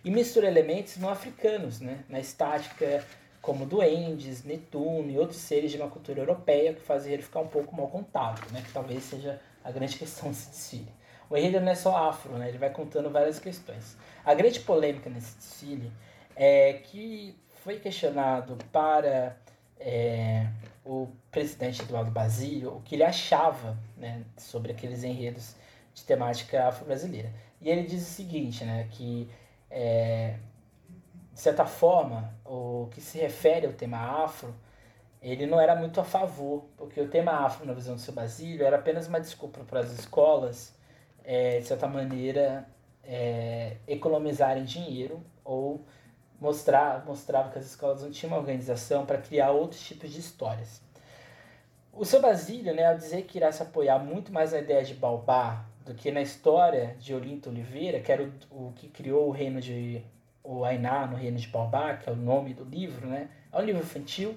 E 0.09 0.11
mistura 0.11 0.47
elementos 0.47 0.97
não 0.97 1.11
africanos, 1.11 1.81
né? 1.81 2.03
na 2.09 2.19
estática 2.19 3.05
como 3.43 3.67
duendes, 3.67 4.43
Netuno 4.43 5.11
e 5.11 5.19
outros 5.19 5.39
seres 5.39 5.71
de 5.71 5.77
uma 5.77 5.91
cultura 5.91 6.23
europeia 6.23 6.73
que 6.73 6.81
fazem 6.81 7.13
ele 7.13 7.23
ficar 7.23 7.41
um 7.41 7.47
pouco 7.47 7.77
mal 7.77 7.89
contado, 7.89 8.51
né? 8.51 8.63
que 8.63 8.73
talvez 8.73 9.03
seja 9.03 9.39
a 9.63 9.71
grande 9.71 9.97
questão 10.01 10.31
desse 10.31 10.49
desfile. 10.49 10.91
O 11.29 11.37
enredo 11.37 11.61
não 11.61 11.73
é 11.73 11.75
só 11.75 11.95
afro, 12.09 12.39
né? 12.39 12.49
ele 12.49 12.57
vai 12.57 12.71
contando 12.71 13.11
várias 13.11 13.39
questões. 13.39 13.99
A 14.25 14.33
grande 14.33 14.61
polêmica 14.61 15.11
nesse 15.11 15.37
desfile 15.37 15.93
é 16.35 16.73
que 16.73 17.37
foi 17.63 17.79
questionado 17.79 18.57
para 18.73 19.37
é, 19.79 20.47
o 20.87 21.07
presidente 21.31 21.83
Eduardo 21.83 22.11
Basílio 22.11 22.77
o 22.77 22.81
que 22.81 22.95
ele 22.95 23.05
achava 23.05 23.77
né, 23.95 24.23
sobre 24.39 24.73
aqueles 24.73 25.05
enredos 25.05 25.55
de 25.93 26.03
temática 26.03 26.67
afro-brasileira. 26.67 27.31
E 27.61 27.69
ele 27.69 27.83
diz 27.83 28.01
o 28.01 28.11
seguinte, 28.11 28.65
né, 28.65 28.89
que 28.91 29.29
é, 29.71 30.37
de 31.33 31.41
certa 31.41 31.65
forma, 31.65 32.35
o 32.45 32.89
que 32.91 33.01
se 33.01 33.19
refere 33.19 33.67
ao 33.67 33.73
tema 33.73 34.25
afro, 34.25 34.55
ele 35.21 35.47
não 35.47 35.61
era 35.61 35.75
muito 35.75 36.01
a 36.01 36.05
favor, 36.05 36.65
porque 36.77 37.01
o 37.01 37.09
tema 37.09 37.33
afro, 37.33 37.67
na 37.67 37.73
visão 37.73 37.95
do 37.95 38.01
seu 38.01 38.15
Basílio, 38.15 38.65
era 38.65 38.77
apenas 38.77 39.09
uma 39.09 39.21
desculpa 39.21 39.61
para 39.61 39.81
as 39.81 39.93
escolas, 39.93 40.75
é, 41.25 41.59
de 41.61 41.67
certa 41.67 41.87
maneira, 41.87 42.67
é, 43.05 43.77
economizarem 43.87 44.65
dinheiro 44.65 45.23
ou 45.45 45.85
mostrar, 46.41 47.05
mostrava 47.05 47.51
que 47.51 47.59
as 47.59 47.67
escolas 47.67 48.03
não 48.03 48.11
tinham 48.11 48.33
uma 48.33 48.39
organização 48.39 49.05
para 49.05 49.19
criar 49.19 49.51
outros 49.51 49.81
tipos 49.81 50.11
de 50.11 50.21
histórias. 50.21 50.81
O 51.93 52.05
seu 52.05 52.21
Basílio, 52.21 52.75
né, 52.75 52.87
ao 52.87 52.97
dizer 52.97 53.23
que 53.23 53.39
irá 53.39 53.51
se 53.51 53.63
apoiar 53.63 53.99
muito 53.99 54.33
mais 54.33 54.53
na 54.53 54.59
ideia 54.59 54.85
de 54.85 54.95
Baobá 54.95 55.65
do 55.89 55.95
que 55.95 56.13
na 56.13 56.21
história 56.21 56.95
de 57.01 57.15
Olinto 57.15 57.49
Oliveira, 57.49 57.99
que 57.99 58.13
era 58.13 58.23
o, 58.23 58.69
o 58.69 58.73
que 58.73 58.89
criou 58.89 59.27
o 59.27 59.31
reino 59.31 59.59
de 59.59 60.03
o 60.45 60.63
Ainá 60.63 61.07
no 61.07 61.17
reino 61.17 61.39
de 61.39 61.49
Baobá, 61.49 61.97
que 61.97 62.11
é 62.11 62.13
o 62.13 62.17
nome 62.17 62.53
do 62.53 62.63
livro, 62.63 63.07
né? 63.07 63.31
É 63.51 63.59
um 63.59 63.63
livro 63.63 63.81
infantil, 63.81 64.37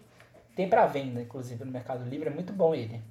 tem 0.55 0.69
para 0.69 0.85
venda, 0.85 1.21
inclusive, 1.21 1.65
no 1.65 1.71
Mercado 1.71 2.05
Livre, 2.05 2.29
é 2.29 2.31
muito 2.31 2.53
bom 2.53 2.73
ele. 2.73 3.01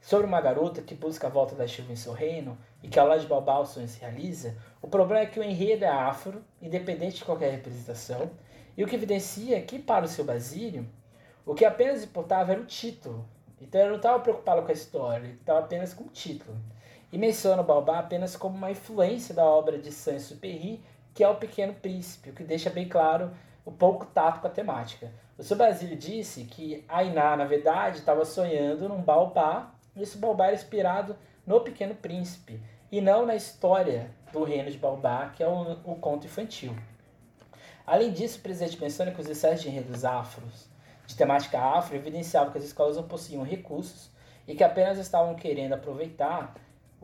Sobre 0.00 0.24
uma 0.26 0.40
garota 0.40 0.82
que 0.82 0.94
busca 0.94 1.26
a 1.26 1.30
volta 1.30 1.56
da 1.56 1.66
chuva 1.66 1.92
em 1.92 1.96
seu 1.96 2.12
reino 2.12 2.56
e 2.80 2.88
que 2.88 2.98
ao 2.98 3.08
lado 3.08 3.22
de 3.22 3.26
Baobá 3.26 3.58
o 3.58 3.66
sonho 3.66 3.88
se 3.88 4.00
realiza, 4.00 4.56
o 4.80 4.86
problema 4.86 5.22
é 5.22 5.26
que 5.26 5.40
o 5.40 5.42
enredo 5.42 5.84
é 5.84 5.88
afro, 5.88 6.44
independente 6.62 7.16
de 7.16 7.24
qualquer 7.24 7.50
representação, 7.50 8.30
e 8.76 8.84
o 8.84 8.86
que 8.86 8.94
evidencia 8.94 9.60
que, 9.62 9.80
para 9.80 10.04
o 10.04 10.08
seu 10.08 10.24
Basílio, 10.24 10.86
o 11.44 11.54
que 11.54 11.64
apenas 11.64 12.04
importava 12.04 12.52
era 12.52 12.60
o 12.60 12.66
título. 12.66 13.24
Então 13.60 13.80
ele 13.80 13.90
não 13.90 13.96
estava 13.96 14.20
preocupado 14.20 14.62
com 14.62 14.68
a 14.68 14.74
história, 14.74 15.24
ele 15.24 15.34
estava 15.34 15.58
apenas 15.58 15.92
com 15.92 16.04
o 16.04 16.08
título. 16.08 16.56
E 17.14 17.18
menciona 17.18 17.62
o 17.62 17.64
Baobá 17.64 18.00
apenas 18.00 18.34
como 18.34 18.56
uma 18.56 18.72
influência 18.72 19.32
da 19.32 19.44
obra 19.44 19.78
de 19.78 19.92
Saint-Exupéry, 19.92 20.82
que 21.14 21.22
é 21.22 21.28
o 21.28 21.36
Pequeno 21.36 21.72
Príncipe, 21.72 22.30
o 22.30 22.32
que 22.32 22.42
deixa 22.42 22.68
bem 22.68 22.88
claro 22.88 23.30
o 23.64 23.70
pouco 23.70 24.04
tato 24.06 24.40
com 24.40 24.48
a 24.48 24.50
temática. 24.50 25.12
O 25.38 25.42
seu 25.44 25.56
Basílio 25.56 25.96
disse 25.96 26.42
que 26.42 26.84
Ainá, 26.88 27.36
na 27.36 27.44
verdade, 27.44 27.98
estava 27.98 28.24
sonhando 28.24 28.88
num 28.88 29.00
Baobá, 29.00 29.72
e 29.94 30.02
esse 30.02 30.18
Baobá 30.18 30.46
era 30.46 30.56
inspirado 30.56 31.16
no 31.46 31.60
Pequeno 31.60 31.94
Príncipe, 31.94 32.60
e 32.90 33.00
não 33.00 33.24
na 33.24 33.36
história 33.36 34.10
do 34.32 34.42
reino 34.42 34.68
de 34.68 34.76
Baobá, 34.76 35.28
que 35.28 35.40
é 35.40 35.46
o, 35.46 35.70
o 35.84 35.94
conto 35.94 36.26
infantil. 36.26 36.74
Além 37.86 38.10
disso, 38.10 38.40
o 38.40 38.42
presidente 38.42 38.80
menciona 38.80 39.12
que 39.12 39.20
os 39.20 39.30
ensaios 39.30 39.62
de 39.62 39.68
enredos 39.68 40.04
afros, 40.04 40.68
de 41.06 41.14
temática 41.14 41.60
afro, 41.60 41.94
evidenciavam 41.94 42.50
que 42.50 42.58
as 42.58 42.64
escolas 42.64 42.96
não 42.96 43.04
possuíam 43.04 43.44
recursos 43.44 44.10
e 44.48 44.56
que 44.56 44.64
apenas 44.64 44.98
estavam 44.98 45.36
querendo 45.36 45.74
aproveitar 45.74 46.52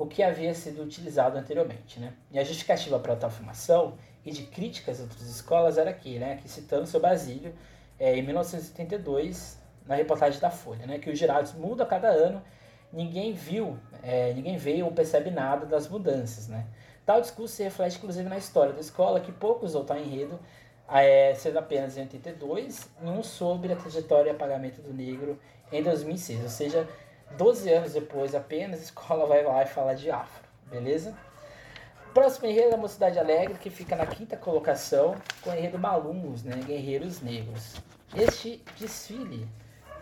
o 0.00 0.06
que 0.06 0.22
havia 0.22 0.54
sido 0.54 0.82
utilizado 0.82 1.36
anteriormente. 1.36 2.00
Né? 2.00 2.14
E 2.32 2.38
a 2.38 2.42
justificativa 2.42 2.98
para 2.98 3.14
tal 3.14 3.28
afirmação 3.28 3.98
e 4.24 4.30
de 4.30 4.44
críticas 4.44 4.98
a 4.98 5.02
outras 5.02 5.28
escolas 5.28 5.76
era 5.76 5.90
aqui, 5.90 6.18
né? 6.18 6.38
que 6.40 6.48
citando 6.48 6.86
seu 6.86 6.98
Basílio, 6.98 7.54
é, 7.98 8.16
em 8.16 8.22
1972, 8.22 9.58
na 9.86 9.96
reportagem 9.96 10.40
da 10.40 10.50
Folha, 10.50 10.86
né? 10.86 10.98
que 10.98 11.10
os 11.10 11.18
girados 11.18 11.52
mudam 11.52 11.84
a 11.84 11.88
cada 11.88 12.08
ano, 12.08 12.42
ninguém 12.90 13.34
viu, 13.34 13.78
é, 14.02 14.32
ninguém 14.32 14.56
veio 14.56 14.86
ou 14.86 14.92
percebe 14.92 15.30
nada 15.30 15.66
das 15.66 15.86
mudanças. 15.86 16.48
Né? 16.48 16.64
Tal 17.04 17.20
discurso 17.20 17.56
se 17.56 17.62
reflete 17.62 17.98
inclusive 17.98 18.26
na 18.26 18.38
história 18.38 18.72
da 18.72 18.80
escola, 18.80 19.20
que 19.20 19.30
poucos 19.30 19.72
usou 19.72 19.84
tal 19.84 19.98
enredo, 19.98 20.40
é, 20.88 21.34
sendo 21.34 21.58
apenas 21.58 21.98
em 21.98 22.00
82, 22.00 22.88
e 23.02 23.06
um 23.06 23.22
sobre 23.22 23.74
a 23.74 23.76
trajetória 23.76 24.30
e 24.30 24.32
apagamento 24.32 24.80
do 24.80 24.94
negro 24.94 25.38
em 25.70 25.82
2006. 25.82 26.42
Ou 26.42 26.48
seja, 26.48 26.88
12 27.36 27.70
anos 27.70 27.92
depois 27.92 28.34
apenas, 28.34 28.80
a 28.80 28.82
escola 28.84 29.26
vai 29.26 29.42
lá 29.42 29.62
e 29.62 29.66
fala 29.66 29.94
de 29.94 30.10
afro, 30.10 30.42
beleza? 30.66 31.16
Próximo 32.12 32.48
enredo 32.48 32.72
é 32.72 32.74
a 32.74 32.76
Mocidade 32.78 33.18
Alegre, 33.18 33.54
que 33.54 33.70
fica 33.70 33.94
na 33.94 34.04
quinta 34.04 34.36
colocação, 34.36 35.14
com 35.42 35.50
o 35.50 35.54
enredo 35.54 35.78
Malungos, 35.78 36.42
né? 36.42 36.60
Guerreiros 36.66 37.20
Negros. 37.20 37.76
Este 38.16 38.62
desfile 38.78 39.48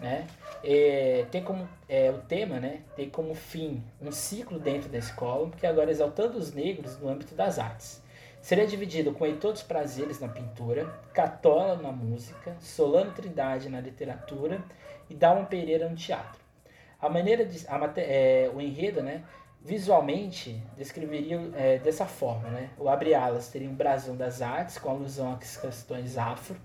né? 0.00 0.26
É, 0.62 1.26
tem 1.30 1.42
como 1.42 1.68
é, 1.88 2.10
o 2.10 2.18
tema, 2.18 2.58
né? 2.58 2.80
Tem 2.96 3.08
como 3.08 3.34
fim 3.34 3.82
um 4.00 4.10
ciclo 4.10 4.58
dentro 4.58 4.88
da 4.88 4.98
escola, 4.98 5.50
que 5.50 5.66
agora 5.66 5.90
exaltando 5.90 6.38
os 6.38 6.52
negros 6.52 6.98
no 6.98 7.08
âmbito 7.08 7.34
das 7.34 7.58
artes. 7.58 8.02
Seria 8.40 8.66
dividido 8.66 9.12
com 9.12 9.26
Heitor 9.26 9.52
dos 9.52 9.62
Prazeres 9.62 10.20
na 10.20 10.28
pintura, 10.28 10.86
Catola 11.12 11.76
na 11.76 11.92
música, 11.92 12.56
Solano 12.60 13.12
Trindade 13.12 13.68
na 13.68 13.80
literatura 13.80 14.62
e 15.10 15.14
Dalma 15.14 15.44
Pereira 15.44 15.88
no 15.88 15.96
teatro. 15.96 16.40
A 17.00 17.08
maneira 17.08 17.44
de, 17.44 17.66
a, 17.68 17.92
é, 17.96 18.50
o 18.54 18.60
enredo, 18.60 19.02
né? 19.02 19.22
Visualmente 19.60 20.62
descreveria 20.76 21.50
é, 21.54 21.78
dessa 21.78 22.06
forma, 22.06 22.48
né? 22.48 22.70
O 22.78 22.88
abre 22.88 23.14
alas 23.14 23.48
teria 23.48 23.68
um 23.68 23.74
brasão 23.74 24.16
das 24.16 24.40
artes 24.40 24.78
com 24.78 24.90
alusão 24.90 25.32
às 25.32 25.56
questões 25.56 26.16
afro, 26.16 26.56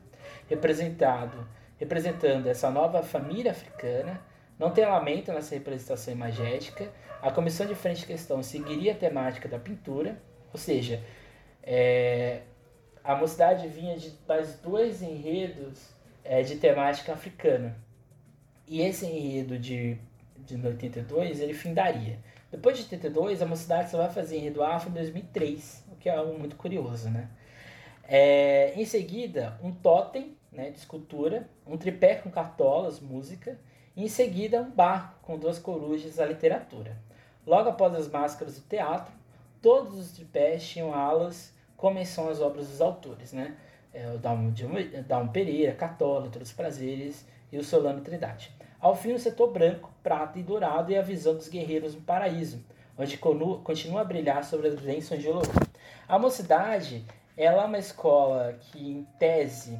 representado 0.47 1.47
representando 1.83 2.47
essa 2.47 2.69
nova 2.69 3.03
família 3.03 3.51
africana. 3.51 4.21
Não 4.57 4.71
tem 4.71 4.85
lamento 4.85 5.31
nessa 5.31 5.55
representação 5.55 6.13
imagética. 6.13 6.89
A 7.21 7.31
comissão 7.31 7.65
de 7.65 7.75
frente 7.75 8.01
de 8.01 8.05
questão 8.05 8.41
seguiria 8.41 8.93
a 8.93 8.95
temática 8.95 9.49
da 9.49 9.59
pintura, 9.59 10.21
ou 10.51 10.59
seja, 10.59 11.03
é, 11.61 12.41
a 13.03 13.15
mocidade 13.15 13.67
vinha 13.67 13.97
de 13.97 14.13
mais 14.27 14.55
dois 14.59 15.01
enredos 15.01 15.89
é, 16.23 16.41
de 16.41 16.55
temática 16.55 17.13
africana. 17.13 17.75
E 18.67 18.81
esse 18.81 19.05
enredo 19.05 19.57
de, 19.57 19.97
de 20.45 20.55
82 20.55 21.39
ele 21.39 21.53
findaria. 21.53 22.19
Depois 22.51 22.77
de 22.77 22.83
82, 22.83 23.41
a 23.41 23.45
mocidade 23.45 23.89
só 23.89 23.97
vai 23.97 24.09
fazer 24.09 24.37
enredo 24.37 24.63
afro 24.63 24.89
em 24.89 24.93
2003, 24.93 25.85
o 25.91 25.95
que 25.95 26.07
é 26.07 26.15
algo 26.15 26.37
muito 26.37 26.55
curioso, 26.55 27.09
né? 27.09 27.29
É, 28.07 28.73
em 28.75 28.85
seguida, 28.85 29.57
um 29.63 29.71
totem 29.71 30.37
né, 30.51 30.69
de 30.69 30.77
escultura, 30.77 31.49
um 31.65 31.77
tripé 31.77 32.15
com 32.15 32.29
cartolas, 32.29 32.99
música, 32.99 33.57
e 33.95 34.03
em 34.03 34.07
seguida 34.07 34.61
um 34.61 34.69
barco 34.69 35.15
com 35.23 35.37
duas 35.37 35.57
corujas, 35.57 36.19
a 36.19 36.25
literatura. 36.25 36.95
Logo 37.45 37.69
após 37.69 37.95
as 37.95 38.07
máscaras 38.07 38.59
do 38.59 38.67
teatro, 38.67 39.13
todos 39.61 39.97
os 39.97 40.11
tripés 40.11 40.67
tinham 40.67 40.93
alas 40.93 41.53
como 41.75 42.03
são 42.05 42.29
as 42.29 42.39
obras 42.39 42.67
dos 42.67 42.81
autores, 42.81 43.33
né? 43.33 43.55
É, 43.93 44.07
o 44.11 44.17
Dalmo, 44.17 44.53
Pereira, 45.31 45.73
Catola, 45.73 46.29
Todos 46.29 46.49
os 46.49 46.53
Prazeres 46.53 47.25
e 47.51 47.57
o 47.57 47.63
Solano 47.63 48.01
Trindade. 48.01 48.51
Ao 48.83 48.93
fim, 48.97 49.13
o 49.13 49.19
setor 49.19 49.49
branco, 49.49 49.89
prata 50.03 50.37
e 50.37 50.43
dourado 50.43 50.91
e 50.91 50.97
a 50.97 51.01
visão 51.01 51.33
dos 51.33 51.47
guerreiros 51.47 51.95
no 51.95 52.01
paraíso, 52.01 52.61
onde 52.97 53.17
continua 53.17 54.01
a 54.01 54.03
brilhar 54.03 54.43
sobre 54.43 54.67
as 54.67 54.75
bênçãos 54.75 55.21
de 55.21 55.29
Olorum. 55.29 55.53
A 56.05 56.19
mocidade 56.19 57.05
ela 57.37 57.63
é 57.63 57.65
uma 57.65 57.77
escola 57.77 58.51
que, 58.59 58.85
em 58.85 59.07
tese, 59.17 59.79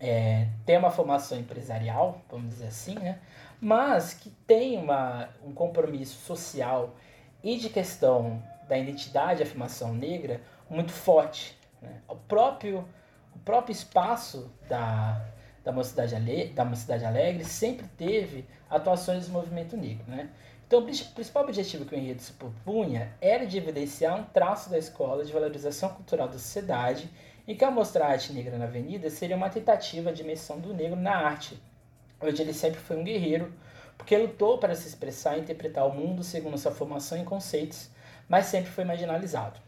é, 0.00 0.48
tem 0.66 0.76
uma 0.76 0.90
formação 0.90 1.38
empresarial, 1.38 2.20
vamos 2.28 2.48
dizer 2.48 2.66
assim, 2.66 2.96
né? 2.96 3.20
mas 3.60 4.14
que 4.14 4.30
tem 4.48 4.76
uma, 4.76 5.28
um 5.46 5.52
compromisso 5.52 6.18
social 6.26 6.96
e 7.40 7.56
de 7.56 7.70
questão 7.70 8.42
da 8.68 8.76
identidade 8.76 9.42
e 9.42 9.44
afirmação 9.44 9.94
negra 9.94 10.40
muito 10.68 10.90
forte. 10.90 11.56
Né? 11.80 12.00
O 12.08 12.16
próprio 12.16 12.84
o 13.32 13.38
próprio 13.38 13.72
espaço 13.72 14.50
da, 14.68 15.24
da, 15.68 15.72
Mocidade, 15.72 16.14
Alegre, 16.14 16.54
da 16.54 16.64
Mocidade 16.64 17.04
Alegre 17.04 17.44
sempre 17.44 17.86
teve 17.98 18.46
atuações 18.70 19.26
do 19.26 19.32
movimento 19.32 19.76
negro. 19.76 20.02
Né? 20.08 20.30
Então, 20.66 20.80
o 20.80 20.82
principal 20.82 21.44
objetivo 21.44 21.84
que 21.84 21.94
o 21.94 21.98
enredo 21.98 22.22
se 22.22 22.32
propunha 22.32 23.12
era 23.20 23.46
de 23.46 23.58
evidenciar 23.58 24.18
um 24.18 24.24
traço 24.24 24.70
da 24.70 24.78
escola 24.78 25.24
de 25.24 25.32
valorização 25.32 25.90
cultural 25.90 26.26
da 26.26 26.38
sociedade 26.38 27.10
e 27.46 27.54
que, 27.54 27.62
ao 27.62 27.70
mostrar 27.70 28.06
a 28.06 28.10
arte 28.12 28.32
negra 28.32 28.56
na 28.56 28.64
avenida, 28.64 29.10
seria 29.10 29.36
uma 29.36 29.50
tentativa 29.50 30.10
de 30.10 30.24
menção 30.24 30.58
do 30.58 30.72
negro 30.72 30.96
na 30.96 31.14
arte, 31.14 31.60
onde 32.18 32.40
ele 32.40 32.54
sempre 32.54 32.80
foi 32.80 32.96
um 32.96 33.04
guerreiro, 33.04 33.52
porque 33.98 34.16
lutou 34.16 34.56
para 34.56 34.74
se 34.74 34.88
expressar 34.88 35.36
e 35.36 35.40
interpretar 35.40 35.86
o 35.86 35.94
mundo 35.94 36.24
segundo 36.24 36.56
sua 36.56 36.72
formação 36.72 37.20
e 37.20 37.24
conceitos, 37.24 37.90
mas 38.26 38.46
sempre 38.46 38.70
foi 38.70 38.84
marginalizado. 38.84 39.60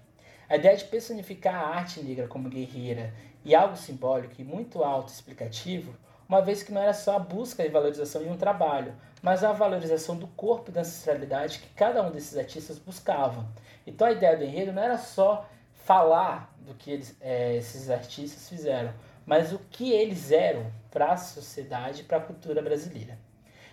A 0.49 0.57
ideia 0.57 0.77
de 0.77 0.85
personificar 0.85 1.55
a 1.55 1.69
arte 1.69 2.03
negra 2.03 2.27
como 2.27 2.49
guerreira 2.49 3.13
e 3.45 3.55
algo 3.55 3.77
simbólico 3.77 4.35
e 4.39 4.45
muito 4.45 4.83
auto-explicativo, 4.83 5.95
uma 6.29 6.41
vez 6.41 6.63
que 6.63 6.73
não 6.73 6.81
era 6.81 6.95
só 6.95 7.17
a 7.17 7.19
busca 7.19 7.65
e 7.65 7.69
valorização 7.69 8.23
de 8.23 8.29
um 8.29 8.37
trabalho, 8.37 8.95
mas 9.21 9.43
a 9.43 9.53
valorização 9.53 10.17
do 10.17 10.27
corpo 10.29 10.71
e 10.71 10.73
da 10.73 10.83
ancestralidade 10.83 11.59
que 11.59 11.69
cada 11.75 12.03
um 12.03 12.11
desses 12.11 12.37
artistas 12.37 12.79
buscava. 12.79 13.45
Então 13.87 14.07
a 14.07 14.13
ideia 14.13 14.37
do 14.37 14.45
enredo 14.45 14.73
não 14.73 14.83
era 14.83 14.97
só 14.97 15.49
falar 15.85 16.55
do 16.61 16.75
que 16.75 16.91
eles, 16.91 17.17
é, 17.21 17.57
esses 17.57 17.91
artistas 17.91 18.49
fizeram, 18.49 18.93
mas 19.27 19.53
o 19.53 19.59
que 19.71 19.91
eles 19.93 20.31
eram 20.31 20.71
para 20.91 21.13
a 21.13 21.17
sociedade, 21.17 22.05
para 22.05 22.19
a 22.19 22.21
cultura 22.21 22.63
brasileira. 22.63 23.19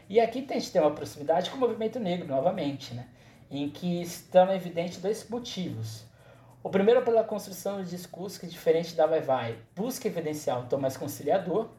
E 0.09 0.19
aqui 0.19 0.45
a 0.49 0.53
gente 0.53 0.71
tem 0.71 0.81
uma 0.81 0.91
proximidade 0.91 1.49
com 1.49 1.57
o 1.57 1.59
movimento 1.59 1.99
negro, 1.99 2.27
novamente, 2.27 2.93
né? 2.93 3.07
em 3.49 3.69
que 3.69 4.01
estão 4.01 4.51
evidentes 4.53 4.99
dois 4.99 5.27
motivos. 5.29 6.05
O 6.67 6.69
primeiro 6.69 6.99
é 6.99 7.03
pela 7.03 7.23
construção 7.23 7.81
de 7.81 7.89
discurso 7.89 8.37
que, 8.37 8.45
diferente 8.45 8.93
da 8.93 9.05
Vai 9.05 9.21
Vai, 9.21 9.57
busca 9.73 10.05
evidenciar 10.05 10.59
um 10.59 10.67
tom 10.67 10.75
mais 10.75 10.97
conciliador. 10.97 11.69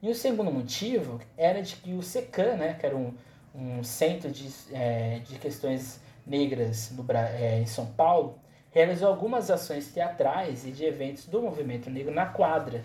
E 0.00 0.08
o 0.08 0.14
segundo 0.14 0.50
motivo 0.50 1.20
era 1.36 1.60
de 1.60 1.76
que 1.76 1.92
o 1.92 2.00
SECAM, 2.00 2.56
né, 2.56 2.72
que 2.72 2.86
era 2.86 2.96
um, 2.96 3.12
um 3.54 3.84
centro 3.84 4.30
de, 4.30 4.48
é, 4.72 5.18
de 5.18 5.38
questões 5.38 6.00
negras 6.26 6.90
no, 6.92 7.04
é, 7.12 7.60
em 7.60 7.66
São 7.66 7.84
Paulo, 7.84 8.40
realizou 8.70 9.08
algumas 9.08 9.50
ações 9.50 9.92
teatrais 9.92 10.64
e 10.66 10.70
de 10.70 10.86
eventos 10.86 11.26
do 11.26 11.42
movimento 11.42 11.90
negro 11.90 12.10
na 12.10 12.24
quadra 12.24 12.82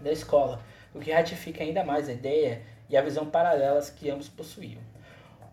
da 0.00 0.10
escola, 0.10 0.60
o 0.92 0.98
que 0.98 1.12
ratifica 1.12 1.62
ainda 1.62 1.84
mais 1.84 2.08
a 2.08 2.12
ideia 2.12 2.62
e 2.88 2.96
a 2.96 3.00
visão 3.00 3.26
paralelas 3.26 3.90
que 3.90 4.10
ambos 4.10 4.28
possuíam. 4.28 4.82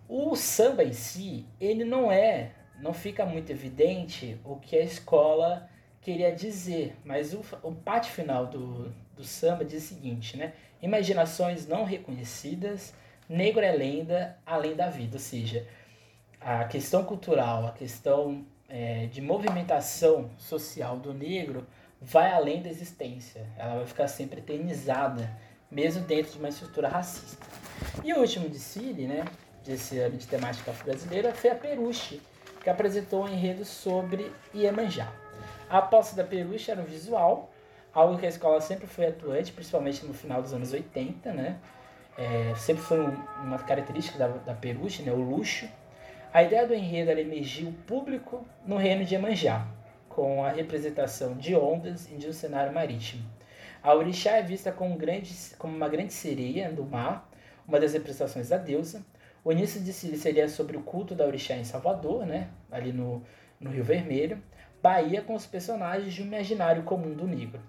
O 0.09 0.35
samba 0.35 0.83
em 0.83 0.93
si, 0.93 1.45
ele 1.61 1.83
não 1.83 2.11
é, 2.11 2.53
não 2.79 2.93
fica 2.93 3.25
muito 3.25 3.51
evidente 3.51 4.39
o 4.43 4.55
que 4.55 4.75
a 4.75 4.83
escola 4.83 5.69
queria 6.01 6.33
dizer, 6.33 6.95
mas 7.03 7.33
o, 7.33 7.43
o 7.63 7.73
parte 7.73 8.09
final 8.11 8.45
do, 8.45 8.93
do 9.15 9.23
samba 9.23 9.65
diz 9.65 9.83
o 9.83 9.87
seguinte, 9.87 10.37
né? 10.37 10.53
Imaginações 10.81 11.67
não 11.67 11.83
reconhecidas, 11.83 12.93
negro 13.27 13.61
é 13.61 13.71
lenda 13.71 14.37
além 14.45 14.75
da 14.75 14.89
vida, 14.89 15.15
ou 15.15 15.19
seja, 15.19 15.67
a 16.39 16.63
questão 16.65 17.03
cultural, 17.03 17.65
a 17.67 17.71
questão 17.71 18.45
é, 18.69 19.07
de 19.07 19.21
movimentação 19.21 20.29
social 20.37 20.97
do 20.97 21.13
negro 21.13 21.65
vai 21.99 22.31
além 22.31 22.61
da 22.61 22.69
existência. 22.69 23.45
Ela 23.57 23.77
vai 23.77 23.85
ficar 23.85 24.07
sempre 24.07 24.39
eternizada, 24.39 25.29
mesmo 25.69 26.05
dentro 26.05 26.31
de 26.31 26.37
uma 26.37 26.49
estrutura 26.49 26.87
racista. 26.87 27.45
E 28.03 28.13
o 28.13 28.19
último 28.19 28.47
desfile, 28.47 29.07
né, 29.07 29.25
desse 29.65 29.97
ano 29.99 30.15
de 30.15 30.27
temática 30.27 30.71
brasileira, 30.71 31.33
foi 31.33 31.49
a 31.49 31.55
Peruche, 31.55 32.21
que 32.67 32.71
apresentou 32.71 33.23
um 33.23 33.29
enredo 33.29 33.63
sobre 33.63 34.29
Iemanjá. 34.53 35.09
A 35.69 35.77
aposta 35.77 36.17
da 36.17 36.23
Peruche 36.25 36.69
era 36.69 36.81
um 36.81 36.83
visual, 36.83 37.49
algo 37.93 38.17
que 38.17 38.25
a 38.25 38.29
escola 38.29 38.59
sempre 38.59 38.85
foi 38.85 39.07
atuante, 39.07 39.53
principalmente 39.53 40.05
no 40.05 40.13
final 40.13 40.41
dos 40.41 40.51
anos 40.53 40.73
80, 40.73 41.31
né? 41.31 41.59
É, 42.17 42.53
sempre 42.57 42.83
foi 42.83 42.99
um, 42.99 43.15
uma 43.41 43.57
característica 43.57 44.19
da, 44.19 44.27
da 44.27 44.53
Peruche, 44.53 45.01
né, 45.01 45.13
o 45.13 45.15
luxo, 45.15 45.65
a 46.33 46.43
ideia 46.43 46.67
do 46.67 46.73
enredo 46.73 47.09
era 47.09 47.21
emergir 47.21 47.69
o 47.69 47.71
público 47.71 48.45
no 48.65 48.75
reino 48.75 49.05
de 49.05 49.15
Iemanjá, 49.15 49.65
com 50.09 50.43
a 50.43 50.49
representação 50.49 51.37
de 51.37 51.55
ondas 51.55 52.11
e 52.11 52.15
de 52.15 52.27
um 52.27 52.33
cenário 52.33 52.73
marítimo. 52.73 53.23
A 53.81 53.93
orixá 53.93 54.31
é 54.31 54.41
vista 54.41 54.73
como, 54.73 54.97
grande, 54.97 55.33
como 55.57 55.73
uma 55.73 55.87
grande 55.87 56.11
sereia 56.11 56.69
do 56.69 56.83
mar, 56.83 57.29
uma 57.65 57.79
das 57.79 57.93
representações 57.93 58.49
da 58.49 58.57
deusa. 58.57 59.05
O 59.47 59.51
início 59.53 59.81
seria 59.93 60.49
sobre 60.49 60.75
o 60.75 60.81
culto 60.81 61.15
da 61.15 61.25
orixá 61.25 61.55
em 61.55 61.63
Salvador, 61.63 62.25
né, 62.25 62.49
ali 62.69 62.91
no, 62.91 63.23
no 63.61 63.69
Rio 63.69 63.81
Vermelho. 63.81 64.43
Bahia 64.83 65.21
com 65.21 65.35
os 65.35 65.45
personagens 65.45 66.13
de 66.13 66.21
um 66.21 66.25
imaginário 66.25 66.83
comum 66.83 67.13
do 67.13 67.25
negro. 67.25 67.61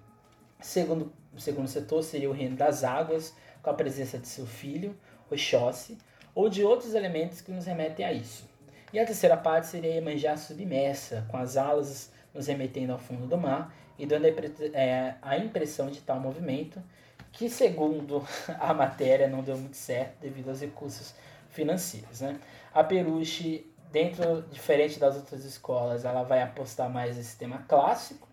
Segundo, 0.59 1.13
o 1.33 1.39
segundo 1.39 1.69
setor 1.69 2.03
seria 2.03 2.29
o 2.29 2.33
reino 2.33 2.57
das 2.57 2.83
águas, 2.83 3.33
com 3.63 3.69
a 3.69 3.73
presença 3.73 4.17
de 4.17 4.27
seu 4.27 4.45
filho, 4.45 4.93
Oxóssi, 5.31 5.97
ou 6.35 6.49
de 6.49 6.65
outros 6.65 6.95
elementos 6.95 7.39
que 7.39 7.49
nos 7.49 7.65
remetem 7.65 8.05
a 8.05 8.11
isso. 8.11 8.43
E 8.91 8.99
a 8.99 9.05
terceira 9.05 9.37
parte 9.37 9.67
seria 9.67 9.93
Iemanjá 9.93 10.35
submersa, 10.35 11.25
com 11.29 11.37
as 11.37 11.55
alas 11.55 12.11
nos 12.33 12.47
remetendo 12.47 12.91
ao 12.91 12.99
fundo 12.99 13.25
do 13.25 13.37
mar 13.37 13.73
e 13.97 14.05
dando 14.05 14.25
é, 14.25 15.15
a 15.21 15.37
impressão 15.37 15.89
de 15.89 16.01
tal 16.01 16.19
movimento, 16.19 16.83
que 17.31 17.49
segundo 17.49 18.21
a 18.59 18.73
matéria 18.73 19.29
não 19.29 19.41
deu 19.41 19.57
muito 19.57 19.77
certo 19.77 20.19
devido 20.19 20.49
aos 20.49 20.59
recursos 20.59 21.15
financeiros. 21.49 22.21
Né? 22.21 22.39
A 22.73 22.83
Peruche, 22.83 23.69
dentro, 23.91 24.43
diferente 24.51 24.99
das 24.99 25.15
outras 25.15 25.43
escolas, 25.43 26.05
ela 26.05 26.23
vai 26.23 26.41
apostar 26.41 26.89
mais 26.89 27.17
nesse 27.17 27.37
tema 27.37 27.59
clássico, 27.67 28.27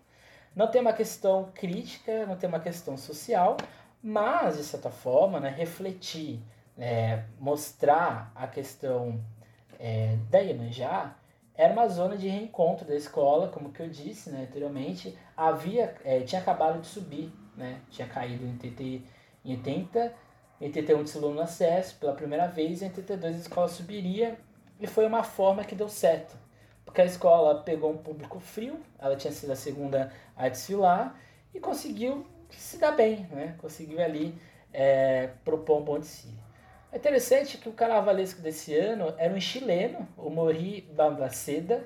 não 0.55 0.67
tem 0.67 0.81
uma 0.81 0.93
questão 0.93 1.51
crítica, 1.53 2.25
não 2.25 2.35
tem 2.35 2.49
uma 2.49 2.59
questão 2.59 2.97
social, 2.97 3.57
mas, 4.01 4.57
de 4.57 4.63
certa 4.63 4.89
forma, 4.89 5.39
né, 5.39 5.49
refletir 5.49 6.41
é, 6.77 7.23
mostrar 7.39 8.31
a 8.35 8.47
questão 8.47 9.23
é, 9.79 10.17
da 10.29 10.39
Iemanjá, 10.39 11.15
era 11.55 11.73
uma 11.73 11.87
zona 11.87 12.15
de 12.15 12.27
reencontro 12.27 12.87
da 12.87 12.95
escola, 12.95 13.47
como 13.47 13.71
que 13.71 13.81
eu 13.81 13.89
disse 13.89 14.29
né, 14.29 14.43
anteriormente, 14.43 15.17
havia, 15.35 15.95
é, 16.03 16.21
tinha 16.21 16.39
acabado 16.39 16.79
de 16.79 16.87
subir, 16.87 17.31
né, 17.55 17.81
tinha 17.89 18.07
caído 18.07 18.45
em, 18.45 18.55
TT, 18.57 19.01
em 19.43 19.55
80, 19.57 20.13
em 20.59 20.65
81 20.65 21.03
desfilou 21.03 21.33
no 21.33 21.41
acesso 21.41 21.95
pela 21.97 22.13
primeira 22.13 22.47
vez, 22.47 22.81
em 22.81 22.85
82 22.85 23.35
a 23.35 23.39
escola 23.39 23.67
subiria, 23.67 24.37
e 24.79 24.87
foi 24.87 25.05
uma 25.05 25.23
forma 25.23 25.63
que 25.63 25.75
deu 25.75 25.89
certo, 25.89 26.35
porque 26.85 27.01
a 27.01 27.05
escola 27.05 27.61
pegou 27.63 27.91
um 27.91 27.97
público 27.97 28.39
frio, 28.39 28.79
ela 28.99 29.15
tinha 29.15 29.33
sido 29.33 29.51
a 29.51 29.55
segunda 29.55 30.11
a 30.35 30.47
desfilar, 30.49 31.19
e 31.53 31.59
conseguiu 31.59 32.25
se 32.49 32.77
dar 32.77 32.91
bem, 32.91 33.27
né, 33.31 33.55
conseguiu 33.59 34.01
ali 34.01 34.35
é, 34.73 35.29
propor 35.43 35.81
um 35.81 35.83
bom 35.83 35.99
desfile. 35.99 36.37
É 36.91 36.97
interessante 36.97 37.57
que 37.57 37.67
o 37.67 37.73
carnavalesco 37.73 38.41
desse 38.41 38.73
ano 38.75 39.13
era 39.17 39.33
um 39.33 39.39
chileno, 39.39 40.07
o 40.15 40.29
Mori 40.29 40.81
Bambaceda, 40.93 41.85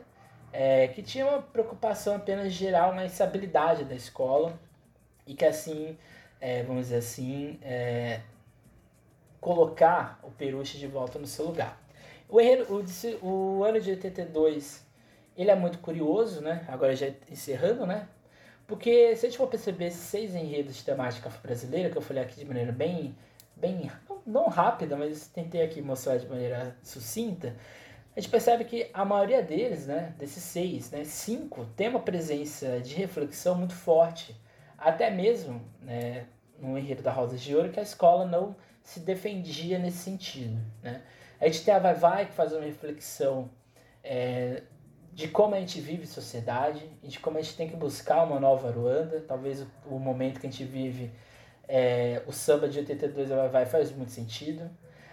é, 0.54 0.88
que 0.90 1.02
tinha 1.02 1.26
uma 1.26 1.42
preocupação 1.42 2.16
apenas 2.16 2.52
geral 2.54 2.94
na 2.94 3.06
estabilidade 3.06 3.86
da 3.86 3.96
escola 3.96 4.60
e 5.26 5.34
que 5.34 5.46
assim, 5.46 5.98
é, 6.40 6.62
vamos 6.64 6.84
dizer 6.88 6.98
assim, 6.98 7.58
é, 7.64 8.20
colocar 9.42 10.20
o 10.24 10.32
Peruche 10.32 10.78
de 10.78 10.88
volta 10.88 11.20
no 11.20 11.28
seu 11.28 11.46
lugar. 11.46 11.82
O, 12.30 12.38
o, 12.40 13.58
o 13.60 13.64
ano 13.64 13.82
de 13.82 13.92
82 13.92 14.86
ele 15.36 15.52
é 15.52 15.56
muito 15.56 15.80
curioso, 15.80 16.40
né? 16.42 16.64
Agora 16.70 16.96
já 16.96 17.08
encerrando, 17.30 17.86
né? 17.86 18.08
Porque 18.68 19.16
se 19.16 19.26
a 19.26 19.30
gente 19.30 19.38
for 19.38 19.48
perceber 19.48 19.88
esses 19.88 20.02
seis 20.02 20.34
enredos 20.36 20.76
de 20.76 20.86
temática 20.86 21.30
brasileira, 21.42 21.90
que 21.90 21.98
eu 21.98 22.02
falei 22.02 22.24
aqui 22.24 22.40
de 22.40 22.46
maneira 22.46 22.72
bem 22.72 23.16
bem, 23.62 23.92
não 24.26 24.48
rápida, 24.48 24.96
mas 24.96 25.28
tentei 25.28 25.62
aqui 25.62 25.82
mostrar 25.82 26.18
de 26.18 26.28
maneira 26.28 26.76
sucinta, 26.82 27.56
a 28.16 28.20
gente 28.20 28.30
percebe 28.30 28.66
que 28.66 28.90
a 28.94 29.06
maioria 29.06 29.42
deles, 29.42 29.88
né, 29.88 30.14
desses 30.18 30.44
seis, 30.44 30.90
né, 30.90 31.04
cinco, 31.04 31.66
tem 31.78 31.88
uma 31.88 32.00
presença 32.00 32.80
de 32.82 32.96
reflexão 32.96 33.56
muito 33.56 33.76
forte. 33.76 34.36
Até 34.78 35.12
mesmo 35.12 35.62
né, 35.82 36.26
no 36.60 36.78
Enredo 36.78 37.04
da 37.04 37.12
Rosa 37.12 37.38
de 37.38 37.56
Ouro, 37.56 37.70
que 37.70 37.80
a 37.80 37.84
escola 37.84 38.26
não 38.26 38.56
se 38.84 39.00
defendia 39.00 39.80
nesse 39.80 39.98
sentido. 39.98 40.58
Né? 40.82 41.02
A 41.40 41.46
gente 41.46 41.64
tem 41.64 41.74
a 41.74 41.80
Vai 41.80 41.96
Vai, 41.96 42.26
que 42.26 42.34
faz 42.34 42.54
uma 42.54 42.64
reflexão 42.64 43.50
é, 44.04 44.64
de 45.14 45.28
como 45.28 45.56
a 45.56 45.60
gente 45.60 45.80
vive 45.82 46.06
sociedade, 46.08 46.88
de 47.04 47.20
como 47.20 47.38
a 47.38 47.42
gente 47.42 47.56
tem 47.56 47.70
que 47.70 47.76
buscar 47.76 48.24
uma 48.24 48.40
nova 48.40 48.72
Ruanda. 48.72 49.24
Talvez 49.28 49.62
o, 49.62 49.68
o 49.86 50.00
momento 50.00 50.40
que 50.40 50.48
a 50.48 50.50
gente 50.50 50.64
vive 50.64 51.12
é, 51.68 52.22
o 52.28 52.32
samba 52.32 52.68
de 52.68 52.80
82 52.80 53.30
vai, 53.30 53.50
vai 53.50 53.66
faz 53.66 53.92
muito 53.92 54.12
sentido. 54.12 54.70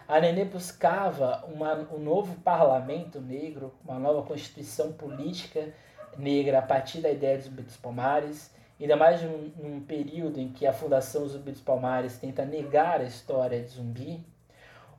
A 0.08 0.20
Nenê 0.20 0.44
buscava 0.44 1.44
uma, 1.46 1.74
um 1.92 1.98
novo 1.98 2.34
parlamento 2.40 3.20
negro, 3.20 3.74
uma 3.84 3.98
nova 3.98 4.22
constituição 4.22 4.92
política 4.92 5.68
negra 6.16 6.58
a 6.58 6.62
partir 6.62 7.00
da 7.00 7.10
ideia 7.10 7.36
dos 7.36 7.48
dos 7.48 7.76
Palmares, 7.76 8.50
ainda 8.84 8.96
mais 8.96 9.22
num, 9.22 9.52
num 9.56 9.80
período 9.80 10.40
em 10.40 10.48
que 10.48 10.66
a 10.66 10.72
Fundação 10.72 11.26
Zumbi 11.26 11.52
dos 11.52 11.60
Palmares 11.60 12.18
tenta 12.18 12.44
negar 12.44 13.00
a 13.00 13.04
história 13.04 13.60
de 13.60 13.68
zumbi. 13.68 14.24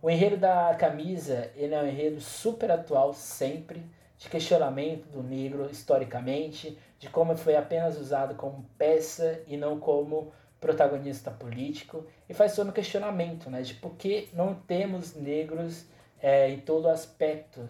O 0.02 0.10
enredo 0.10 0.38
da 0.38 0.76
camisa 0.76 1.52
ele 1.56 1.74
é 1.74 1.82
um 1.82 1.88
enredo 1.88 2.22
super 2.22 2.72
atual 2.72 3.14
sempre, 3.14 3.84
de 4.18 4.30
questionamento 4.30 5.06
do 5.08 5.24
negro 5.24 5.70
historicamente, 5.72 6.78
de 7.00 7.10
como 7.10 7.38
foi 7.38 7.56
apenas 7.56 7.98
usado 7.98 8.36
como 8.36 8.66
peça 8.78 9.42
e 9.48 9.56
não 9.56 9.80
como 9.80 10.34
protagonista 10.60 11.32
político 11.32 12.06
e 12.28 12.34
faz 12.34 12.56
todo 12.56 12.70
um 12.70 12.74
questionamento 12.74 13.50
né, 13.50 13.62
de 13.62 13.74
por 13.76 13.96
que 13.96 14.30
não 14.34 14.54
temos 14.54 15.16
negros 15.16 15.86
é, 16.22 16.50
em 16.50 16.60
todo 16.60 16.90
aspecto 16.90 17.68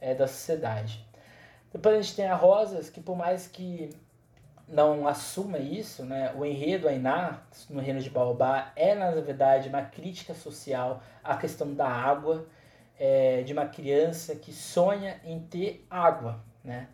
é, 0.00 0.14
da 0.14 0.26
sociedade. 0.26 1.06
Depois 1.72 1.96
a 1.96 2.02
gente 2.02 2.16
tem 2.16 2.26
a 2.26 2.34
Rosas, 2.34 2.90
que 2.90 3.00
por 3.00 3.16
mais 3.16 3.46
que 3.46 3.90
não 4.66 5.06
assuma 5.06 5.58
isso, 5.58 6.04
né, 6.04 6.32
o 6.36 6.44
enredo 6.44 6.88
Ainá, 6.88 7.42
no 7.68 7.80
Reino 7.80 8.00
de 8.00 8.10
Baobá, 8.10 8.72
é 8.74 8.94
na 8.94 9.10
verdade 9.10 9.68
uma 9.68 9.82
crítica 9.82 10.34
social 10.34 11.02
à 11.22 11.36
questão 11.36 11.74
da 11.74 11.86
água, 11.86 12.46
é, 12.98 13.42
de 13.42 13.52
uma 13.52 13.66
criança 13.66 14.34
que 14.36 14.52
sonha 14.52 15.20
em 15.24 15.40
ter 15.40 15.84
água, 15.90 16.40
né? 16.62 16.88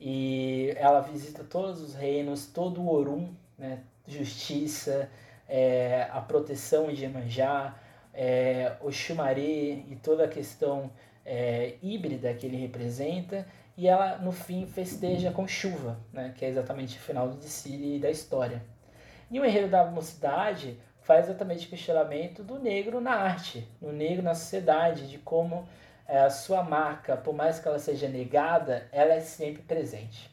E 0.00 0.74
ela 0.76 1.00
visita 1.00 1.44
todos 1.44 1.80
os 1.80 1.94
reinos, 1.94 2.46
todo 2.46 2.82
o 2.82 2.90
Orum, 2.90 3.32
né? 3.56 3.80
Justiça, 4.06 5.08
é, 5.48 6.08
a 6.10 6.20
proteção 6.20 6.92
de 6.92 7.02
Iemanjá, 7.02 7.76
é, 8.12 8.76
o 8.80 8.90
Xumaré 8.90 9.84
e 9.88 9.98
toda 10.02 10.24
a 10.24 10.28
questão 10.28 10.90
é, 11.24 11.76
híbrida 11.82 12.34
que 12.34 12.46
ele 12.46 12.56
representa, 12.56 13.46
e 13.76 13.88
ela 13.88 14.18
no 14.18 14.32
fim 14.32 14.66
festeja 14.66 15.30
com 15.30 15.46
chuva, 15.46 15.98
né, 16.12 16.32
que 16.36 16.44
é 16.44 16.48
exatamente 16.48 16.98
o 16.98 17.00
final 17.00 17.28
do 17.28 17.36
desfile 17.36 17.98
da 17.98 18.10
história. 18.10 18.62
E 19.30 19.40
o 19.40 19.44
enredo 19.44 19.68
da 19.68 19.84
mocidade 19.86 20.78
faz 21.00 21.26
exatamente 21.26 21.66
o 21.66 21.70
questionamento 21.70 22.42
do 22.42 22.58
negro 22.58 23.00
na 23.00 23.12
arte, 23.12 23.66
do 23.80 23.92
negro 23.92 24.22
na 24.22 24.34
sociedade, 24.34 25.08
de 25.08 25.18
como 25.18 25.66
é, 26.06 26.20
a 26.20 26.30
sua 26.30 26.62
marca, 26.62 27.16
por 27.16 27.34
mais 27.34 27.58
que 27.58 27.66
ela 27.66 27.78
seja 27.78 28.08
negada, 28.08 28.88
ela 28.92 29.14
é 29.14 29.20
sempre 29.20 29.62
presente. 29.62 30.30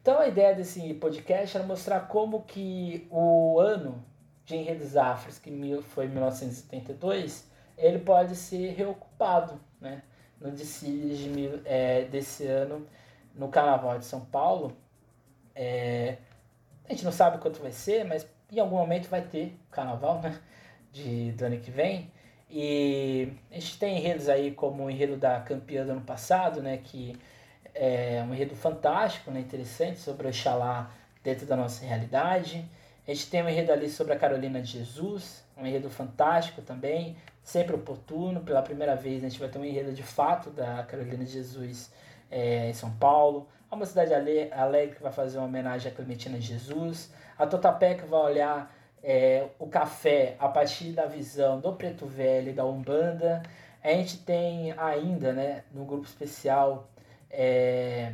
Então 0.00 0.18
a 0.18 0.28
ideia 0.28 0.54
desse 0.54 0.94
podcast 0.94 1.56
era 1.56 1.66
mostrar 1.66 2.00
como 2.00 2.42
que 2.42 3.06
o 3.10 3.58
ano 3.58 4.04
de 4.44 4.56
enredos 4.56 4.96
afros, 4.96 5.38
que 5.38 5.50
foi 5.82 6.06
1972, 6.06 7.50
ele 7.76 7.98
pode 7.98 8.34
ser 8.34 8.72
reocupado, 8.74 9.60
né? 9.80 10.02
No 10.40 10.50
de, 10.52 11.60
é, 11.64 12.04
desse 12.04 12.46
ano 12.46 12.86
no 13.34 13.48
Carnaval 13.48 13.98
de 13.98 14.04
São 14.04 14.20
Paulo. 14.20 14.76
É, 15.54 16.18
a 16.88 16.92
gente 16.92 17.04
não 17.04 17.12
sabe 17.12 17.38
quanto 17.38 17.60
vai 17.60 17.72
ser, 17.72 18.04
mas 18.04 18.26
em 18.50 18.58
algum 18.58 18.76
momento 18.76 19.08
vai 19.08 19.22
ter 19.22 19.58
Carnaval 19.70 20.20
né, 20.20 20.38
de, 20.92 21.32
do 21.32 21.44
ano 21.44 21.58
que 21.58 21.70
vem. 21.70 22.10
E 22.50 23.32
a 23.50 23.54
gente 23.54 23.78
tem 23.78 23.98
enredos 23.98 24.28
aí 24.28 24.52
como 24.52 24.84
o 24.84 24.90
enredo 24.90 25.16
da 25.16 25.40
campeã 25.40 25.84
do 25.84 25.92
ano 25.92 26.00
passado, 26.00 26.62
né, 26.62 26.78
que 26.78 27.14
é 27.74 28.24
um 28.26 28.32
enredo 28.32 28.56
fantástico, 28.56 29.30
né, 29.30 29.40
interessante, 29.40 29.98
sobre 30.00 30.28
Oxalá 30.28 30.90
dentro 31.22 31.46
da 31.46 31.56
nossa 31.56 31.84
realidade. 31.84 32.64
A 33.08 33.14
gente 33.14 33.30
tem 33.30 33.42
um 33.42 33.48
enredo 33.48 33.72
ali 33.72 33.88
sobre 33.88 34.12
a 34.12 34.18
Carolina 34.18 34.60
de 34.60 34.70
Jesus, 34.70 35.42
um 35.56 35.64
enredo 35.64 35.88
fantástico 35.88 36.60
também, 36.60 37.16
sempre 37.42 37.74
oportuno. 37.74 38.42
Pela 38.42 38.60
primeira 38.60 38.94
vez 38.94 39.24
a 39.24 39.30
gente 39.30 39.40
vai 39.40 39.48
ter 39.48 39.58
um 39.58 39.64
enredo 39.64 39.94
de 39.94 40.02
fato 40.02 40.50
da 40.50 40.82
Carolina 40.82 41.24
de 41.24 41.32
Jesus 41.32 41.90
é, 42.30 42.68
em 42.68 42.74
São 42.74 42.90
Paulo. 42.90 43.48
A 43.70 43.76
Mocidade 43.76 44.12
Alegre 44.12 44.96
que 44.96 45.02
vai 45.02 45.10
fazer 45.10 45.38
uma 45.38 45.46
homenagem 45.46 45.90
à 45.90 45.94
Clementina 45.94 46.38
de 46.38 46.48
Jesus. 46.48 47.10
A 47.38 47.46
Totapé 47.46 47.94
que 47.94 48.04
vai 48.04 48.20
olhar 48.20 48.76
é, 49.02 49.46
o 49.58 49.66
café 49.66 50.36
a 50.38 50.46
partir 50.46 50.92
da 50.92 51.06
visão 51.06 51.60
do 51.60 51.72
Preto 51.72 52.04
Velho 52.04 52.50
e 52.50 52.52
da 52.52 52.66
Umbanda. 52.66 53.42
A 53.82 53.88
gente 53.88 54.18
tem 54.18 54.74
ainda, 54.76 55.32
né, 55.32 55.64
no 55.72 55.86
grupo 55.86 56.04
especial, 56.04 56.90
é, 57.30 58.12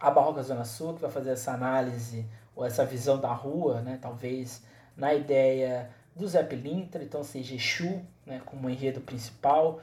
a 0.00 0.10
Barroca 0.10 0.42
Zona 0.42 0.64
Sul, 0.64 0.94
que 0.94 1.02
vai 1.02 1.10
fazer 1.10 1.32
essa 1.32 1.52
análise 1.52 2.24
ou 2.56 2.64
essa 2.64 2.84
visão 2.84 3.20
da 3.20 3.32
rua, 3.32 3.82
né, 3.82 3.98
talvez 4.00 4.64
na 4.96 5.12
ideia 5.14 5.90
do 6.16 6.26
Zé 6.26 6.42
Pilintra, 6.42 7.04
então 7.04 7.22
seja 7.22 7.54
Exu, 7.54 8.00
né, 8.24 8.40
como 8.46 8.70
enredo 8.70 9.02
principal. 9.02 9.80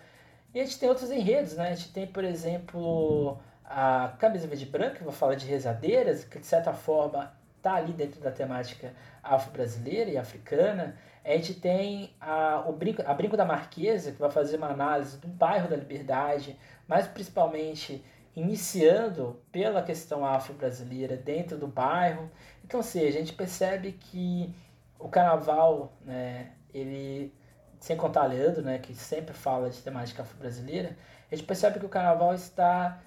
E 0.54 0.60
a 0.60 0.66
gente 0.66 0.80
tem 0.80 0.90
outros 0.90 1.12
enredos, 1.12 1.56
né? 1.56 1.70
A 1.70 1.76
gente 1.76 1.92
tem, 1.92 2.06
por 2.06 2.24
exemplo, 2.24 3.38
a 3.64 4.14
Camisa 4.20 4.48
Verde 4.48 4.66
Branca, 4.66 4.98
que 4.98 5.04
vai 5.04 5.14
falar 5.14 5.36
de 5.36 5.48
rezadeiras, 5.48 6.24
que 6.24 6.40
de 6.40 6.46
certa 6.46 6.74
forma 6.74 7.34
está 7.58 7.76
ali 7.76 7.94
dentro 7.94 8.20
da 8.20 8.30
temática 8.32 8.94
afro-brasileira 9.24 10.12
e 10.12 10.18
africana. 10.18 10.96
A 11.24 11.32
gente 11.32 11.54
tem 11.56 12.14
a, 12.20 12.64
o 12.68 12.74
Brinco, 12.74 13.02
a 13.06 13.14
Brinco 13.14 13.38
da 13.38 13.46
Marquesa, 13.46 14.12
que 14.12 14.20
vai 14.20 14.30
fazer 14.30 14.58
uma 14.58 14.68
análise 14.68 15.18
do 15.18 15.28
bairro 15.28 15.70
da 15.70 15.76
Liberdade, 15.76 16.58
mas 16.88 17.08
principalmente 17.08 18.04
iniciando 18.36 19.40
pela 19.52 19.84
questão 19.84 20.26
afro-brasileira 20.26 21.16
dentro 21.16 21.58
do 21.58 21.68
bairro. 21.68 22.30
Então, 22.66 22.80
assim, 22.80 23.06
a 23.06 23.12
gente 23.12 23.34
percebe 23.34 23.92
que 23.92 24.54
o 24.98 25.08
carnaval, 25.08 25.94
né, 26.02 26.52
ele, 26.74 27.34
sem 27.80 27.96
contar 27.96 28.26
Leandro, 28.26 28.62
né, 28.62 28.80
que 28.80 28.96
sempre 28.96 29.34
fala 29.34 29.70
de 29.70 29.82
temática 29.82 30.24
afro-brasileira, 30.24 30.98
a 31.32 31.36
gente 31.36 31.46
percebe 31.46 31.80
que 31.80 31.86
o 31.86 31.90
carnaval 31.90 32.34
está 32.34 33.02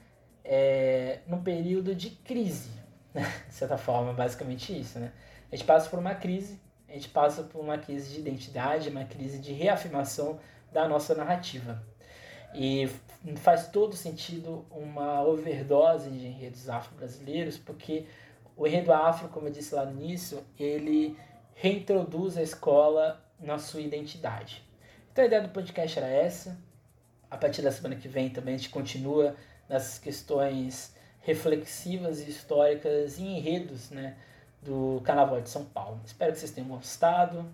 é, 0.45 1.21
num 1.27 1.43
período 1.43 1.95
de 1.95 2.11
crise, 2.11 2.71
né, 3.13 3.23
de 3.49 3.55
certa 3.55 3.77
forma, 3.77 4.13
basicamente 4.13 4.79
isso. 4.79 4.99
Né? 4.99 5.11
A 5.51 5.57
gente 5.57 5.67
passa 5.67 5.89
por 5.89 5.99
uma 5.99 6.15
crise, 6.15 6.61
a 6.89 6.93
gente 6.93 7.09
passa 7.09 7.43
por 7.43 7.61
uma 7.61 7.79
crise 7.79 8.13
de 8.13 8.21
identidade, 8.21 8.89
uma 8.89 9.05
crise 9.05 9.39
de 9.39 9.53
reafirmação 9.53 10.39
da 10.73 10.87
nossa 10.87 11.15
narrativa. 11.15 11.83
E 12.55 12.89
faz 13.35 13.69
todo 13.69 13.97
sentido 13.97 14.65
uma 14.71 15.23
overdose 15.23 16.11
de 16.11 16.27
enredos 16.27 16.69
afro-brasileiros, 16.69 17.59
porque 17.59 18.07
o 18.57 18.67
enredo 18.67 18.93
afro, 18.93 19.29
como 19.29 19.49
eu 19.49 19.53
disse 19.53 19.75
lá 19.75 19.85
no 19.85 20.01
início, 20.01 20.45
ele 20.59 21.19
reintroduz 21.55 22.37
a 22.37 22.43
escola 22.43 23.21
na 23.41 23.59
sua 23.59 23.81
identidade. 23.81 24.63
Então 25.11 25.25
a 25.25 25.27
ideia 25.27 25.43
do 25.43 25.49
podcast 25.49 25.99
era 25.99 26.07
essa. 26.07 26.57
A 27.31 27.37
partir 27.37 27.63
da 27.63 27.73
semana 27.73 27.97
que 27.97 28.07
vem 28.07 28.31
também 28.31 28.55
a 28.55 28.57
gente 28.57 28.71
continua 28.71 29.35
nas 29.69 29.99
questões 29.99 30.95
reflexivas 31.21 32.21
e 32.21 32.31
históricas 32.31 33.19
e 33.19 33.25
enredos 33.25 33.91
né, 33.91 34.17
do 34.63 35.03
Carnaval 35.05 35.41
de 35.41 35.49
São 35.49 35.65
Paulo. 35.65 36.01
Espero 36.05 36.33
que 36.33 36.39
vocês 36.39 36.53
tenham 36.53 36.69
gostado. 36.69 37.45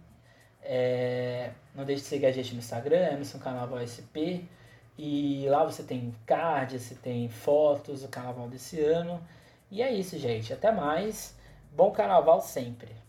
É, 0.63 1.51
não 1.75 1.85
deixe 1.85 2.03
de 2.03 2.09
seguir 2.09 2.27
a 2.27 2.33
gente 2.33 2.53
no 2.53 2.59
Instagram, 2.59 3.13
Emerson 3.13 3.39
Carnaval 3.39 3.81
SP. 3.81 4.45
E 5.05 5.49
lá 5.49 5.65
você 5.65 5.83
tem 5.83 6.15
card, 6.25 6.79
você 6.79 6.95
tem 6.95 7.29
fotos 7.29 8.03
do 8.03 8.09
carnaval 8.09 8.49
desse 8.49 8.79
ano. 8.79 9.21
E 9.69 9.83
é 9.83 9.93
isso, 9.93 10.17
gente. 10.17 10.53
Até 10.53 10.71
mais. 10.71 11.37
Bom 11.75 11.91
carnaval 11.91 12.41
sempre. 12.41 13.02